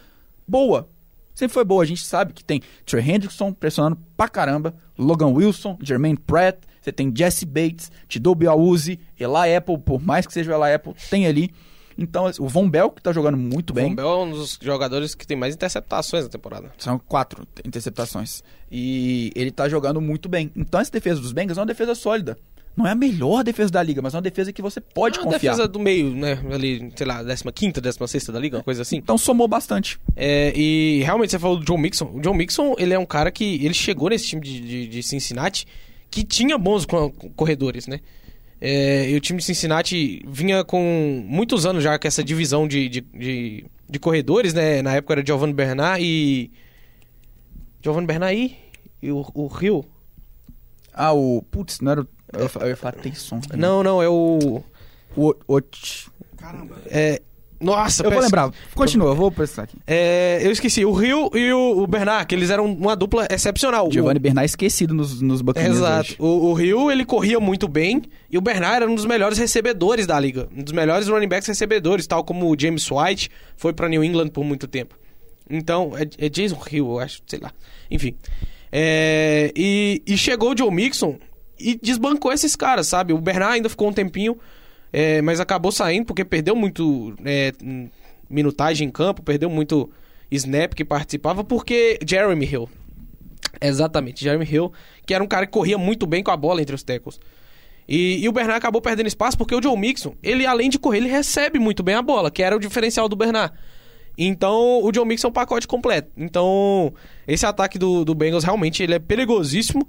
boa. 0.46 0.88
Sempre 1.34 1.54
foi 1.54 1.64
boa. 1.64 1.84
A 1.84 1.86
gente 1.86 2.04
sabe 2.04 2.32
que 2.32 2.42
tem 2.42 2.60
Trey 2.84 3.08
Hendrickson 3.08 3.52
pressionando 3.52 3.96
pra 4.16 4.28
caramba, 4.28 4.74
Logan 4.98 5.28
Wilson, 5.28 5.78
Jermaine 5.80 6.18
Pratt, 6.18 6.58
você 6.80 6.90
tem 6.90 7.12
Jesse 7.14 7.46
Bates, 7.46 7.92
Tidobi 8.08 8.46
Awuzie, 8.46 8.98
Eli 9.18 9.56
Apple, 9.56 9.78
por 9.78 10.02
mais 10.02 10.26
que 10.26 10.32
seja 10.32 10.56
o 10.56 10.64
Eli 10.64 10.74
Apple, 10.74 10.94
tem 11.10 11.26
ali. 11.26 11.52
Então, 11.98 12.30
o 12.38 12.48
Von 12.48 12.68
Bell, 12.68 12.90
que 12.90 13.02
tá 13.02 13.12
jogando 13.12 13.36
muito 13.36 13.72
bem. 13.72 13.86
O 13.86 13.88
Von 13.88 13.94
Bell 13.94 14.08
é 14.08 14.16
um 14.24 14.30
dos 14.30 14.58
jogadores 14.60 15.14
que 15.14 15.26
tem 15.26 15.36
mais 15.36 15.54
interceptações 15.54 16.24
na 16.24 16.30
temporada. 16.30 16.70
São 16.78 16.98
quatro 16.98 17.46
interceptações. 17.64 18.42
E 18.70 19.32
ele 19.34 19.50
tá 19.50 19.68
jogando 19.68 20.00
muito 20.00 20.28
bem. 20.28 20.50
Então, 20.54 20.80
essa 20.80 20.90
defesa 20.90 21.20
dos 21.20 21.32
Bengals 21.32 21.56
é 21.56 21.60
uma 21.60 21.66
defesa 21.66 21.94
sólida. 21.94 22.36
Não 22.76 22.86
é 22.86 22.90
a 22.90 22.94
melhor 22.94 23.42
defesa 23.42 23.72
da 23.72 23.82
liga, 23.82 24.02
mas 24.02 24.12
é 24.12 24.18
uma 24.18 24.22
defesa 24.22 24.52
que 24.52 24.60
você 24.60 24.82
pode 24.82 25.18
é 25.18 25.22
uma 25.22 25.32
confiar. 25.32 25.52
defesa 25.52 25.66
do 25.66 25.78
meio, 25.78 26.14
né? 26.14 26.38
Ali, 26.52 26.92
sei 26.94 27.06
lá, 27.06 27.24
15ª, 27.24 27.80
16 27.80 28.26
da 28.26 28.38
liga, 28.38 28.58
uma 28.58 28.62
coisa 28.62 28.82
assim. 28.82 28.98
Então 28.98 29.16
somou 29.16 29.48
bastante. 29.48 29.98
É, 30.14 30.52
e 30.54 31.00
realmente 31.02 31.30
você 31.30 31.38
falou 31.38 31.58
do 31.58 31.64
John 31.64 31.78
Mixon. 31.78 32.10
O 32.14 32.20
John 32.20 32.34
Mixon, 32.34 32.74
ele 32.76 32.92
é 32.92 32.98
um 32.98 33.06
cara 33.06 33.30
que... 33.30 33.64
Ele 33.64 33.72
chegou 33.72 34.10
nesse 34.10 34.26
time 34.26 34.42
de, 34.42 34.60
de, 34.60 34.86
de 34.88 35.02
Cincinnati 35.02 35.66
que 36.10 36.22
tinha 36.22 36.58
bons 36.58 36.86
corredores, 37.34 37.86
né? 37.86 38.00
É, 38.60 39.10
e 39.10 39.16
o 39.16 39.20
time 39.20 39.38
de 39.38 39.44
Cincinnati 39.44 40.22
vinha 40.26 40.64
com 40.64 41.24
muitos 41.26 41.66
anos 41.66 41.84
já 41.84 41.98
com 41.98 42.08
essa 42.08 42.24
divisão 42.24 42.66
de, 42.66 42.88
de, 42.88 43.00
de, 43.00 43.66
de 43.88 43.98
corredores, 43.98 44.54
né? 44.54 44.80
Na 44.82 44.94
época 44.94 45.14
era 45.14 45.26
Giovanni 45.26 45.52
Bernard 45.52 46.02
e. 46.02 46.50
Giovanni 47.82 48.06
Bernard 48.06 48.36
e, 48.36 48.56
e 49.02 49.12
o, 49.12 49.26
o 49.34 49.46
Rio. 49.46 49.84
Ah, 50.92 51.12
o. 51.12 51.42
Putz, 51.50 51.80
não 51.80 51.92
era 51.92 52.00
o. 52.00 52.08
Eu 52.32 52.68
ia 52.68 52.76
falar 52.76 52.92
Taysom. 52.92 53.40
Não, 53.54 53.82
não, 53.82 54.02
é 54.02 54.08
o. 54.08 54.62
O. 55.14 55.34
o... 55.46 55.62
Caramba. 56.36 56.76
É. 56.86 57.20
Nossa, 57.60 58.04
Eu 58.04 58.10
vou 58.10 58.20
lembrar. 58.20 58.50
Continua, 58.74 59.08
eu 59.08 59.14
vou 59.14 59.30
prestar 59.30 59.62
aqui. 59.62 59.76
É, 59.86 60.40
eu 60.42 60.50
esqueci. 60.50 60.84
O 60.84 60.92
Rio 60.92 61.30
e 61.34 61.52
o, 61.52 61.82
o 61.82 61.86
Bernard, 61.86 62.26
que 62.26 62.34
eles 62.34 62.50
eram 62.50 62.66
uma 62.66 62.94
dupla 62.94 63.26
excepcional. 63.30 63.90
Giovanni 63.90 64.18
o... 64.18 64.20
Bernard 64.20 64.46
esquecido 64.46 64.94
nos, 64.94 65.20
nos 65.20 65.40
Buccaneers 65.40 65.76
Exato. 65.76 66.16
O, 66.18 66.50
o, 66.50 66.52
Rio, 66.52 66.90
ele 66.90 67.04
corria 67.04 67.40
muito 67.40 67.66
bem. 67.66 68.02
E 68.30 68.36
o 68.36 68.40
Bernard 68.40 68.82
era 68.82 68.90
um 68.90 68.94
dos 68.94 69.06
melhores 69.06 69.38
recebedores 69.38 70.06
da 70.06 70.18
liga. 70.20 70.48
Um 70.54 70.62
dos 70.62 70.72
melhores 70.72 71.08
running 71.08 71.28
backs 71.28 71.48
recebedores, 71.48 72.06
tal 72.06 72.22
como 72.24 72.50
o 72.50 72.56
James 72.58 72.88
White 72.90 73.30
foi 73.56 73.72
para 73.72 73.88
New 73.88 74.04
England 74.04 74.28
por 74.28 74.44
muito 74.44 74.66
tempo. 74.66 74.96
Então, 75.48 75.92
é, 75.96 76.26
é 76.26 76.28
Jason 76.28 76.60
Hill, 76.70 76.86
eu 76.90 76.98
acho, 76.98 77.22
sei 77.26 77.38
lá. 77.40 77.52
Enfim. 77.90 78.14
É, 78.70 79.52
e, 79.56 80.02
e 80.06 80.16
chegou 80.16 80.52
o 80.52 80.58
Joe 80.58 80.70
Mixon 80.70 81.16
e 81.58 81.78
desbancou 81.80 82.32
esses 82.32 82.54
caras, 82.54 82.86
sabe? 82.88 83.12
O 83.12 83.18
Bernard 83.18 83.54
ainda 83.54 83.68
ficou 83.68 83.88
um 83.88 83.92
tempinho 83.92 84.36
é, 84.92 85.20
mas 85.22 85.40
acabou 85.40 85.72
saindo 85.72 86.06
porque 86.06 86.24
perdeu 86.24 86.54
muito 86.54 87.14
é, 87.24 87.52
minutagem 88.28 88.88
em 88.88 88.90
campo, 88.90 89.22
perdeu 89.22 89.50
muito 89.50 89.90
snap 90.30 90.74
que 90.74 90.84
participava, 90.84 91.44
porque 91.44 91.98
Jeremy 92.06 92.46
Hill. 92.46 92.68
Exatamente, 93.60 94.22
Jeremy 94.22 94.44
Hill, 94.44 94.72
que 95.06 95.14
era 95.14 95.22
um 95.22 95.26
cara 95.26 95.46
que 95.46 95.52
corria 95.52 95.78
muito 95.78 96.06
bem 96.06 96.22
com 96.22 96.30
a 96.30 96.36
bola 96.36 96.60
entre 96.60 96.74
os 96.74 96.82
tackles. 96.82 97.18
E, 97.88 98.18
e 98.22 98.28
o 98.28 98.32
Bernard 98.32 98.58
acabou 98.58 98.82
perdendo 98.82 99.06
espaço 99.06 99.38
porque 99.38 99.54
o 99.54 99.62
Joe 99.62 99.78
Mixon, 99.78 100.14
ele 100.22 100.44
além 100.44 100.68
de 100.68 100.78
correr, 100.78 100.98
ele 100.98 101.08
recebe 101.08 101.58
muito 101.58 101.82
bem 101.82 101.94
a 101.94 102.02
bola, 102.02 102.30
que 102.30 102.42
era 102.42 102.56
o 102.56 102.60
diferencial 102.60 103.08
do 103.08 103.16
Bernard. 103.16 103.54
Então, 104.18 104.82
o 104.82 104.92
Joe 104.92 105.04
Mixon 105.04 105.28
é 105.28 105.30
um 105.30 105.32
pacote 105.32 105.68
completo. 105.68 106.10
Então, 106.16 106.92
esse 107.28 107.44
ataque 107.44 107.78
do, 107.78 108.04
do 108.04 108.14
Bengals 108.14 108.44
realmente 108.44 108.82
ele 108.82 108.94
é 108.94 108.98
perigosíssimo, 108.98 109.88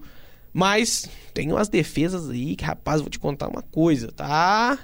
mas 0.58 1.08
tem 1.36 1.52
umas 1.52 1.70
defesas 1.70 2.32
aí 2.32 2.56
que, 2.56 2.66
rapaz, 2.66 3.00
vou 3.00 3.12
te 3.12 3.20
contar 3.20 3.48
uma 3.48 3.62
coisa, 3.62 4.12
tá? 4.12 4.80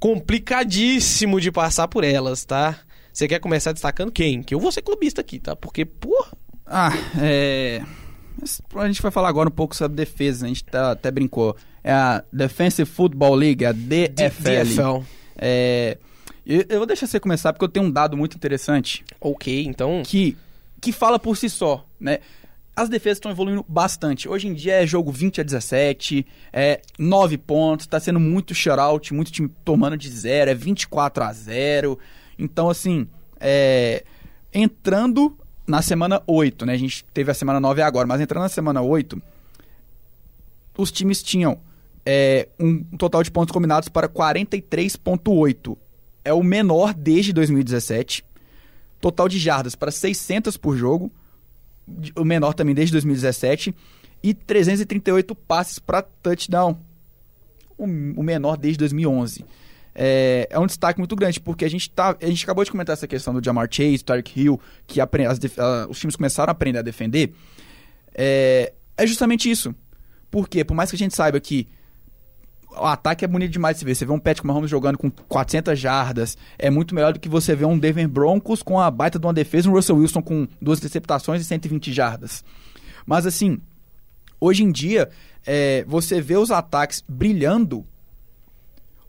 Complicadíssimo 0.00 1.38
de 1.38 1.52
passar 1.52 1.86
por 1.86 2.02
elas, 2.02 2.46
tá? 2.46 2.78
Você 3.12 3.28
quer 3.28 3.38
começar 3.38 3.72
destacando 3.72 4.10
quem? 4.10 4.42
Que 4.42 4.54
eu 4.54 4.58
vou 4.58 4.72
ser 4.72 4.80
clubista 4.80 5.20
aqui, 5.20 5.38
tá? 5.38 5.54
Porque, 5.54 5.84
porra. 5.84 6.32
Ah, 6.64 6.92
é. 7.20 7.82
A 8.74 8.86
gente 8.86 9.02
vai 9.02 9.10
falar 9.10 9.28
agora 9.28 9.50
um 9.50 9.52
pouco 9.52 9.76
sobre 9.76 9.96
defesa, 9.96 10.46
a 10.46 10.48
gente 10.48 10.64
tá, 10.64 10.92
até 10.92 11.10
brincou. 11.10 11.54
É 11.84 11.92
a 11.92 12.24
Defensive 12.32 12.88
Football 12.88 13.34
League, 13.34 13.66
a 13.66 13.72
DFL. 13.72 14.64
DFL. 14.64 15.04
É, 15.36 15.98
eu, 16.46 16.64
eu 16.70 16.78
vou 16.78 16.86
deixar 16.86 17.06
você 17.06 17.20
começar 17.20 17.52
porque 17.52 17.66
eu 17.66 17.68
tenho 17.68 17.84
um 17.84 17.90
dado 17.90 18.16
muito 18.16 18.34
interessante 18.34 19.04
Ok, 19.20 19.62
então. 19.66 20.02
que, 20.06 20.38
que 20.80 20.90
fala 20.90 21.18
por 21.18 21.36
si 21.36 21.50
só, 21.50 21.86
né? 22.00 22.20
As 22.76 22.90
defesas 22.90 23.16
estão 23.16 23.30
evoluindo 23.30 23.64
bastante. 23.66 24.28
Hoje 24.28 24.48
em 24.48 24.52
dia 24.52 24.82
é 24.82 24.86
jogo 24.86 25.10
20 25.10 25.40
a 25.40 25.44
17, 25.44 26.26
é 26.52 26.82
9 26.98 27.38
pontos, 27.38 27.86
tá 27.86 27.98
sendo 27.98 28.20
muito 28.20 28.54
shutout, 28.54 29.14
muito 29.14 29.32
time 29.32 29.50
tomando 29.64 29.96
de 29.96 30.10
zero, 30.10 30.50
é 30.50 30.54
24 30.54 31.24
a 31.24 31.32
0. 31.32 31.98
Então, 32.38 32.68
assim, 32.68 33.08
é, 33.40 34.04
entrando 34.52 35.38
na 35.66 35.80
semana 35.80 36.22
8, 36.26 36.66
né? 36.66 36.74
A 36.74 36.76
gente 36.76 37.02
teve 37.14 37.30
a 37.30 37.34
semana 37.34 37.58
9 37.58 37.80
agora, 37.80 38.06
mas 38.06 38.20
entrando 38.20 38.42
na 38.42 38.48
semana 38.50 38.82
8, 38.82 39.22
os 40.76 40.92
times 40.92 41.22
tinham 41.22 41.58
é, 42.04 42.46
um 42.60 42.84
total 42.98 43.22
de 43.22 43.30
pontos 43.30 43.52
combinados 43.52 43.88
para 43.88 44.06
43,8. 44.06 45.78
É 46.22 46.32
o 46.34 46.42
menor 46.42 46.92
desde 46.92 47.32
2017. 47.32 48.22
Total 49.00 49.28
de 49.30 49.38
jardas 49.38 49.74
para 49.74 49.90
600 49.90 50.58
por 50.58 50.76
jogo, 50.76 51.10
o 52.16 52.24
menor 52.24 52.52
também 52.54 52.74
desde 52.74 52.92
2017. 52.92 53.74
E 54.22 54.34
338 54.34 55.34
passes 55.34 55.78
para 55.78 56.02
touchdown, 56.02 56.78
o, 57.78 57.86
menor 57.86 58.56
desde 58.56 58.78
2011. 58.78 59.44
É, 59.94 60.48
é 60.50 60.58
um 60.58 60.66
destaque 60.66 60.98
muito 60.98 61.14
grande, 61.14 61.40
porque 61.40 61.64
a 61.64 61.70
gente, 61.70 61.90
tá, 61.90 62.16
a 62.20 62.26
gente 62.26 62.42
acabou 62.44 62.64
de 62.64 62.70
comentar 62.70 62.94
essa 62.94 63.06
questão 63.06 63.32
do 63.32 63.44
Jamar 63.44 63.68
Chase, 63.70 64.04
Tarek 64.04 64.40
Hill, 64.40 64.60
que 64.86 65.00
ah, 65.00 65.06
os 65.88 65.98
times 65.98 66.16
começaram 66.16 66.50
a 66.50 66.52
aprender 66.52 66.78
a 66.78 66.82
defender. 66.82 67.32
É, 68.14 68.72
é 68.96 69.06
justamente 69.06 69.50
isso. 69.50 69.74
Por 70.30 70.48
quê? 70.48 70.64
Por 70.64 70.74
mais 70.74 70.90
que 70.90 70.96
a 70.96 70.98
gente 70.98 71.14
saiba 71.14 71.38
que 71.38 71.68
o 72.78 72.84
ataque 72.84 73.24
é 73.24 73.28
bonito 73.28 73.52
demais 73.52 73.76
de 73.76 73.80
se 73.80 73.84
ver. 73.84 73.94
Você 73.94 74.04
vê 74.04 74.12
um 74.12 74.18
Patrick 74.18 74.46
Mahomes 74.46 74.70
jogando 74.70 74.98
com 74.98 75.10
400 75.10 75.78
jardas, 75.78 76.36
é 76.58 76.70
muito 76.70 76.94
melhor 76.94 77.12
do 77.12 77.20
que 77.20 77.28
você 77.28 77.54
ver 77.54 77.64
um 77.64 77.78
Denver 77.78 78.08
Broncos 78.08 78.62
com 78.62 78.78
a 78.78 78.90
baita 78.90 79.18
de 79.18 79.26
uma 79.26 79.32
defesa 79.32 79.68
um 79.68 79.72
Russell 79.72 79.96
Wilson 79.96 80.22
com 80.22 80.46
duas 80.60 80.78
interceptações 80.78 81.42
e 81.42 81.44
120 81.44 81.92
jardas. 81.92 82.44
Mas 83.04 83.26
assim, 83.26 83.60
hoje 84.40 84.64
em 84.64 84.70
dia, 84.70 85.08
é, 85.46 85.84
você 85.86 86.20
vê 86.20 86.36
os 86.36 86.50
ataques 86.50 87.02
brilhando, 87.08 87.86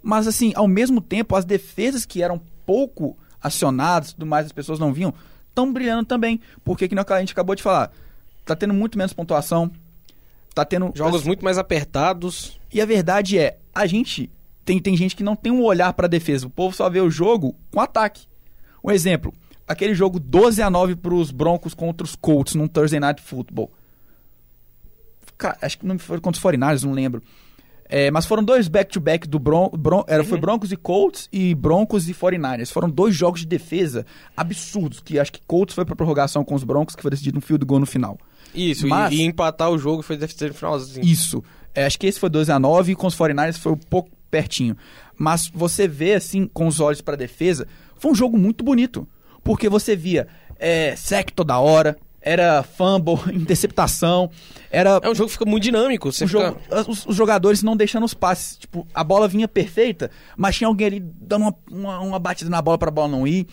mas 0.02 0.28
assim, 0.28 0.54
ao 0.56 0.68
mesmo 0.68 1.02
tempo, 1.02 1.36
as 1.36 1.46
defesas 1.46 2.06
que 2.06 2.22
eram 2.22 2.42
pouco 2.66 3.18
acionadas, 3.42 4.14
tudo 4.14 4.26
mais, 4.26 4.46
as 4.46 4.52
pessoas 4.52 4.80
não 4.80 4.94
viam, 4.94 5.14
estão 5.50 5.72
brilhando 5.72 6.06
também. 6.06 6.40
Porque 6.64 6.88
que 6.88 6.96
a 6.96 7.20
gente 7.20 7.32
acabou 7.32 7.56
de 7.56 7.64
falar, 7.64 7.92
tá 8.46 8.56
tendo 8.56 8.74
muito 8.74 8.98
menos 8.98 9.14
pontuação, 9.14 9.72
tá 10.58 10.66
tendo 10.66 10.92
Jogos 10.96 11.24
muito 11.24 11.44
mais 11.44 11.58
apertados. 11.58 12.60
e 12.74 12.82
a 12.82 12.86
verdade 12.86 13.38
é, 13.38 13.60
a 13.74 13.86
gente 13.86 14.32
tem, 14.66 14.80
tem 14.80 14.98
gente 14.98 15.16
que 15.16 15.24
não 15.24 15.36
tem 15.36 15.52
um 15.52 15.64
olhar 15.64 15.94
pra 15.94 16.08
defesa. 16.08 16.48
O 16.48 16.50
povo 16.50 16.76
só 16.76 16.90
vê 16.90 17.00
o 17.00 17.10
jogo 17.12 17.56
com 17.72 17.80
ataque. 17.80 18.28
Um 18.84 18.90
exemplo, 18.90 19.34
aquele 19.68 19.94
jogo 19.94 20.20
12 20.20 20.62
a 20.62 20.70
9 20.70 20.96
pros 20.96 21.30
Broncos 21.30 21.74
contra 21.74 22.04
os 22.04 22.16
Colts 22.16 22.56
num 22.56 22.68
Thursday 22.68 23.00
Night 23.00 23.22
Football. 23.22 23.72
Cara, 25.38 25.58
acho 25.62 25.78
que 25.78 25.86
não 25.86 26.00
foi 26.00 26.20
contra 26.20 26.40
os 26.40 26.44
49ers, 26.44 26.84
não 26.84 26.94
lembro. 26.94 27.22
É, 27.90 28.12
mas 28.12 28.26
foram 28.26 28.44
dois 28.44 28.68
back-to-back 28.68 29.28
do 29.28 29.40
Bron, 29.40 29.70
Bron- 29.70 30.04
era, 30.08 30.24
foi 30.24 30.38
Broncos 30.40 30.72
e 30.72 30.76
Colts 30.76 31.30
e 31.32 31.56
Broncos 31.56 32.10
e 32.10 32.14
49ers. 32.14 32.70
Foram 32.72 32.90
dois 32.90 33.16
jogos 33.16 33.40
de 33.42 33.46
defesa 33.48 34.06
absurdos, 34.36 35.00
que 35.00 35.18
acho 35.20 35.32
que 35.32 35.42
Colts 35.48 35.74
foi 35.74 35.86
pra 35.86 35.96
prorrogação 35.96 36.44
com 36.44 36.54
os 36.56 36.64
Broncos, 36.64 36.96
que 36.96 37.02
foi 37.02 37.12
decidido 37.12 37.38
um 37.38 37.42
field 37.42 37.66
goal 37.66 37.80
no 37.80 37.86
final. 37.86 38.18
Isso, 38.54 38.86
e- 38.86 38.90
Mas- 38.90 39.14
e, 39.14 39.22
empatar 39.24 39.70
o 39.72 39.78
jogo 39.78 40.02
foi 40.02 40.18
ser 40.28 40.50
no 40.50 40.54
finalzinho. 40.54 41.06
Isso. 41.06 41.44
É, 41.74 41.86
acho 41.86 41.98
que 42.00 42.08
esse 42.08 42.20
foi 42.20 42.30
12 42.30 42.52
a 42.52 42.60
9 42.60 42.92
e 42.92 42.96
com 42.96 43.08
os 43.08 43.16
49ers 43.16 43.58
foi 43.58 43.72
um 43.72 43.78
pouco 43.78 44.10
pertinho. 44.30 44.76
Mas 45.18 45.48
você 45.54 45.88
vê, 45.88 46.14
assim, 46.16 46.48
com 46.54 46.68
os 46.68 46.80
olhos 46.80 47.02
pra 47.02 47.16
defesa, 47.16 47.68
foi 47.98 48.12
um 48.12 48.16
jogo 48.16 48.38
muito 48.38 48.64
bonito. 48.64 49.08
Porque 49.44 49.70
você 49.70 49.96
via 49.96 50.28
é, 50.60 50.96
sec 50.96 51.30
toda 51.32 51.58
hora, 51.60 51.96
era 52.28 52.64
fumble, 52.64 53.16
interceptação, 53.34 54.30
era 54.70 55.00
É 55.02 55.10
um 55.10 55.16
jogo 55.16 55.28
que 55.28 55.34
fica 55.34 55.46
muito 55.50 55.64
dinâmico. 55.64 56.12
Você 56.12 56.26
o 56.26 56.28
fica... 56.28 56.40
jogo- 56.70 56.92
os, 56.92 57.06
os 57.06 57.16
jogadores 57.16 57.64
não 57.64 57.76
deixando 57.76 58.04
os 58.06 58.14
passes. 58.14 58.58
Tipo, 58.58 58.88
a 58.94 59.04
bola 59.04 59.28
vinha 59.28 59.48
perfeita, 59.48 60.12
mas 60.36 60.56
tinha 60.56 60.68
alguém 60.68 60.88
ali 60.88 61.00
dando 61.00 61.44
uma, 61.44 61.56
uma, 61.72 62.00
uma 62.00 62.20
batida 62.20 62.50
na 62.50 62.62
bola 62.62 62.78
pra 62.78 62.92
bola 62.92 63.08
não 63.08 63.26
ir. 63.26 63.48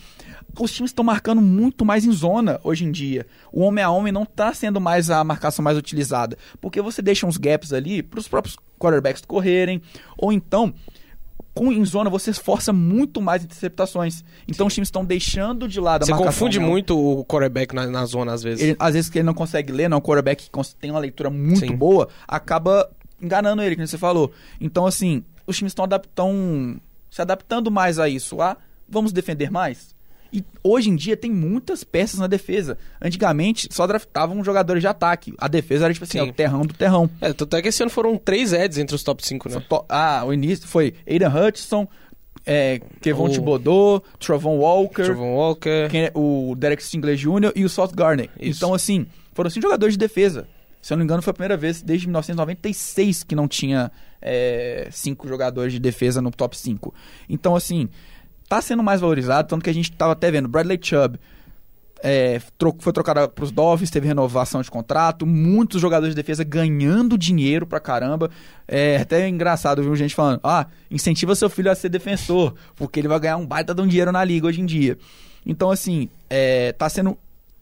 Os 0.59 0.71
times 0.71 0.91
estão 0.91 1.03
marcando 1.03 1.41
muito 1.41 1.83
mais 1.83 2.05
em 2.05 2.11
zona 2.11 2.59
hoje 2.63 2.85
em 2.85 2.91
dia. 2.91 3.25
O 3.51 3.61
homem 3.61 3.83
a 3.83 3.89
homem 3.89 4.11
não 4.13 4.25
tá 4.25 4.53
sendo 4.53 4.79
mais 4.79 5.09
a 5.09 5.23
marcação 5.23 5.63
mais 5.63 5.77
utilizada. 5.77 6.37
Porque 6.61 6.81
você 6.81 7.01
deixa 7.01 7.25
uns 7.27 7.37
gaps 7.37 7.73
ali 7.73 8.01
pros 8.01 8.27
próprios 8.27 8.55
quarterbacks 8.79 9.21
correrem. 9.25 9.81
Ou 10.17 10.31
então, 10.31 10.73
com, 11.55 11.71
em 11.71 11.83
zona, 11.85 12.09
você 12.09 12.31
força 12.33 12.71
muito 12.73 13.19
mais 13.21 13.43
interceptações. 13.43 14.23
Então 14.47 14.67
os 14.67 14.73
times 14.73 14.87
estão 14.87 15.03
deixando 15.05 15.67
de 15.67 15.79
lado 15.79 16.03
a 16.03 16.05
Você 16.05 16.11
marcação. 16.11 16.31
confunde 16.33 16.59
né? 16.59 16.65
muito 16.67 16.95
o 16.99 17.23
quarterback 17.25 17.73
na, 17.73 17.87
na 17.87 18.05
zona, 18.05 18.33
às 18.33 18.43
vezes. 18.43 18.61
Ele- 18.61 18.75
às 18.77 18.93
vezes 18.93 19.09
que 19.09 19.17
ele 19.19 19.25
não 19.25 19.33
consegue 19.33 19.71
ler, 19.71 19.89
não, 19.89 19.97
o 19.99 20.01
quarterback 20.01 20.49
que 20.49 20.75
tem 20.75 20.91
uma 20.91 20.99
leitura 20.99 21.29
muito 21.29 21.61
Sim. 21.61 21.75
boa, 21.75 22.09
acaba 22.27 22.87
enganando 23.21 23.61
ele, 23.61 23.75
como 23.77 23.87
você 23.87 23.97
falou. 23.97 24.31
Então, 24.59 24.85
assim, 24.85 25.23
os 25.47 25.55
times 25.57 25.71
estão 25.71 25.87
se 27.09 27.21
adaptando 27.21 27.71
mais 27.71 27.97
a 27.99 28.09
isso. 28.09 28.41
Ah, 28.41 28.57
vamos 28.87 29.13
defender 29.13 29.49
mais? 29.49 29.94
E 30.35 30.43
hoje 30.63 30.89
em 30.89 30.95
dia 30.95 31.15
tem 31.15 31.31
muitas 31.31 31.83
peças 31.83 32.19
na 32.19 32.27
defesa. 32.27 32.77
Antigamente 33.01 33.67
só 33.71 33.87
draftavam 33.87 34.43
jogadores 34.43 34.81
de 34.81 34.87
ataque. 34.87 35.33
A 35.37 35.47
defesa 35.47 35.85
era 35.85 35.93
tipo 35.93 36.03
assim, 36.03 36.19
Sim. 36.19 36.25
ó, 36.25 36.29
o 36.29 36.33
terrão 36.33 36.65
do 36.65 36.73
terrão. 36.73 37.09
É, 37.21 37.31
tanto 37.31 37.55
é 37.55 37.61
que 37.61 37.69
esse 37.69 37.81
ano 37.81 37.89
foram 37.89 38.17
três 38.17 38.51
Eds 38.51 38.77
entre 38.77 38.95
os 38.95 39.03
top 39.03 39.25
5, 39.25 39.47
né? 39.49 39.63
To- 39.69 39.85
Ah, 39.87 40.23
o 40.25 40.33
início 40.33 40.67
foi 40.67 40.93
Aiden 41.07 41.27
Hutchinson, 41.29 41.87
é, 42.45 42.81
Kevon 43.01 43.25
O- 43.25 43.29
Thibodeau, 43.29 44.03
Travon 44.19 44.57
Walker, 44.57 45.03
Trevon 45.03 45.33
Walker. 45.35 45.89
é- 45.93 46.11
o 46.13 46.53
Derek 46.57 46.83
Stingley 46.83 47.15
Jr. 47.15 47.51
e 47.55 47.63
o 47.63 47.69
Sauce 47.69 47.93
Gardner. 47.95 48.29
Isso. 48.39 48.57
Então, 48.59 48.73
assim, 48.73 49.05
foram 49.33 49.49
cinco 49.49 49.63
jogadores 49.63 49.93
de 49.93 49.99
defesa. 49.99 50.47
Se 50.81 50.93
eu 50.93 50.97
não 50.97 50.99
me 50.99 51.05
engano, 51.05 51.21
foi 51.23 51.31
a 51.31 51.33
primeira 51.33 51.57
vez 51.57 51.81
desde 51.81 52.05
1996 52.07 53.23
que 53.23 53.35
não 53.35 53.47
tinha 53.47 53.91
é, 54.21 54.87
cinco 54.91 55.27
jogadores 55.27 55.71
de 55.73 55.79
defesa 55.79 56.21
no 56.21 56.29
top 56.31 56.57
5. 56.57 56.93
Então, 57.29 57.55
assim, 57.55 57.87
tá 58.47 58.61
sendo 58.61 58.83
mais 58.83 59.01
valorizado, 59.01 59.47
tanto 59.47 59.63
que 59.63 59.69
a 59.69 59.73
gente 59.73 59.91
tava 59.91 60.13
até 60.13 60.31
vendo 60.31 60.47
Bradley 60.47 60.79
Chubb. 60.81 61.19
é, 62.03 62.39
foi 62.79 62.93
trocado 62.93 63.27
para 63.29 63.43
os 63.43 63.51
Dolphins, 63.51 63.89
teve 63.89 64.07
renovação 64.07 64.61
de 64.61 64.69
contrato, 64.69 65.25
muitos 65.25 65.81
jogadores 65.81 66.13
de 66.13 66.21
defesa 66.21 66.43
ganhando 66.43 67.17
dinheiro 67.17 67.65
pra 67.65 67.79
caramba. 67.79 68.29
É 68.67 68.97
até 68.97 69.27
engraçado, 69.27 69.81
viu, 69.81 69.95
gente 69.95 70.13
falando: 70.13 70.39
ah, 70.43 70.67
incentiva 70.91 71.33
seu 71.35 71.49
filho 71.49 71.71
a 71.71 71.75
ser 71.75 71.89
defensor, 71.89 72.53
porque 72.75 72.99
ele 72.99 73.07
vai 73.07 73.19
ganhar 73.19 73.37
um 73.37 73.45
baita 73.45 73.73
de 73.73 73.81
um 73.81 73.87
dinheiro 73.87 74.11
na 74.11 74.23
liga 74.23 74.47
hoje 74.47 74.61
em 74.61 74.65
dia. 74.65 74.97
Então, 75.45 75.71
assim, 75.71 76.09
é, 76.29 76.71
tá 76.73 76.89
sendo 76.89 77.17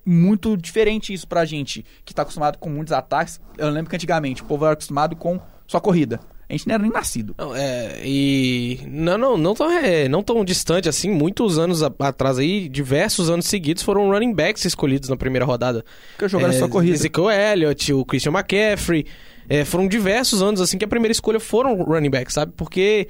muito 0.05 0.57
diferente 0.57 1.13
isso 1.13 1.27
pra 1.27 1.45
gente, 1.45 1.85
que 2.03 2.13
tá 2.13 2.23
acostumado 2.23 2.57
com 2.57 2.69
muitos 2.69 2.91
ataques. 2.91 3.39
Eu 3.57 3.69
lembro 3.69 3.89
que 3.89 3.95
antigamente 3.95 4.41
o 4.41 4.45
povo 4.45 4.65
era 4.65 4.73
acostumado 4.73 5.15
com 5.15 5.39
só 5.67 5.79
corrida. 5.79 6.19
A 6.53 6.57
gente 6.57 6.67
não 6.67 6.75
era 6.75 6.83
nem 6.83 6.91
nascido. 6.91 7.33
Não, 7.37 7.55
é, 7.55 7.99
e 8.05 8.79
não, 8.87 9.17
não, 9.17 9.37
não 9.37 9.53
tão, 9.55 9.71
é, 9.71 10.07
não 10.07 10.21
tão 10.21 10.45
distante 10.45 10.87
assim, 10.87 11.09
muitos 11.09 11.57
anos 11.57 11.81
a- 11.81 11.91
atrás 11.99 12.37
aí, 12.37 12.69
diversos 12.69 13.29
anos 13.29 13.45
seguidos 13.47 13.81
foram 13.81 14.09
running 14.11 14.33
backs 14.33 14.63
escolhidos 14.65 15.09
na 15.09 15.17
primeira 15.17 15.45
rodada. 15.45 15.83
Porque 16.11 16.27
jogaram 16.29 16.53
é, 16.53 16.59
só 16.59 16.67
corrida. 16.67 16.93
Ezekiel 16.93 17.31
Elliott, 17.31 17.91
o 17.93 18.05
Christian 18.05 18.31
McCaffrey, 18.33 19.05
é, 19.49 19.65
foram 19.65 19.87
diversos 19.87 20.41
anos 20.43 20.61
assim 20.61 20.77
que 20.77 20.85
a 20.85 20.87
primeira 20.87 21.11
escolha 21.11 21.39
foram 21.39 21.75
running 21.83 22.09
backs, 22.11 22.35
sabe? 22.35 22.53
Porque 22.55 23.07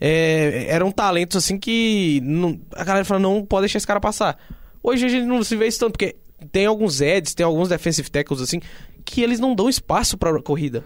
é, 0.00 0.66
eram 0.68 0.90
talentos 0.92 1.36
assim 1.36 1.58
que 1.58 2.20
não- 2.22 2.60
a 2.74 2.84
galera 2.84 3.04
fala, 3.04 3.20
não 3.20 3.44
pode 3.44 3.62
deixar 3.62 3.78
esse 3.78 3.86
cara 3.86 4.00
passar. 4.00 4.36
Hoje 4.82 5.06
a 5.06 5.08
gente 5.08 5.24
não 5.26 5.42
se 5.42 5.56
vê 5.56 5.66
isso 5.66 5.78
tanto, 5.78 5.92
porque 5.92 6.16
tem 6.50 6.66
alguns 6.66 7.00
Eds, 7.00 7.34
tem 7.34 7.46
alguns 7.46 7.68
defensive 7.68 8.10
tackles 8.10 8.40
assim, 8.42 8.60
que 9.04 9.22
eles 9.22 9.38
não 9.40 9.54
dão 9.54 9.68
espaço 9.68 10.18
pra 10.18 10.40
corrida. 10.42 10.84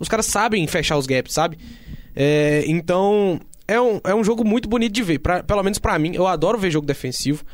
Os 0.00 0.08
caras 0.08 0.26
sabem 0.26 0.66
fechar 0.66 0.96
os 0.96 1.06
gaps, 1.06 1.32
sabe? 1.32 1.56
É, 2.16 2.64
então, 2.66 3.38
é 3.68 3.80
um, 3.80 4.00
é 4.02 4.14
um 4.14 4.24
jogo 4.24 4.44
muito 4.44 4.68
bonito 4.68 4.92
de 4.92 5.02
ver. 5.02 5.18
Pra- 5.20 5.42
pelo 5.44 5.62
menos 5.62 5.78
pra 5.78 5.96
mim, 5.98 6.12
eu 6.14 6.26
adoro 6.26 6.58
ver 6.58 6.70
jogo 6.70 6.86
defensivo. 6.86 7.44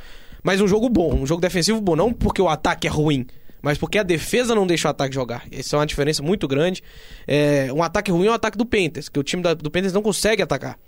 Mas 0.42 0.60
um 0.60 0.68
jogo 0.68 0.88
bom, 0.88 1.12
um 1.14 1.26
jogo 1.26 1.40
defensivo 1.40 1.80
bom. 1.80 1.96
Não 1.96 2.12
porque 2.12 2.40
o 2.40 2.48
ataque 2.48 2.86
é 2.86 2.90
ruim, 2.90 3.26
mas 3.60 3.76
porque 3.76 3.98
a 3.98 4.02
defesa 4.04 4.54
não 4.54 4.64
deixa 4.66 4.86
o 4.86 4.90
ataque 4.92 5.14
jogar. 5.14 5.44
Essa 5.50 5.76
é 5.76 5.78
uma 5.80 5.86
diferença 5.86 6.22
muito 6.22 6.46
grande. 6.46 6.82
É, 7.26 7.68
um 7.72 7.82
ataque 7.82 8.10
ruim 8.12 8.26
é 8.28 8.30
o 8.30 8.34
ataque 8.34 8.56
do 8.56 8.64
Panthers, 8.64 9.08
que 9.08 9.18
o 9.18 9.22
time 9.24 9.42
da- 9.42 9.54
do 9.54 9.70
Panthers 9.70 9.92
não 9.92 10.02
consegue 10.02 10.40
atacar. 10.40 10.78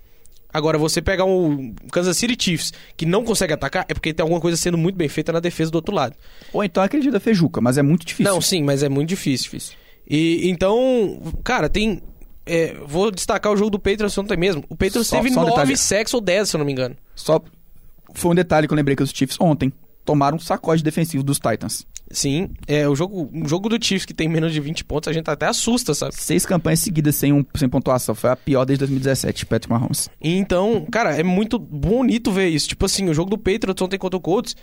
Agora, 0.50 0.78
você 0.78 1.02
pegar 1.02 1.24
um 1.26 1.74
Kansas 1.92 2.16
City 2.16 2.34
Chiefs 2.42 2.72
que 2.96 3.04
não 3.04 3.22
consegue 3.22 3.52
atacar, 3.52 3.84
é 3.86 3.92
porque 3.92 4.14
tem 4.14 4.22
alguma 4.22 4.40
coisa 4.40 4.56
sendo 4.56 4.78
muito 4.78 4.96
bem 4.96 5.08
feita 5.08 5.30
na 5.32 5.40
defesa 5.40 5.70
do 5.70 5.74
outro 5.74 5.94
lado. 5.94 6.16
Ou 6.54 6.64
então 6.64 6.82
acredita 6.82 7.20
Fejuca, 7.20 7.60
mas 7.60 7.76
é 7.76 7.82
muito 7.82 8.06
difícil. 8.06 8.32
Não, 8.32 8.40
sim, 8.40 8.62
mas 8.62 8.82
é 8.82 8.88
muito 8.88 9.08
difícil. 9.10 9.44
difícil. 9.50 9.76
E 10.08 10.48
então, 10.48 11.20
cara, 11.44 11.68
tem. 11.68 12.00
é, 12.46 12.74
vou 12.86 13.10
destacar 13.10 13.52
o 13.52 13.56
jogo 13.56 13.70
do 13.70 13.78
Patriots 13.78 14.16
ontem 14.16 14.36
mesmo. 14.36 14.64
O 14.68 14.74
Patriots 14.76 15.08
Só- 15.08 15.16
teve 15.16 15.30
só 15.30 15.40
um 15.40 15.42
9 15.44 15.54
detalhe. 15.56 15.76
sacks 15.76 16.14
ou 16.14 16.20
10, 16.20 16.48
se 16.48 16.56
eu 16.56 16.58
não 16.58 16.64
me 16.66 16.72
engano. 16.72 16.96
Só 17.14 17.40
foi 18.14 18.30
um 18.30 18.34
detalhe 18.34 18.66
que 18.66 18.72
eu 18.72 18.76
lembrei 18.76 18.96
que 18.96 19.02
os 19.02 19.10
Chiefs 19.10 19.36
ontem 19.40 19.72
tomaram 20.04 20.36
um 20.36 20.40
sacode 20.40 20.82
defensivo 20.82 21.22
dos 21.22 21.38
Titans. 21.38 21.86
Sim, 22.10 22.48
é 22.66 22.88
o 22.88 22.96
jogo, 22.96 23.28
o 23.34 23.46
jogo 23.46 23.68
do 23.68 23.76
Chiefs 23.84 24.06
que 24.06 24.14
tem 24.14 24.26
menos 24.26 24.50
de 24.54 24.60
20 24.60 24.82
pontos, 24.82 25.08
a 25.08 25.12
gente 25.12 25.28
até 25.28 25.44
assusta, 25.44 25.92
sabe? 25.92 26.14
Seis 26.14 26.46
campanhas 26.46 26.80
seguidas 26.80 27.14
sem, 27.16 27.34
um, 27.34 27.44
sem 27.54 27.68
pontuação. 27.68 28.14
Foi 28.14 28.30
a 28.30 28.36
pior 28.36 28.64
desde 28.64 28.78
2017, 28.86 29.44
Patrick 29.44 29.70
Mahomes. 29.70 30.08
Então, 30.18 30.86
cara, 30.90 31.14
é 31.14 31.22
muito 31.22 31.58
bonito 31.58 32.32
ver 32.32 32.48
isso. 32.48 32.66
Tipo 32.66 32.86
assim, 32.86 33.10
o 33.10 33.12
jogo 33.14 33.28
do 33.28 33.36
Patriots 33.36 33.82
ontem 33.82 33.98
contra 33.98 34.16
o 34.16 34.20
Colts 34.22 34.56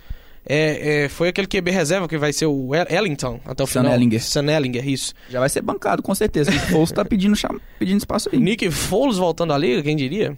é, 0.48 1.04
é, 1.06 1.10
foi 1.10 1.30
aquele 1.30 1.48
QB 1.48 1.72
reserva 1.72 2.08
que 2.08 2.18
vai 2.18 2.32
ser 2.32 2.46
o 2.46 2.74
El- 2.76 2.86
Ellington 2.90 3.40
até 3.46 3.64
o 3.64 3.68
Sam 3.68 3.82
final. 3.82 3.96
Ellinger. 3.96 4.22
Sam 4.24 4.52
Ellinger, 4.52 4.88
isso. 4.88 5.14
Já 5.30 5.40
vai 5.40 5.50
ser 5.50 5.62
bancado, 5.62 6.04
com 6.04 6.14
certeza. 6.14 6.52
O 6.52 6.60
Foles 6.72 6.92
tá 6.92 7.04
pedindo, 7.04 7.36
pedindo 7.80 7.98
espaço 7.98 8.30
aí. 8.32 8.40
Nick 8.40 8.70
Foles 8.72 9.18
voltando 9.18 9.54
à 9.54 9.58
liga, 9.58 9.82
quem 9.82 9.96
diria? 9.96 10.38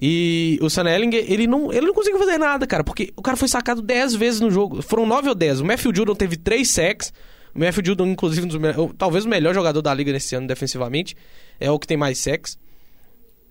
E 0.00 0.58
o 0.60 0.68
Sam 0.68 0.88
Ellinger, 0.90 1.24
ele 1.30 1.46
não, 1.46 1.72
ele 1.72 1.86
não 1.86 1.94
conseguiu 1.94 2.18
fazer 2.18 2.36
nada, 2.38 2.66
cara, 2.66 2.82
porque 2.82 3.12
o 3.16 3.22
cara 3.22 3.36
foi 3.36 3.46
sacado 3.48 3.80
10 3.80 4.14
vezes 4.16 4.40
no 4.40 4.50
jogo. 4.50 4.82
Foram 4.82 5.06
9 5.06 5.28
ou 5.28 5.34
10. 5.34 5.60
O 5.60 5.64
Matthew 5.64 5.92
Judon 5.94 6.14
teve 6.14 6.36
3 6.36 6.68
sacks. 6.68 7.12
O 7.54 7.58
Matthew 7.60 7.84
Judon, 7.86 8.06
inclusive, 8.06 8.44
um 8.44 8.48
dos 8.48 8.60
talvez 8.98 9.24
o 9.24 9.28
melhor 9.28 9.54
jogador 9.54 9.80
da 9.80 9.94
liga 9.94 10.12
nesse 10.12 10.34
ano 10.34 10.48
defensivamente. 10.48 11.16
É 11.60 11.70
o 11.70 11.78
que 11.78 11.86
tem 11.86 11.96
mais 11.96 12.18
sacks. 12.18 12.58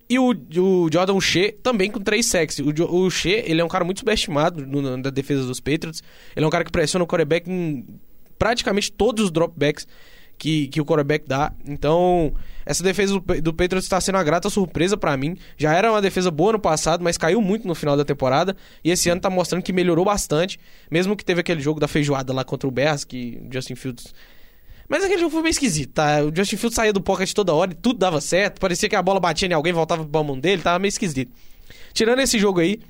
E 0.08 0.18
o, 0.18 0.30
o 0.32 0.88
Jordan 0.92 1.18
Shea 1.20 1.54
também 1.62 1.90
com 1.90 1.98
3 2.00 2.24
sacks. 2.24 2.58
O, 2.58 2.72
o 2.94 3.10
Shea, 3.10 3.42
ele 3.50 3.60
é 3.60 3.64
um 3.64 3.68
cara 3.68 3.84
muito 3.84 4.00
subestimado 4.00 4.64
no- 4.66 4.96
na 4.98 5.10
defesa 5.10 5.46
dos 5.46 5.60
Patriots. 5.60 6.02
Ele 6.36 6.44
é 6.44 6.46
um 6.46 6.50
cara 6.50 6.64
que 6.64 6.70
pressiona 6.70 7.04
o 7.04 7.06
quarterback 7.08 7.50
em 7.50 7.86
praticamente 8.38 8.92
todos 8.92 9.24
os 9.24 9.30
dropbacks 9.30 9.86
que, 10.36 10.68
que 10.68 10.80
o 10.80 10.84
quarterback 10.84 11.26
dá. 11.26 11.52
Então, 11.66 12.34
essa 12.66 12.82
defesa 12.82 13.18
do, 13.18 13.40
do 13.40 13.54
Patriots 13.54 13.84
está 13.86 13.98
sendo 14.00 14.16
uma 14.16 14.24
grata 14.24 14.50
surpresa 14.50 14.96
pra 14.96 15.16
mim. 15.16 15.36
Já 15.56 15.72
era 15.72 15.90
uma 15.90 16.02
defesa 16.02 16.30
boa 16.30 16.52
no 16.52 16.58
passado, 16.58 17.02
mas 17.02 17.16
caiu 17.16 17.40
muito 17.40 17.66
no 17.66 17.74
final 17.74 17.96
da 17.96 18.04
temporada. 18.04 18.54
E 18.84 18.90
esse 18.90 19.08
ano 19.08 19.20
tá 19.22 19.30
mostrando 19.30 19.62
que 19.62 19.72
melhorou 19.72 20.04
bastante. 20.04 20.58
Mesmo 20.90 21.16
que 21.16 21.24
teve 21.24 21.40
aquele 21.40 21.60
jogo 21.60 21.80
da 21.80 21.88
feijoada 21.88 22.32
lá 22.32 22.44
contra 22.44 22.68
o 22.68 22.70
Bears, 22.70 23.04
que 23.04 23.40
Justin 23.50 23.74
Fields 23.76 24.12
mas 24.88 25.02
aquele 25.02 25.20
jogo 25.20 25.30
foi 25.30 25.42
meio 25.42 25.50
esquisito, 25.50 25.92
tá? 25.92 26.22
O 26.22 26.34
Justin 26.34 26.56
Fields 26.56 26.76
saía 26.76 26.92
do 26.92 27.00
pocket 27.00 27.32
toda 27.32 27.52
hora 27.54 27.72
e 27.72 27.74
tudo 27.74 27.98
dava 27.98 28.20
certo. 28.20 28.60
Parecia 28.60 28.88
que 28.88 28.96
a 28.96 29.02
bola 29.02 29.18
batia 29.18 29.48
em 29.48 29.52
alguém, 29.52 29.72
voltava 29.72 30.04
pro 30.04 30.24
mão 30.24 30.38
dele, 30.38 30.62
tava 30.62 30.78
meio 30.78 30.90
esquisito. 30.90 31.32
Tirando 31.92 32.20
esse 32.20 32.38
jogo 32.38 32.60
aí, 32.60 32.80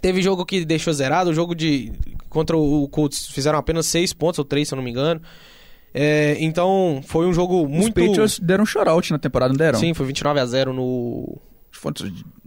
teve 0.00 0.22
jogo 0.22 0.44
que 0.44 0.64
deixou 0.64 0.92
zerado. 0.92 1.30
O 1.30 1.34
jogo 1.34 1.54
de. 1.54 1.92
Contra 2.28 2.56
o 2.56 2.88
Colts 2.88 3.26
fizeram 3.26 3.58
apenas 3.58 3.86
6 3.86 4.12
pontos 4.12 4.38
ou 4.38 4.44
3, 4.44 4.68
se 4.68 4.74
eu 4.74 4.76
não 4.76 4.82
me 4.82 4.90
engano. 4.90 5.20
É, 5.92 6.36
então, 6.40 7.00
foi 7.06 7.26
um 7.26 7.32
jogo 7.32 7.66
muito. 7.66 7.98
Os 7.98 8.06
Patriots 8.06 8.38
deram 8.38 8.62
um 8.62 8.66
shoutout 8.66 9.10
na 9.10 9.18
temporada, 9.18 9.52
não 9.52 9.58
deram? 9.58 9.78
Sim, 9.78 9.94
foi 9.94 10.06
29 10.06 10.40
a 10.40 10.46
0 10.46 10.72
no. 10.72 11.40
Foi 11.70 11.92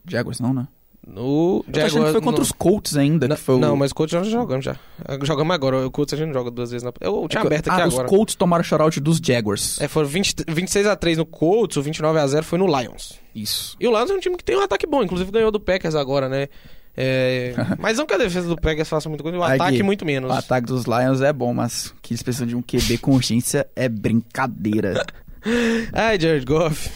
Jaguars, 0.07 0.39
não, 0.39 0.53
né? 0.53 0.67
No. 1.05 1.65
Eu 1.73 1.85
achando 1.85 2.05
que 2.05 2.11
foi 2.11 2.21
contra 2.21 2.39
no- 2.39 2.43
os 2.43 2.51
Colts 2.51 2.95
ainda, 2.95 3.35
foi 3.35 3.55
o... 3.55 3.59
não, 3.59 3.75
mas 3.75 3.91
o 3.91 3.95
Colts 3.95 4.13
nós 4.13 4.27
jogamos 4.27 4.63
já. 4.63 4.75
Jogamos 5.23 5.53
agora. 5.53 5.85
O 5.85 5.89
Colts 5.89 6.13
a 6.13 6.17
gente 6.17 6.31
joga 6.31 6.51
duas 6.51 6.69
vezes 6.69 6.83
na. 6.83 6.93
Eu 7.01 7.27
tinha 7.27 7.41
É 7.41 7.45
aberto 7.45 7.69
aqui 7.69 7.81
ah, 7.81 7.85
agora. 7.85 8.05
os 8.05 8.09
Colts 8.09 8.35
tomaram 8.35 8.63
shoutout 8.63 8.99
dos 8.99 9.17
Jaguars. 9.17 9.81
É, 9.81 9.87
foram 9.87 10.07
20, 10.07 10.45
26 10.47 10.85
a 10.85 10.95
3 10.95 11.17
no 11.17 11.25
Colts, 11.25 11.77
o 11.77 11.81
29 11.81 12.19
a 12.19 12.27
0 12.27 12.45
foi 12.45 12.59
no 12.59 12.67
Lions. 12.67 13.19
Isso. 13.33 13.75
E 13.79 13.87
o 13.87 13.91
Lions 13.91 14.11
é 14.11 14.13
um 14.13 14.19
time 14.19 14.37
que 14.37 14.43
tem 14.43 14.55
um 14.55 14.61
ataque 14.61 14.85
bom, 14.85 15.01
inclusive 15.03 15.31
ganhou 15.31 15.51
do 15.51 15.59
Packers 15.59 15.95
agora, 15.95 16.29
né? 16.29 16.49
É, 16.95 17.55
mas 17.79 17.97
não 17.97 18.05
que 18.05 18.13
a 18.13 18.17
defesa 18.17 18.47
do 18.47 18.55
Packers 18.55 18.87
faça 18.87 19.09
muita 19.09 19.23
coisa, 19.23 19.39
o 19.39 19.43
Aí 19.43 19.55
ataque 19.55 19.77
que 19.77 19.83
muito 19.83 20.05
menos. 20.05 20.29
O 20.29 20.33
ataque 20.33 20.67
dos 20.67 20.85
Lions 20.85 21.21
é 21.21 21.33
bom, 21.33 21.51
mas 21.51 21.93
que 22.01 22.13
eles 22.13 22.21
precisam 22.21 22.47
de 22.47 22.55
um 22.55 22.61
QB 22.61 22.99
com 22.99 23.13
urgência 23.13 23.67
é 23.75 23.89
brincadeira. 23.89 25.03
Ai, 25.93 26.19
Jared 26.19 26.45
Goff. 26.45 26.91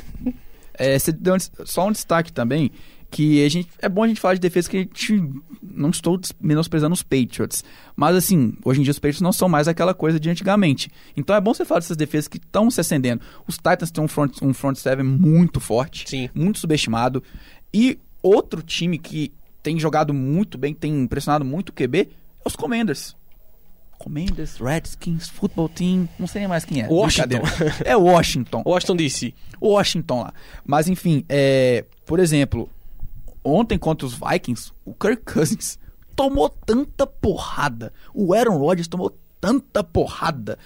É, 0.77 0.97
só 1.63 1.87
um 1.87 1.91
destaque 1.91 2.31
também, 2.33 2.69
que 3.15 3.45
a 3.45 3.47
gente, 3.47 3.69
é 3.81 3.87
bom 3.87 4.03
a 4.03 4.07
gente 4.09 4.19
falar 4.19 4.33
de 4.33 4.41
defesa 4.41 4.69
que 4.69 4.75
a 4.75 4.81
gente 4.81 5.23
não 5.63 5.89
estou 5.89 6.19
menosprezando 6.37 6.93
os 6.93 7.01
Patriots. 7.01 7.63
Mas 7.95 8.13
assim, 8.13 8.57
hoje 8.65 8.81
em 8.81 8.83
dia 8.83 8.91
os 8.91 8.99
Patriots 8.99 9.21
não 9.21 9.31
são 9.31 9.47
mais 9.47 9.69
aquela 9.69 9.93
coisa 9.93 10.19
de 10.19 10.29
antigamente. 10.29 10.91
Então 11.15 11.33
é 11.33 11.39
bom 11.39 11.53
você 11.53 11.63
falar 11.63 11.79
dessas 11.79 11.95
defesas 11.95 12.27
que 12.27 12.35
estão 12.35 12.69
se 12.69 12.81
acendendo. 12.81 13.21
Os 13.47 13.55
Titans 13.55 13.89
têm 13.89 14.03
um 14.03 14.07
front, 14.09 14.41
um 14.41 14.53
front 14.53 14.75
seven 14.75 15.05
muito 15.05 15.61
forte, 15.61 16.09
Sim. 16.09 16.29
muito 16.35 16.59
subestimado. 16.59 17.23
E 17.73 17.97
outro 18.21 18.61
time 18.61 18.97
que 18.97 19.31
tem 19.63 19.79
jogado 19.79 20.13
muito 20.13 20.57
bem, 20.57 20.73
tem 20.73 21.03
impressionado 21.03 21.45
muito 21.45 21.69
o 21.69 21.73
QB, 21.73 21.99
é 21.99 22.07
os 22.43 22.57
Commanders. 22.57 23.15
Commanders, 23.97 24.57
Redskins, 24.57 25.29
Football 25.29 25.69
Team, 25.69 26.09
não 26.19 26.27
sei 26.27 26.41
nem 26.41 26.49
mais 26.49 26.65
quem 26.65 26.81
é. 26.81 26.87
Washington. 26.89 27.39
É 27.85 27.95
Washington. 27.95 28.61
Washington 28.65 28.95
DC. 28.97 29.33
Washington 29.61 30.23
lá. 30.23 30.33
Mas 30.65 30.89
enfim, 30.89 31.23
é, 31.29 31.85
por 32.05 32.19
exemplo, 32.19 32.69
ontem 33.45 33.77
contra 33.77 34.05
os 34.07 34.13
Vikings, 34.13 34.71
o 34.83 34.93
Kirk 34.93 35.23
Cousins 35.31 35.77
tomou 36.15 36.49
tanta 36.49 37.05
porrada. 37.05 37.93
O 38.13 38.33
Aaron 38.33 38.57
Rodgers 38.57 38.87
tomou 38.87 39.15
tanta 39.39 39.83
porrada. 39.83 40.57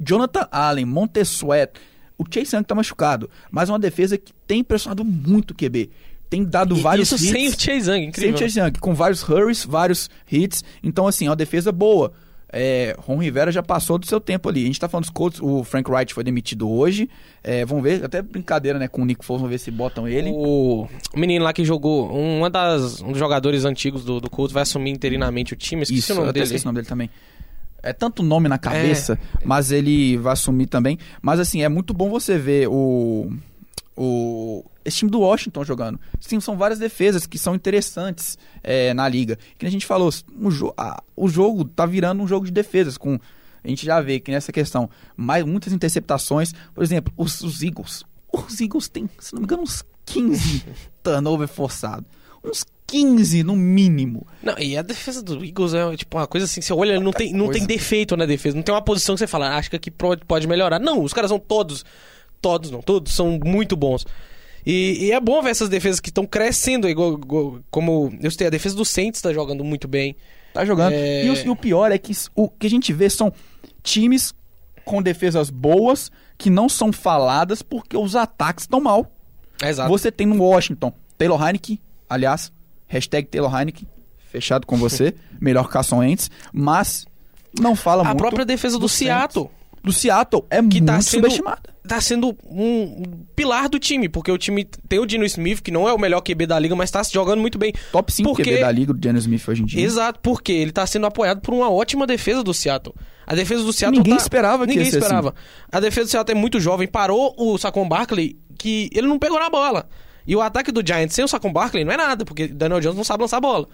Jonathan 0.00 0.48
Allen, 0.50 0.84
Montesuet, 0.86 1.72
o 2.18 2.24
Chase 2.28 2.56
Young 2.56 2.64
tá 2.64 2.74
machucado, 2.74 3.28
mas 3.50 3.68
é 3.68 3.72
uma 3.72 3.78
defesa 3.78 4.16
que 4.18 4.32
tem 4.46 4.62
pressionado 4.64 5.04
muito 5.04 5.50
o 5.52 5.54
QB. 5.54 5.90
Tem 6.30 6.44
dado 6.44 6.76
E 6.76 6.80
vários 6.80 7.12
Isso 7.12 7.22
hits. 7.24 7.30
sem 7.32 7.48
o 7.48 7.52
Chase 7.52 7.90
Young, 7.90 7.98
Sem 8.00 8.08
incrível. 8.08 8.34
o 8.34 8.38
Chase 8.38 8.58
Young, 8.60 8.72
com 8.80 8.94
vários 8.94 9.22
hurries, 9.22 9.64
vários 9.64 10.08
hits. 10.30 10.64
Então, 10.82 11.06
assim, 11.06 11.26
é 11.26 11.30
uma 11.30 11.36
defesa 11.36 11.70
boa. 11.70 12.12
É, 12.56 12.94
Ron 13.00 13.18
Rivera 13.18 13.50
já 13.50 13.64
passou 13.64 13.98
do 13.98 14.06
seu 14.06 14.20
tempo 14.20 14.48
ali. 14.48 14.62
A 14.62 14.66
gente 14.66 14.78
tá 14.78 14.88
falando 14.88 15.02
dos 15.06 15.10
Colts, 15.10 15.40
o 15.42 15.64
Frank 15.64 15.90
Wright 15.90 16.14
foi 16.14 16.22
demitido 16.22 16.70
hoje. 16.70 17.10
É, 17.42 17.64
vamos 17.64 17.82
ver, 17.82 18.04
até 18.04 18.22
brincadeira, 18.22 18.78
né, 18.78 18.86
com 18.86 19.02
o 19.02 19.04
Nick 19.04 19.24
Foles, 19.24 19.40
vamos 19.40 19.50
ver 19.50 19.58
se 19.58 19.72
botam 19.72 20.06
ele. 20.06 20.30
O 20.32 20.86
menino 21.16 21.44
lá 21.44 21.52
que 21.52 21.64
jogou, 21.64 22.08
uma 22.08 22.48
das, 22.48 23.02
um 23.02 23.08
dos 23.08 23.18
jogadores 23.18 23.64
antigos 23.64 24.04
do, 24.04 24.20
do 24.20 24.30
Colts 24.30 24.52
vai 24.52 24.62
assumir 24.62 24.92
interinamente 24.92 25.52
o 25.52 25.56
time. 25.56 25.82
Esqueci 25.82 25.98
Isso, 25.98 26.12
o 26.12 26.14
eu 26.14 26.16
nome 26.18 26.30
até 26.30 26.34
dele. 26.34 26.44
esqueci 26.44 26.64
o 26.64 26.68
nome 26.68 26.76
dele 26.76 26.86
também. 26.88 27.10
É 27.82 27.92
tanto 27.92 28.22
nome 28.22 28.48
na 28.48 28.56
cabeça, 28.56 29.18
mas 29.44 29.72
ele 29.72 30.16
vai 30.16 30.32
assumir 30.32 30.66
também. 30.66 30.96
Mas 31.20 31.40
assim, 31.40 31.62
é 31.62 31.68
muito 31.68 31.92
bom 31.92 32.08
você 32.08 32.38
ver 32.38 32.68
o. 32.68 33.30
o 33.96 34.64
esse 34.84 34.98
time 34.98 35.10
do 35.10 35.20
Washington 35.20 35.64
jogando. 35.64 35.98
Sim, 36.20 36.40
são 36.40 36.56
várias 36.56 36.78
defesas 36.78 37.26
que 37.26 37.38
são 37.38 37.54
interessantes 37.54 38.36
é, 38.62 38.92
na 38.92 39.08
liga. 39.08 39.38
Que 39.58 39.64
a 39.64 39.70
gente 39.70 39.86
falou, 39.86 40.10
o, 40.40 40.50
jo 40.50 40.74
a- 40.76 41.02
o 41.16 41.26
jogo 41.28 41.64
tá 41.64 41.86
virando 41.86 42.22
um 42.22 42.26
jogo 42.28 42.44
de 42.44 42.52
defesas. 42.52 42.98
com 42.98 43.18
A 43.62 43.68
gente 43.68 43.86
já 43.86 44.00
vê 44.02 44.20
que 44.20 44.30
nessa 44.30 44.52
questão, 44.52 44.90
mais, 45.16 45.42
muitas 45.44 45.72
interceptações. 45.72 46.52
Por 46.74 46.84
exemplo, 46.84 47.12
os, 47.16 47.40
os 47.40 47.62
Eagles. 47.62 48.04
Os 48.30 48.60
Eagles 48.60 48.88
têm, 48.88 49.08
se 49.18 49.32
não 49.32 49.40
me 49.40 49.44
engano, 49.46 49.62
uns 49.62 49.82
15 50.04 50.64
turnover 51.02 51.48
forçado. 51.48 52.04
Uns 52.44 52.66
15 52.86 53.42
no 53.42 53.56
mínimo. 53.56 54.26
Não, 54.42 54.58
e 54.58 54.76
a 54.76 54.82
defesa 54.82 55.22
do 55.22 55.42
Eagles 55.42 55.72
é 55.72 55.96
tipo 55.96 56.18
uma 56.18 56.26
coisa 56.26 56.44
assim, 56.44 56.60
você 56.60 56.74
olha, 56.74 57.00
não 57.00 57.10
tem, 57.10 57.32
não 57.32 57.46
coisa. 57.46 57.58
tem 57.60 57.66
defeito 57.66 58.14
na 58.18 58.26
defesa, 58.26 58.54
não 58.54 58.62
tem 58.62 58.74
uma 58.74 58.82
posição 58.82 59.14
que 59.14 59.20
você 59.20 59.26
fala, 59.26 59.48
"Ah, 59.48 59.56
acho 59.56 59.70
que 59.70 59.76
aqui 59.76 59.90
pode 59.90 60.46
melhorar. 60.46 60.78
Não, 60.78 61.02
os 61.02 61.14
caras 61.14 61.30
são 61.30 61.38
todos, 61.38 61.82
todos 62.44 62.70
não, 62.70 62.82
todos 62.82 63.12
são 63.14 63.38
muito 63.42 63.74
bons. 63.74 64.04
E, 64.66 65.06
e 65.06 65.12
é 65.12 65.18
bom 65.20 65.40
ver 65.42 65.50
essas 65.50 65.68
defesas 65.70 65.98
que 66.00 66.10
estão 66.10 66.26
crescendo, 66.26 66.86
igual, 66.88 67.14
igual- 67.14 67.60
como 67.70 68.12
eu 68.20 68.30
sei, 68.30 68.46
a 68.46 68.50
defesa 68.50 68.76
do 68.76 68.84
Saints 68.84 69.20
tá 69.22 69.32
jogando 69.32 69.64
muito 69.64 69.88
bem. 69.88 70.14
Tá 70.52 70.64
jogando. 70.64 70.92
É. 70.92 71.24
E, 71.24 71.30
o, 71.30 71.34
e 71.34 71.48
o 71.48 71.56
pior 71.56 71.90
é 71.90 71.96
que 71.98 72.12
o 72.34 72.48
que 72.48 72.66
a 72.66 72.70
gente 72.70 72.92
vê 72.92 73.08
são 73.08 73.32
times 73.82 74.34
com 74.84 75.02
defesas 75.02 75.48
boas 75.48 76.10
que 76.36 76.50
não 76.50 76.68
são 76.68 76.92
faladas 76.92 77.62
porque 77.62 77.96
os 77.96 78.14
ataques 78.14 78.64
estão 78.64 78.80
mal. 78.80 79.10
Exato. 79.62 79.88
Você 79.88 80.12
tem 80.12 80.26
no 80.26 80.42
Washington 80.42 80.92
Taylor 81.16 81.42
Heineke, 81.42 81.80
aliás, 82.08 82.52
hashtag 82.86 83.26
Taylor 83.28 83.54
Heineke, 83.54 83.86
fechado 84.30 84.66
com 84.66 84.76
você, 84.76 85.14
melhor 85.40 85.68
Carson 85.68 85.98
Wentz, 85.98 86.30
mas 86.52 87.06
não 87.58 87.74
fala 87.74 88.02
a 88.02 88.06
muito 88.06 88.18
própria 88.18 88.44
defesa 88.44 88.76
do, 88.76 88.82
do 88.82 88.88
Seattle. 88.88 89.50
do 89.82 89.92
Seattle 89.92 90.44
é 90.50 90.56
que 90.56 90.62
muito 90.62 90.86
tá 90.86 91.00
sendo, 91.00 91.22
subestimada. 91.22 91.73
Tá 91.86 92.00
sendo 92.00 92.34
um 92.46 93.02
pilar 93.36 93.68
do 93.68 93.78
time, 93.78 94.08
porque 94.08 94.30
o 94.32 94.38
time 94.38 94.64
tem 94.88 94.98
o 94.98 95.06
Dino 95.06 95.24
Smith, 95.24 95.60
que 95.60 95.70
não 95.70 95.88
é 95.88 95.92
o 95.92 95.98
melhor 95.98 96.20
QB 96.22 96.46
da 96.46 96.58
liga, 96.58 96.74
mas 96.74 96.90
tá 96.90 97.02
jogando 97.02 97.40
muito 97.40 97.58
bem. 97.58 97.72
Top 97.92 98.10
5 98.12 98.28
Porque- 98.30 98.42
QB 98.44 98.60
da 98.60 98.70
liga 98.72 98.92
do 98.92 98.98
Dennis 98.98 99.24
Smith 99.24 99.46
hoje 99.48 99.62
em 99.62 99.66
dia. 99.66 99.82
Exato, 99.84 100.18
porque 100.22 100.52
ele 100.52 100.72
tá 100.72 100.86
sendo 100.86 101.06
apoiado 101.06 101.40
por 101.40 101.52
uma 101.52 101.70
ótima 101.70 102.06
defesa 102.06 102.42
do 102.42 102.54
Seattle. 102.54 102.94
A 103.26 103.34
defesa 103.34 103.62
do 103.62 103.72
Seattle 103.72 103.98
Ninguém 103.98 104.16
tá- 104.16 104.22
esperava 104.22 104.64
que 104.66 104.70
Ninguém 104.74 104.88
assim. 104.88 104.98
esperava. 104.98 105.34
A 105.70 105.80
defesa 105.80 106.06
do 106.06 106.10
Seattle 106.10 106.36
é 106.36 106.40
muito 106.40 106.58
jovem, 106.60 106.88
parou 106.88 107.34
o 107.38 107.58
Saquon 107.58 107.88
Barkley, 107.88 108.38
que 108.58 108.88
ele 108.94 109.06
não 109.06 109.18
pegou 109.18 109.38
na 109.38 109.50
bola. 109.50 109.88
E 110.26 110.34
o 110.34 110.40
ataque 110.40 110.72
do 110.72 110.86
Giants 110.86 111.14
sem 111.14 111.24
o 111.24 111.28
Saquon 111.28 111.52
Barkley 111.52 111.84
não 111.84 111.92
é 111.92 111.96
nada, 111.98 112.24
porque 112.24 112.48
Daniel 112.48 112.80
Jones 112.80 112.96
não 112.96 113.04
sabe 113.04 113.22
lançar 113.22 113.36
a 113.36 113.40
bola. 113.40 113.68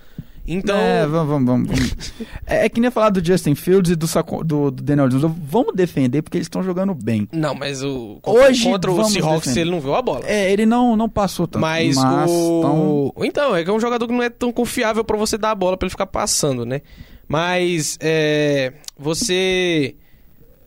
Então, 0.53 0.77
É, 0.77 1.07
vamos, 1.07 1.29
vamos, 1.29 1.47
vamos. 1.47 1.69
vamos. 1.69 2.13
é, 2.47 2.65
é 2.67 2.69
que 2.69 2.81
nem 2.81 2.91
falar 2.91 3.11
do 3.11 3.25
Justin 3.25 3.55
Fields 3.55 3.93
e 3.93 3.95
do, 3.97 4.09
Saco- 4.09 4.43
do, 4.43 4.71
do 4.71 4.83
Daniel 4.83 5.09
Jones. 5.09 5.31
Vamos 5.49 5.75
defender 5.75 6.23
porque 6.23 6.37
eles 6.39 6.47
estão 6.47 6.63
jogando 6.63 6.93
bem. 6.95 7.29
não, 7.33 7.55
mas 7.55 7.83
o 7.83 8.19
Hoje 8.27 8.65
contra 8.65 8.91
o 8.91 9.05
Seahawks 9.05 9.41
defender. 9.49 9.61
ele 9.61 9.71
não 9.71 9.81
viu 9.81 9.95
a 9.95 10.03
bola. 10.03 10.23
É, 10.27 10.51
ele 10.53 10.67
não, 10.67 10.97
não 10.97 11.09
passou 11.09 11.47
tanto. 11.47 11.61
Mas, 11.63 11.95
tão- 11.97 12.27
o. 12.29 13.15
Então, 13.25 13.55
é 13.55 13.63
que 13.63 13.71
é 13.71 13.73
um 13.73 13.79
jogador 13.81 14.07
que 14.09 14.13
não 14.13 14.23
é 14.23 14.29
tão 14.31 14.53
confiável 14.53 15.05
pra 15.05 15.17
você 15.17 15.39
dar 15.39 15.53
a 15.53 15.55
bola 15.55 15.77
pra 15.77 15.87
ele 15.87 15.91
ficar 15.91 16.07
passando, 16.07 16.67
né? 16.67 16.81
Mas 17.29 17.97
é, 18.01 18.73
você 18.99 19.95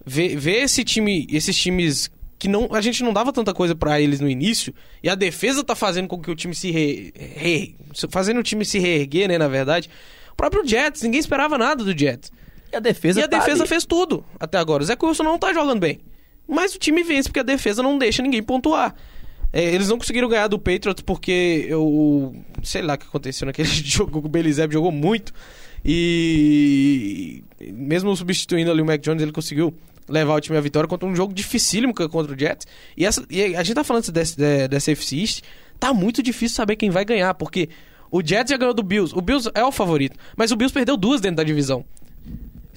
vê, 0.05 0.35
vê 0.37 0.61
esse 0.63 0.83
time, 0.83 1.27
esses 1.29 1.57
times 1.57 2.09
que 2.43 2.49
não, 2.49 2.67
a 2.73 2.81
gente 2.81 3.01
não 3.03 3.13
dava 3.13 3.31
tanta 3.31 3.53
coisa 3.53 3.73
pra 3.73 4.01
eles 4.01 4.19
no 4.19 4.29
início 4.29 4.73
e 5.01 5.09
a 5.09 5.15
defesa 5.15 5.63
tá 5.63 5.73
fazendo 5.75 6.09
com 6.09 6.19
que 6.19 6.29
o 6.29 6.35
time 6.35 6.53
se 6.53 6.69
re, 6.71 7.13
re- 7.15 7.75
fazendo 8.09 8.39
o 8.39 8.43
time 8.43 8.65
se 8.65 8.79
reerguer, 8.79 9.29
né, 9.29 9.37
na 9.37 9.47
verdade. 9.47 9.89
O 10.33 10.35
próprio 10.35 10.67
Jets, 10.67 11.01
ninguém 11.03 11.19
esperava 11.21 11.57
nada 11.57 11.83
do 11.85 11.97
Jets. 11.97 12.31
E 12.71 12.75
a 12.75 12.79
defesa 12.81 13.21
E 13.21 13.23
a 13.23 13.27
tá 13.29 13.39
defesa 13.39 13.61
ali. 13.63 13.69
fez 13.69 13.85
tudo 13.85 14.25
até 14.39 14.57
agora. 14.57 14.83
O 14.83 14.85
Zé 14.85 14.97
Wilson 15.01 15.23
não 15.23 15.39
tá 15.39 15.53
jogando 15.53 15.79
bem. 15.79 15.99
Mas 16.47 16.75
o 16.75 16.79
time 16.79 17.01
vence 17.03 17.29
porque 17.29 17.39
a 17.39 17.43
defesa 17.43 17.81
não 17.81 17.97
deixa 17.97 18.21
ninguém 18.21 18.43
pontuar. 18.43 18.93
É, 19.53 19.63
eles 19.63 19.87
não 19.87 19.97
conseguiram 19.97 20.27
ganhar 20.27 20.47
do 20.47 20.59
Patriots 20.59 21.03
porque 21.05 21.65
eu. 21.69 22.35
Sei 22.61 22.81
lá 22.81 22.95
o 22.95 22.97
que 22.97 23.05
aconteceu 23.05 23.45
naquele 23.45 23.69
jogo. 23.71 24.19
O 24.19 24.27
Belizeb 24.27 24.73
jogou 24.73 24.91
muito. 24.91 25.31
E. 25.85 27.43
Mesmo 27.71 28.15
substituindo 28.15 28.71
ali 28.71 28.81
o 28.81 28.85
Mac 28.85 28.99
Jones, 29.01 29.21
ele 29.21 29.31
conseguiu 29.31 29.73
levar 30.13 30.35
o 30.35 30.39
time 30.39 30.57
à 30.57 30.61
vitória 30.61 30.87
contra 30.87 31.07
um 31.07 31.15
jogo 31.15 31.33
dificílimo 31.33 31.93
contra 31.93 32.33
o 32.33 32.39
Jets. 32.39 32.65
E, 32.95 33.05
essa, 33.05 33.25
e 33.29 33.55
a 33.55 33.63
gente 33.63 33.75
tá 33.75 33.83
falando 33.83 34.09
desse, 34.11 34.37
de- 34.37 34.67
dessa 34.67 34.91
FC 34.91 35.17
East. 35.17 35.41
Tá 35.79 35.93
muito 35.93 36.21
difícil 36.23 36.55
saber 36.55 36.75
quem 36.77 36.89
vai 36.89 37.03
ganhar, 37.03 37.33
porque 37.33 37.67
o 38.11 38.21
Jets 38.25 38.51
já 38.51 38.57
ganhou 38.57 38.73
do 38.73 38.83
Bills. 38.83 39.13
O 39.17 39.21
Bills 39.21 39.49
é 39.53 39.63
o 39.65 39.71
favorito. 39.71 40.17
Mas 40.37 40.51
o 40.51 40.55
Bills 40.55 40.73
perdeu 40.73 40.95
duas 40.95 41.19
dentro 41.19 41.37
da 41.37 41.43
divisão. 41.43 41.83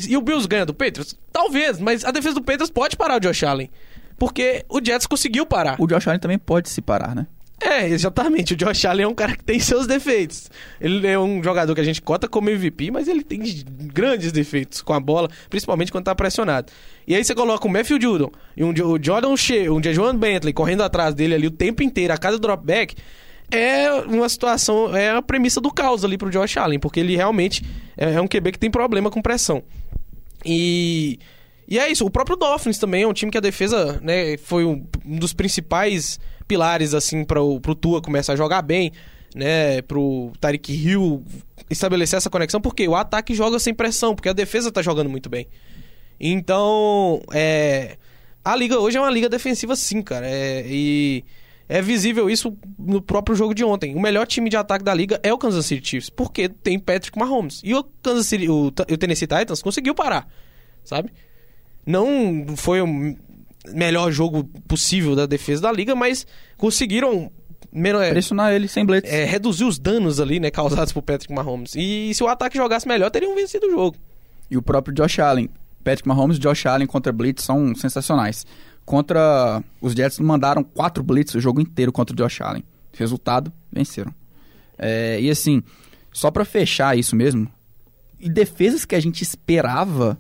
E 0.09 0.17
o 0.17 0.21
Bills 0.21 0.47
ganha 0.49 0.67
do 0.67 0.75
Patriots? 0.75 1.15
Talvez, 1.33 1.79
mas 1.79 2.05
a 2.05 2.11
defesa 2.11 2.35
do 2.35 2.43
Patriots 2.43 2.71
pode 2.71 2.97
parar 2.97 3.17
o 3.17 3.21
Josh 3.21 3.43
Allen. 3.45 3.71
Porque 4.19 4.65
o 4.69 4.85
Jets 4.85 5.07
conseguiu 5.07 5.47
parar. 5.47 5.77
O 5.81 5.87
Josh 5.87 6.07
Allen 6.09 6.19
também 6.21 6.39
pode 6.39 6.69
se 6.71 6.81
parar, 6.83 7.15
né? 7.15 7.27
É, 7.61 7.89
exatamente. 7.89 8.53
O 8.53 8.57
Josh 8.57 8.85
Allen 8.85 9.05
é 9.05 9.09
um 9.09 9.15
cara 9.15 9.35
que 9.37 9.43
tem 9.43 9.59
seus 9.59 9.87
defeitos. 9.87 10.51
Ele 10.81 11.07
é 11.07 11.19
um 11.19 11.43
jogador 11.43 11.75
que 11.75 11.81
a 11.81 11.85
gente 11.85 12.03
cota 12.03 12.29
como 12.29 12.51
MVP, 12.51 12.91
mas 12.91 13.09
ele 13.09 13.25
tem 13.25 13.43
grandes 13.93 14.31
defeitos 14.31 14.83
com 14.83 14.93
a 14.93 15.01
bola, 15.01 15.29
principalmente 15.49 15.91
quando 15.91 16.05
tá 16.05 16.15
pressionado. 16.15 16.71
E 17.07 17.15
aí 17.15 17.25
você 17.25 17.35
coloca 17.35 17.67
o 17.67 17.71
Matthew 17.71 18.01
Judon 18.01 18.31
e 18.57 18.63
um 18.63 18.71
o 18.71 19.03
Jordan 19.03 19.37
Shea, 19.37 19.73
um 19.73 19.83
Jajuan 19.83 20.17
Bentley 20.17 20.53
correndo 20.53 20.83
atrás 20.83 21.15
dele 21.15 21.35
ali 21.35 21.47
o 21.47 21.51
tempo 21.51 21.83
inteiro, 21.83 22.13
a 22.13 22.19
cada 22.19 22.39
dropback. 22.39 22.95
É 23.51 23.93
uma 23.93 24.29
situação, 24.29 24.95
é 24.95 25.11
a 25.11 25.23
premissa 25.23 25.61
do 25.61 25.73
caos 25.73 26.05
ali 26.05 26.19
pro 26.19 26.31
Josh 26.31 26.57
Allen, 26.57 26.81
porque 26.81 26.99
ele 26.99 27.15
realmente 27.15 27.65
é 27.97 28.15
é 28.15 28.21
um 28.21 28.27
QB 28.27 28.53
que 28.53 28.59
tem 28.59 28.71
problema 28.71 29.09
com 29.09 29.23
pressão. 29.23 29.63
E, 30.45 31.19
e 31.67 31.79
é 31.79 31.91
isso. 31.91 32.05
O 32.05 32.11
próprio 32.11 32.37
Dolphins 32.37 32.79
também 32.79 33.05
é 33.05 33.07
um 33.07 33.13
time 33.13 33.31
que 33.31 33.39
a 33.39 33.41
defesa 33.41 34.01
né, 34.03 34.37
foi 34.37 34.65
um 34.65 34.85
dos 35.05 35.33
principais 35.33 36.19
pilares 36.47 36.95
assim 36.95 37.25
para 37.25 37.43
o 37.43 37.61
Tua 37.75 38.01
começar 38.01 38.35
a 38.35 38.37
jogar 38.37 38.63
bem, 38.63 38.93
né, 39.35 39.83
pro 39.83 40.33
Tyreek 40.41 40.73
Hill 40.73 41.23
estabelecer 41.69 42.17
essa 42.17 42.31
conexão, 42.31 42.61
porque 42.61 42.87
o 42.87 42.95
ataque 42.95 43.35
joga 43.35 43.59
sem 43.59 43.75
pressão, 43.75 44.15
porque 44.15 44.29
a 44.29 44.33
defesa 44.33 44.71
tá 44.71 44.83
jogando 44.83 45.11
muito 45.11 45.29
bem. 45.29 45.47
Então, 46.19 47.23
é, 47.33 47.97
a 48.45 48.55
liga 48.57 48.79
hoje 48.79 48.97
é 48.97 49.01
uma 49.01 49.11
liga 49.11 49.29
defensiva 49.29 49.77
sim, 49.77 50.01
cara. 50.03 50.27
É, 50.27 50.65
e 50.67 51.25
é 51.69 51.83
visível 51.83 52.31
isso 52.31 52.57
no 52.79 53.03
próprio 53.03 53.37
jogo 53.37 53.55
de 53.55 53.65
ontem. 53.65 53.95
O 53.95 54.01
melhor 54.01 54.27
time 54.27 54.49
de 54.49 54.57
ataque 54.57 54.85
da 54.85 54.95
liga 54.95 55.21
é 55.23 55.33
o 55.33 55.39
Kansas 55.39 55.67
City 55.67 55.87
Chiefs, 55.87 56.11
porque 56.11 56.49
tem 56.49 56.79
Patrick 56.79 57.19
Mahomes. 57.19 57.61
E 57.65 57.75
o 57.75 57.85
Kansas 58.03 58.27
City, 58.27 58.49
o, 58.49 58.67
o 58.67 58.73
Tennessee 58.73 59.27
Titans 59.27 59.63
conseguiu 59.63 59.95
parar, 59.95 60.29
sabe? 60.85 61.13
Não 61.85 62.57
foi 62.57 62.81
o 62.81 63.17
melhor 63.75 64.11
jogo 64.11 64.45
possível 64.67 65.15
da 65.15 65.27
defesa 65.27 65.63
da 65.63 65.73
liga, 65.73 65.95
mas 65.95 66.27
conseguiram 66.57 67.31
é, 67.75 68.11
Pressionar 68.11 68.53
ele 68.53 68.69
sem 68.69 68.85
blitz. 68.85 69.11
é, 69.11 69.25
reduzir 69.25 69.65
os 69.65 69.79
danos 69.79 70.19
ali, 70.19 70.41
né, 70.41 70.51
causados 70.51 70.93
por 70.93 71.03
Patrick 71.03 71.33
Mahomes. 71.33 71.75
E 71.77 72.13
se 72.15 72.23
o 72.25 72.29
ataque 72.29 72.57
jogasse 72.57 72.89
melhor, 72.89 73.11
teriam 73.11 73.35
vencido 73.35 73.67
o 73.67 73.71
jogo. 73.71 73.97
E 74.51 74.57
o 74.57 74.63
próprio 74.63 74.95
Josh 74.95 75.19
Allen. 75.19 75.51
Patrick 75.85 76.09
Mahomes 76.09 76.39
e 76.39 76.41
Josh 76.41 76.67
Allen 76.67 76.87
contra 76.87 77.13
Blitz 77.13 77.45
são 77.45 77.75
sensacionais. 77.75 78.47
Contra 78.85 79.63
os 79.81 79.93
Jets 79.93 80.19
mandaram 80.19 80.65
quatro 80.65 81.03
Blitz 81.03 81.35
o 81.35 81.41
jogo 81.41 81.61
inteiro 81.61 81.93
contra 81.93 82.15
o 82.15 82.17
Josh 82.17 82.41
Allen. 82.41 82.65
Resultado, 82.93 83.53
venceram. 83.71 84.13
É, 84.79 85.21
e 85.21 85.29
assim, 85.31 85.63
só 86.13 86.31
pra 86.31 86.45
fechar 86.45 86.97
isso 86.97 87.15
mesmo, 87.15 87.49
e 88.19 88.29
defesas 88.31 88.85
que 88.85 88.95
a 88.95 89.01
gente 89.01 89.23
esperava 89.23 90.19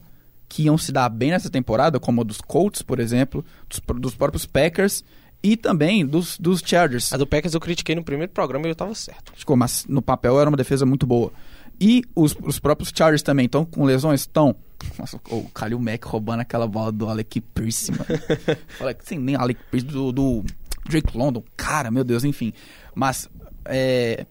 que 0.48 0.64
iam 0.64 0.78
se 0.78 0.92
dar 0.92 1.08
bem 1.08 1.30
nessa 1.30 1.50
temporada, 1.50 1.98
como 1.98 2.20
a 2.20 2.24
dos 2.24 2.40
Colts, 2.40 2.82
por 2.82 3.00
exemplo, 3.00 3.44
dos, 3.68 3.80
dos 4.00 4.14
próprios 4.14 4.46
Packers 4.46 5.04
e 5.42 5.56
também 5.56 6.06
dos, 6.06 6.38
dos 6.38 6.60
Chargers. 6.64 7.12
A 7.12 7.16
do 7.16 7.26
Packers 7.26 7.54
eu 7.54 7.60
critiquei 7.60 7.94
no 7.94 8.02
primeiro 8.02 8.32
programa 8.32 8.66
e 8.66 8.70
eu 8.70 8.74
tava 8.74 8.94
certo. 8.94 9.32
Ficou, 9.34 9.56
mas 9.56 9.84
no 9.88 10.02
papel 10.02 10.40
era 10.40 10.48
uma 10.48 10.56
defesa 10.56 10.86
muito 10.86 11.06
boa. 11.06 11.32
E 11.80 12.02
os, 12.14 12.34
os 12.42 12.58
próprios 12.58 12.92
Chargers 12.94 13.22
também 13.22 13.46
estão 13.46 13.64
com 13.64 13.84
lesões? 13.84 14.22
Estão. 14.22 14.56
Nossa, 14.98 15.20
o 15.30 15.48
Kalil 15.50 15.78
Mack 15.78 16.06
roubando 16.06 16.40
aquela 16.40 16.66
bola 16.66 16.90
do 16.90 17.08
Alec 17.08 17.40
Pierce, 17.40 17.92
mano. 17.92 18.04
Fala 18.68 18.94
que 18.94 19.06
sem 19.06 19.18
nem 19.18 19.36
Alec 19.36 19.60
Pierce, 19.70 19.86
do, 19.86 20.10
do 20.10 20.44
Drake 20.88 21.16
London. 21.16 21.42
Cara, 21.56 21.90
meu 21.90 22.02
Deus, 22.02 22.24
enfim. 22.24 22.52
Mas, 22.94 23.28
é, 23.66 24.26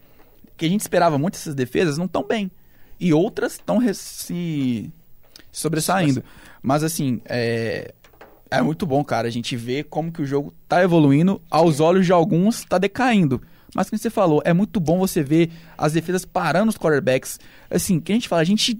que 0.57 0.65
a 0.65 0.69
gente 0.69 0.81
esperava 0.81 1.17
muito 1.17 1.35
essas 1.35 1.53
defesas 1.53 1.97
não 1.97 2.05
estão 2.05 2.23
bem. 2.23 2.49
E 2.99 3.13
outras 3.13 3.53
estão 3.53 3.79
se 3.93 4.91
sobressaindo. 5.59 6.23
Mas, 6.61 6.83
assim, 6.83 7.21
é, 7.25 7.93
é 8.49 8.61
muito 8.61 8.85
bom, 8.85 9.03
cara, 9.03 9.27
a 9.27 9.31
gente 9.31 9.55
vê 9.55 9.83
como 9.83 10.11
que 10.11 10.21
o 10.21 10.25
jogo 10.25 10.53
tá 10.67 10.81
evoluindo, 10.81 11.41
aos 11.49 11.79
olhos 11.79 12.05
de 12.05 12.11
alguns 12.11 12.63
tá 12.65 12.77
decaindo. 12.77 13.41
Mas 13.73 13.89
como 13.89 13.99
você 13.99 14.09
falou, 14.09 14.41
é 14.45 14.53
muito 14.53 14.79
bom 14.79 14.99
você 14.99 15.21
ver 15.21 15.51
as 15.77 15.93
defesas 15.93 16.23
parando 16.23 16.69
os 16.69 16.77
quarterbacks. 16.77 17.39
Assim, 17.69 17.99
que 17.99 18.11
a 18.11 18.15
gente 18.15 18.29
fala, 18.29 18.41
a 18.41 18.45
gente 18.45 18.79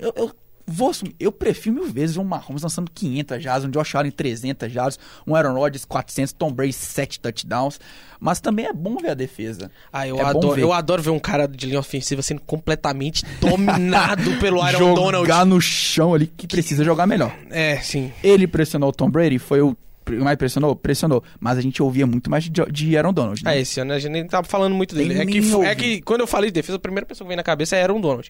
eu, 0.00 0.12
eu 0.16 0.34
vou 0.72 0.90
assumir, 0.90 1.14
eu 1.18 1.32
prefiro 1.32 1.74
mil 1.74 1.86
vezes 1.86 2.16
um 2.16 2.24
Mahomes 2.24 2.62
lançando 2.62 2.90
500 2.94 3.42
jardas, 3.42 3.64
um 3.64 3.70
Josh 3.70 3.94
Allen 3.94 4.10
300 4.10 4.72
jardas, 4.72 4.98
um 5.26 5.34
Aaron 5.34 5.54
Rodgers 5.54 5.84
400, 5.84 6.32
Tom 6.32 6.52
Brady 6.52 6.72
7 6.72 7.18
touchdowns. 7.20 7.80
Mas 8.20 8.40
também 8.40 8.66
é 8.66 8.72
bom 8.72 8.96
ver 8.96 9.10
a 9.10 9.14
defesa. 9.14 9.70
Ah, 9.92 10.06
eu, 10.06 10.18
É 10.18 10.22
adoro, 10.22 10.54
ver. 10.54 10.62
eu 10.62 10.72
adoro 10.72 11.02
ver 11.02 11.10
um 11.10 11.18
cara 11.18 11.48
de 11.48 11.66
linha 11.66 11.80
ofensiva 11.80 12.22
sendo 12.22 12.40
completamente 12.42 13.24
dominado 13.40 14.36
pelo 14.40 14.60
Aaron 14.60 14.78
jogar 14.78 14.94
Donald. 14.94 15.48
no 15.50 15.60
chão 15.60 16.14
ali 16.14 16.26
que 16.26 16.46
precisa 16.46 16.84
jogar 16.84 17.06
melhor. 17.06 17.34
É, 17.50 17.78
sim. 17.78 18.12
Ele 18.22 18.46
pressionou 18.46 18.90
o 18.90 18.92
Tom 18.92 19.10
Brady, 19.10 19.38
foi 19.38 19.60
o 19.60 19.76
mais 20.22 20.36
pressionou? 20.36 20.74
Pressionou. 20.74 21.22
Mas 21.38 21.56
a 21.56 21.60
gente 21.60 21.80
ouvia 21.82 22.06
muito 22.06 22.30
mais 22.30 22.44
de, 22.44 22.50
de 22.50 22.96
Aaron 22.96 23.12
Donald. 23.12 23.42
né? 23.44 23.50
Ah, 23.52 23.56
esse 23.56 23.80
ano 23.80 23.92
a 23.92 23.98
gente 23.98 24.10
nem 24.12 24.26
tava 24.26 24.46
falando 24.46 24.74
muito 24.74 24.94
dele. 24.94 25.14
É 25.18 25.24
que, 25.24 25.38
é 25.64 25.74
que 25.74 26.00
quando 26.02 26.20
eu 26.22 26.26
falei 26.26 26.50
de 26.50 26.54
defesa, 26.54 26.76
a 26.76 26.80
primeira 26.80 27.06
pessoa 27.06 27.24
que 27.24 27.28
vem 27.28 27.36
na 27.36 27.42
cabeça 27.44 27.76
é 27.76 27.82
Aaron 27.82 28.00
Donald. 28.00 28.28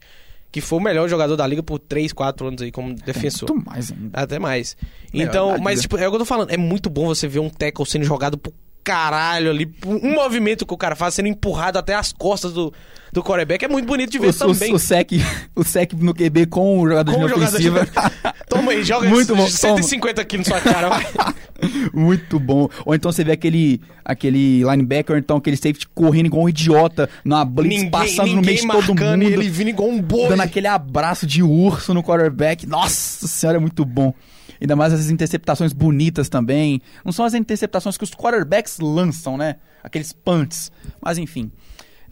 Que 0.52 0.60
foi 0.60 0.78
o 0.78 0.82
melhor 0.82 1.08
jogador 1.08 1.36
da 1.36 1.46
liga 1.46 1.62
por 1.62 1.78
3, 1.78 2.12
4 2.12 2.48
anos 2.48 2.62
aí 2.62 2.72
como 2.72 2.94
defensor. 2.94 3.48
Muito 3.50 3.66
mais 3.66 3.92
ainda. 3.92 4.18
Até 4.18 4.38
mais. 4.38 4.76
Então, 5.14 5.58
mas 5.58 5.82
tipo, 5.82 5.96
é 5.96 6.06
o 6.06 6.10
que 6.10 6.16
eu 6.16 6.20
tô 6.20 6.24
falando. 6.24 6.50
É 6.50 6.56
muito 6.56 6.90
bom 6.90 7.06
você 7.06 7.28
ver 7.28 7.38
um 7.38 7.48
tackle 7.48 7.86
sendo 7.86 8.04
jogado 8.04 8.36
pro 8.36 8.52
caralho 8.82 9.50
ali. 9.50 9.72
Um 9.86 10.14
movimento 10.14 10.66
que 10.66 10.74
o 10.74 10.76
cara 10.76 10.96
faz 10.96 11.14
sendo 11.14 11.28
empurrado 11.28 11.78
até 11.78 11.94
as 11.94 12.12
costas 12.12 12.52
do, 12.52 12.72
do 13.12 13.22
quarterback. 13.22 13.64
É 13.64 13.68
muito 13.68 13.86
bonito 13.86 14.10
de 14.10 14.18
ver 14.18 14.28
O, 14.28 14.34
também. 14.34 14.72
o, 14.72 14.76
o, 14.76 14.78
sec, 14.78 15.10
o 15.54 15.64
sec 15.64 15.92
no 15.94 16.14
QB 16.14 16.46
com 16.46 16.80
o 16.80 16.88
jogador 16.88 17.14
Com 17.14 17.26
de 17.26 17.32
ofensiva. 17.34 17.86
Toma 18.48 18.72
aí, 18.72 18.82
joga 18.82 19.08
Muito 19.08 19.34
bom, 19.36 19.46
150 19.46 20.24
quilos 20.24 20.48
na 20.48 20.60
sua 20.60 20.72
cara, 20.72 20.88
vai. 20.88 21.06
Muito 21.92 22.40
bom. 22.40 22.68
Ou 22.84 22.94
então 22.94 23.12
você 23.12 23.22
vê 23.22 23.32
aquele, 23.32 23.80
aquele 24.04 24.62
linebacker, 24.64 25.16
então 25.16 25.36
aquele 25.36 25.56
safety 25.56 25.86
correndo 25.94 26.26
igual 26.26 26.44
um 26.44 26.48
idiota 26.48 27.08
na 27.24 27.44
blitz, 27.44 27.88
passando 27.90 28.34
no 28.34 28.42
meio 28.42 28.60
de 28.60 28.66
todo 28.66 28.88
mundo. 28.94 29.22
ele 29.22 29.48
vindo 29.48 29.68
igual 29.68 29.88
um 29.88 30.00
boi. 30.00 30.28
dando 30.28 30.40
aquele 30.40 30.66
abraço 30.66 31.26
de 31.26 31.42
urso 31.42 31.92
no 31.94 32.02
quarterback. 32.02 32.66
Nossa 32.66 33.28
senhora, 33.28 33.58
é 33.58 33.60
muito 33.60 33.84
bom. 33.84 34.12
Ainda 34.60 34.76
mais 34.76 34.92
essas 34.92 35.10
interceptações 35.10 35.72
bonitas 35.72 36.28
também. 36.28 36.80
Não 37.04 37.12
são 37.12 37.24
as 37.24 37.34
interceptações 37.34 37.96
que 37.96 38.04
os 38.04 38.10
quarterbacks 38.10 38.78
lançam, 38.78 39.36
né? 39.36 39.56
Aqueles 39.82 40.12
punts. 40.12 40.70
Mas 41.00 41.16
enfim. 41.18 41.50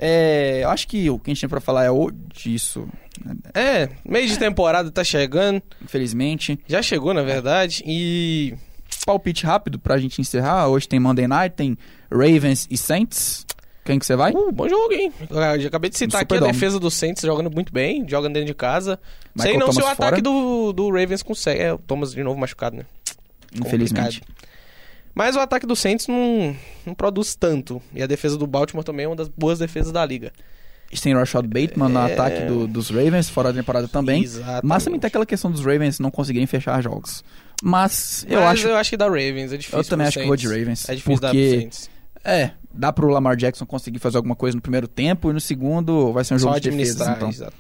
É, 0.01 0.61
eu 0.63 0.71
acho 0.71 0.87
que 0.87 1.11
o 1.11 1.19
que 1.19 1.31
a 1.31 1.35
gente 1.35 1.41
tem 1.41 1.49
pra 1.49 1.61
falar 1.61 1.85
é 1.85 1.91
o 1.91 2.11
disso, 2.11 2.89
É, 3.53 3.89
meio 4.09 4.29
de 4.29 4.39
temporada 4.39 4.91
tá 4.93 5.03
chegando. 5.03 5.61
infelizmente. 5.83 6.59
Já 6.69 6.81
chegou, 6.81 7.13
na 7.13 7.23
verdade. 7.23 7.83
E. 7.87 8.55
Palpite 9.05 9.45
rápido 9.45 9.79
pra 9.79 9.99
gente 9.99 10.21
encerrar. 10.21 10.69
Hoje 10.69 10.87
tem 10.89 11.01
Monday 11.01 11.27
Night, 11.27 11.55
tem 11.57 11.77
Ravens 12.11 12.67
e 12.71 12.77
Saints. 12.77 13.45
Quem 13.89 13.99
que 13.99 14.05
você 14.07 14.15
vai? 14.15 14.33
Uh, 14.33 14.53
bom 14.53 14.69
jogo, 14.69 14.93
hein? 14.93 15.11
Eu 15.31 15.61
já 15.61 15.69
acabei 15.69 15.89
de 15.89 15.97
citar 15.97 16.21
aqui 16.23 16.35
a 16.37 16.41
defesa 16.41 16.79
do 16.79 16.91
Saints 16.91 17.23
jogando 17.23 17.51
muito 17.51 17.73
bem, 17.73 18.07
jogando 18.07 18.35
dentro 18.35 18.47
de 18.47 18.55
casa. 18.55 19.01
Michael 19.35 19.53
Sei 19.55 19.59
não 19.59 19.73
se 19.73 19.79
o 19.79 19.81
Thomas 19.83 19.99
ataque 19.99 20.21
do, 20.21 20.73
do 20.75 20.91
Ravens 20.91 21.23
consegue. 21.23 21.61
É, 21.63 21.73
o 21.73 21.79
Thomas 21.79 22.13
de 22.13 22.23
novo 22.23 22.39
machucado, 22.39 22.77
né? 22.77 22.85
Infelizmente. 23.55 24.21
Complicado. 24.21 24.49
Mas 25.15 25.37
o 25.37 25.41
ataque 25.41 25.67
do 25.67 25.75
Saints 25.75 26.07
não, 26.07 26.55
não 26.87 26.95
produz 26.95 27.35
tanto. 27.35 27.81
E 27.95 28.03
a 28.03 28.07
defesa 28.07 28.37
do 28.37 28.47
Baltimore 28.47 28.85
também 28.85 29.05
é 29.05 29.09
uma 29.09 29.17
das 29.17 29.29
boas 29.29 29.59
defesas 29.59 29.91
da 29.91 30.05
liga. 30.05 30.33
Sem 30.95 31.13
Rashad 31.15 31.47
Bateman 31.47 31.89
no 31.89 31.99
ataque 31.99 32.43
do- 32.45 32.67
dos 32.67 32.89
Ravens, 32.91 33.29
fora 33.29 33.53
da 33.53 33.59
temporada 33.61 33.89
também. 33.89 34.23
Exatamente. 34.23 34.65
Mas 34.67 34.85
também 34.85 35.01
tem 35.01 35.09
aquela 35.09 35.27
questão 35.27 35.51
dos 35.51 35.61
Ravens 35.65 35.99
não 35.99 36.11
conseguirem 36.11 36.47
fechar 36.47 36.81
jogos. 36.83 37.25
Mas 37.63 38.25
eu 38.29 38.41
Mas 38.41 38.51
acho. 38.61 38.69
eu 38.69 38.77
acho 38.77 38.91
que 38.91 38.97
dá 38.97 39.07
Ravens, 39.07 39.53
é 39.53 39.57
difícil. 39.57 39.79
Eu 39.79 39.85
também 39.85 40.07
acho 40.07 40.21
que 40.21 40.27
vou 40.27 40.37
de 40.37 40.47
Saints. 40.47 40.61
Ravens, 40.61 40.89
É 40.89 40.95
difícil 40.95 41.21
dar 41.21 41.29
porque- 41.31 41.49
pro 41.51 41.61
Saints. 41.61 41.91
É, 42.31 42.51
dá 42.73 42.93
pro 42.93 43.09
Lamar 43.09 43.37
Jackson 43.37 43.65
conseguir 43.67 43.99
fazer 43.99 44.17
alguma 44.19 44.37
coisa 44.37 44.57
no 44.57 44.61
primeiro 44.63 44.87
tempo 44.87 45.31
e 45.31 45.33
no 45.33 45.41
segundo 45.41 46.13
vai 46.13 46.25
ser 46.25 46.35
um 46.35 46.39
Só 46.39 46.49
jogo 46.49 46.61
de 46.61 46.69
administrar, 46.69 47.17
então. 47.17 47.29
exato. 47.29 47.55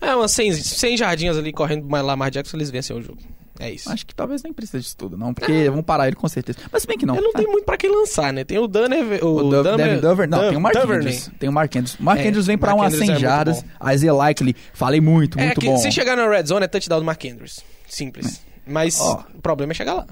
É, 0.00 0.14
umas 0.14 0.30
100, 0.32 0.54
100 0.54 0.96
jardinhas 0.96 1.36
ali 1.36 1.52
correndo 1.52 1.84
mais 1.88 2.04
Lamar 2.04 2.30
Jackson, 2.30 2.56
eles 2.56 2.70
vencem 2.70 2.96
o 2.96 3.02
jogo. 3.02 3.18
É 3.58 3.70
isso. 3.70 3.92
Acho 3.92 4.06
que 4.06 4.14
talvez 4.14 4.42
nem 4.42 4.50
precisa 4.54 4.80
disso 4.80 4.96
tudo, 4.96 5.18
não, 5.18 5.34
porque 5.34 5.68
vão 5.68 5.82
parar 5.82 6.06
ele 6.06 6.16
com 6.16 6.26
certeza. 6.26 6.58
Mas 6.72 6.80
se 6.80 6.88
bem 6.88 6.96
que 6.96 7.04
não. 7.04 7.14
Ele 7.14 7.24
não 7.24 7.32
Ah, 7.34 7.36
tem 7.36 7.46
muito 7.46 7.64
pra 7.66 7.76
quem 7.76 7.90
lançar, 7.94 8.32
né? 8.32 8.42
Tem 8.42 8.56
o 8.58 8.66
Dunner, 8.66 9.22
o, 9.22 9.28
O 9.28 9.50
Dov- 9.50 9.62
Dummer- 9.64 9.76
Devin 9.76 10.00
Dover, 10.00 10.26
não, 10.30 10.48
tem 10.48 10.56
o 10.56 10.60
Mark 10.60 10.74
Duvernay. 10.74 11.06
Andrews. 11.08 11.30
Tem 11.38 11.48
o 11.50 11.52
Mark 11.52 11.76
Andrews. 11.76 11.96
Mark 12.00 12.18
É, 12.20 12.28
Andrews 12.28 12.46
vem 12.46 12.56
pra 12.56 12.74
umas 12.74 12.94
Andrews 12.94 13.06
100 13.06 13.14
é 13.16 13.18
jardas. 13.18 13.62
bom. 13.62 13.90
Isaiah 13.92 14.14
Likely, 14.14 14.56
falei 14.72 15.02
muito, 15.02 15.38
É, 15.38 15.44
muito 15.48 15.60
que 15.60 15.66
bom. 15.66 15.76
se 15.76 15.92
chegar 15.92 16.16
na 16.16 16.26
red 16.26 16.46
zone 16.46 16.64
é 16.64 16.68
touchdown 16.68 17.00
do 17.00 17.04
Mark 17.04 17.22
Andrews. 17.26 17.60
Simples. 17.86 18.40
Mas 18.66 18.98
Ó. 18.98 19.22
o 19.34 19.42
problema 19.42 19.72
é 19.72 19.74
chegar 19.74 19.92
lá. 19.92 20.06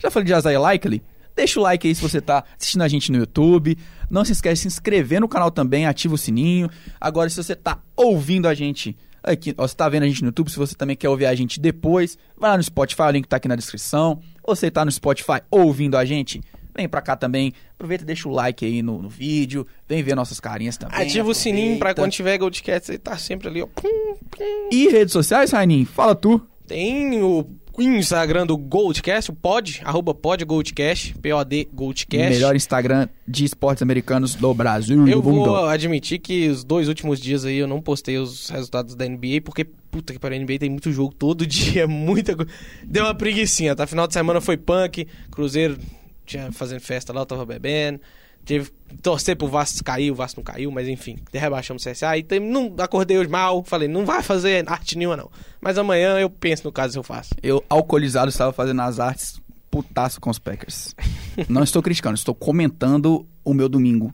Já 0.00 0.10
falei 0.10 0.26
de 0.26 0.32
Isaiah 0.36 0.58
Likely? 0.60 1.00
Deixa 1.40 1.58
o 1.58 1.62
like 1.62 1.88
aí 1.88 1.94
se 1.94 2.02
você 2.02 2.20
tá 2.20 2.44
assistindo 2.58 2.82
a 2.82 2.88
gente 2.88 3.10
no 3.10 3.16
YouTube. 3.16 3.78
Não 4.10 4.26
se 4.26 4.32
esquece 4.32 4.56
de 4.56 4.60
se 4.60 4.66
inscrever 4.68 5.22
no 5.22 5.26
canal 5.26 5.50
também, 5.50 5.86
ativa 5.86 6.14
o 6.14 6.18
sininho. 6.18 6.68
Agora, 7.00 7.30
se 7.30 7.36
você 7.42 7.56
tá 7.56 7.78
ouvindo 7.96 8.46
a 8.46 8.52
gente 8.52 8.94
aqui, 9.22 9.54
ó, 9.56 9.66
você 9.66 9.74
tá 9.74 9.88
vendo 9.88 10.02
a 10.02 10.06
gente 10.06 10.20
no 10.20 10.28
YouTube, 10.28 10.50
se 10.50 10.58
você 10.58 10.74
também 10.74 10.94
quer 10.94 11.08
ouvir 11.08 11.24
a 11.24 11.34
gente 11.34 11.58
depois, 11.58 12.18
vai 12.36 12.50
lá 12.50 12.58
no 12.58 12.62
Spotify, 12.62 13.02
o 13.04 13.10
link 13.10 13.26
tá 13.26 13.36
aqui 13.36 13.48
na 13.48 13.56
descrição. 13.56 14.20
Ou 14.42 14.54
você 14.54 14.70
tá 14.70 14.84
no 14.84 14.92
Spotify 14.92 15.40
ouvindo 15.50 15.96
a 15.96 16.04
gente, 16.04 16.42
vem 16.76 16.86
pra 16.86 17.00
cá 17.00 17.16
também. 17.16 17.54
Aproveita 17.72 18.04
e 18.04 18.06
deixa 18.06 18.28
o 18.28 18.32
like 18.32 18.62
aí 18.62 18.82
no, 18.82 19.00
no 19.00 19.08
vídeo. 19.08 19.66
Vem 19.88 20.02
ver 20.02 20.14
nossas 20.14 20.38
carinhas 20.40 20.76
também. 20.76 21.00
Ativa 21.00 21.30
o 21.30 21.34
sininho 21.34 21.78
pra 21.78 21.92
aproveita. 21.92 22.02
quando 22.02 22.12
tiver 22.12 22.36
Goldcats, 22.36 22.86
você 22.86 22.98
tá 22.98 23.16
sempre 23.16 23.48
ali, 23.48 23.62
ó. 23.62 23.66
Pum, 23.66 24.14
pum. 24.30 24.68
E 24.70 24.88
redes 24.88 25.14
sociais, 25.14 25.52
Raininho? 25.52 25.86
Fala 25.86 26.14
tu. 26.14 26.46
Tem 26.70 27.20
o 27.20 27.44
Instagram 27.76 28.46
do 28.46 28.56
Goldcast, 28.56 29.32
o 29.32 29.34
pod, 29.34 29.80
arroba 29.84 30.14
pod 30.14 30.44
Goldcast, 30.44 31.16
P-O-D 31.20 31.68
Goldcast. 31.72 32.30
Melhor 32.30 32.54
Instagram 32.54 33.08
de 33.26 33.44
esportes 33.44 33.82
americanos 33.82 34.36
do 34.36 34.54
Brasil 34.54 35.08
Eu 35.08 35.20
do 35.20 35.22
vou 35.32 35.66
admitir 35.66 36.20
que 36.20 36.48
os 36.48 36.62
dois 36.62 36.86
últimos 36.86 37.18
dias 37.20 37.44
aí 37.44 37.56
eu 37.56 37.66
não 37.66 37.80
postei 37.80 38.18
os 38.18 38.48
resultados 38.50 38.94
da 38.94 39.04
NBA, 39.04 39.40
porque, 39.44 39.64
puta 39.64 40.12
que 40.12 40.20
pariu, 40.20 40.38
a 40.38 40.44
NBA 40.44 40.60
tem 40.60 40.70
muito 40.70 40.92
jogo 40.92 41.12
todo 41.12 41.44
dia, 41.44 41.88
muita 41.88 42.36
coisa. 42.36 42.52
Deu 42.84 43.02
uma 43.02 43.16
preguiçinha, 43.16 43.74
tá? 43.74 43.84
Final 43.84 44.06
de 44.06 44.12
semana 44.14 44.40
foi 44.40 44.56
punk, 44.56 45.08
Cruzeiro 45.28 45.76
tinha 46.24 46.52
fazendo 46.52 46.80
festa 46.80 47.12
lá, 47.12 47.22
eu 47.22 47.26
tava 47.26 47.44
bebendo. 47.44 48.00
Tive 48.44 48.70
que 48.88 48.96
torcer 49.02 49.36
pro 49.36 49.46
Vasco 49.46 49.84
cair, 49.84 50.10
o 50.10 50.14
Vasco 50.14 50.40
não 50.40 50.44
caiu, 50.44 50.70
mas 50.70 50.88
enfim, 50.88 51.16
rebaixamos 51.32 51.84
o 51.84 51.90
CSA. 51.90 52.16
E 52.18 52.22
tem- 52.22 52.40
não, 52.40 52.74
acordei 52.78 53.16
hoje 53.18 53.28
mal, 53.30 53.62
falei, 53.62 53.86
não 53.86 54.04
vai 54.04 54.22
fazer 54.22 54.64
arte 54.68 54.96
nenhuma 54.98 55.16
não. 55.16 55.30
Mas 55.60 55.78
amanhã 55.78 56.18
eu 56.18 56.28
penso 56.28 56.64
no 56.64 56.72
caso 56.72 56.92
se 56.94 56.98
eu 56.98 57.02
faço. 57.02 57.30
Eu, 57.42 57.64
alcoolizado, 57.68 58.28
estava 58.28 58.52
fazendo 58.52 58.80
as 58.82 58.98
artes 58.98 59.40
putaço 59.70 60.20
com 60.20 60.30
os 60.30 60.38
Packers. 60.38 60.94
Não 61.48 61.62
estou 61.62 61.80
criticando, 61.80 62.16
estou 62.16 62.34
comentando 62.34 63.24
o 63.44 63.54
meu 63.54 63.68
domingo. 63.68 64.12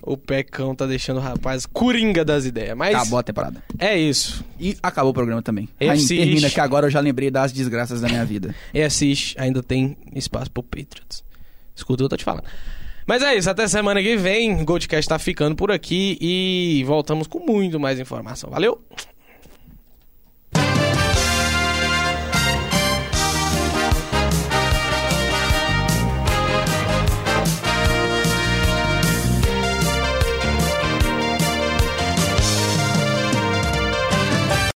O 0.00 0.16
Pecão 0.16 0.74
tá 0.76 0.86
deixando 0.86 1.16
o 1.16 1.20
rapaz 1.20 1.66
coringa 1.66 2.24
das 2.24 2.44
ideias. 2.44 2.76
Mas 2.76 2.94
Acabou 2.94 3.18
a 3.18 3.22
temporada. 3.22 3.62
é 3.78 3.98
isso. 3.98 4.44
E 4.60 4.76
acabou 4.82 5.10
o 5.10 5.14
programa 5.14 5.42
também. 5.42 5.68
FC 5.80 6.14
Aí 6.14 6.20
termina 6.20 6.48
que 6.50 6.60
agora 6.60 6.86
eu 6.86 6.90
já 6.90 7.00
lembrei 7.00 7.30
das 7.32 7.52
desgraças 7.52 8.00
da 8.00 8.08
minha 8.08 8.24
vida. 8.24 8.54
ESX 8.72 9.34
ainda 9.36 9.60
tem 9.62 9.96
espaço 10.14 10.50
pro 10.50 10.62
Patriots. 10.62 11.24
Escuta 11.74 11.94
o 11.94 11.96
que 11.98 12.04
eu 12.04 12.08
tô 12.10 12.16
te 12.16 12.24
falando. 12.24 12.44
Mas 13.10 13.24
é 13.24 13.34
isso, 13.34 13.50
até 13.50 13.66
semana 13.66 14.00
que 14.00 14.16
vem. 14.16 14.64
Goldcast 14.64 15.08
tá 15.08 15.18
ficando 15.18 15.56
por 15.56 15.72
aqui 15.72 16.16
e 16.20 16.84
voltamos 16.86 17.26
com 17.26 17.40
muito 17.40 17.80
mais 17.80 17.98
informação. 17.98 18.48
Valeu? 18.50 18.80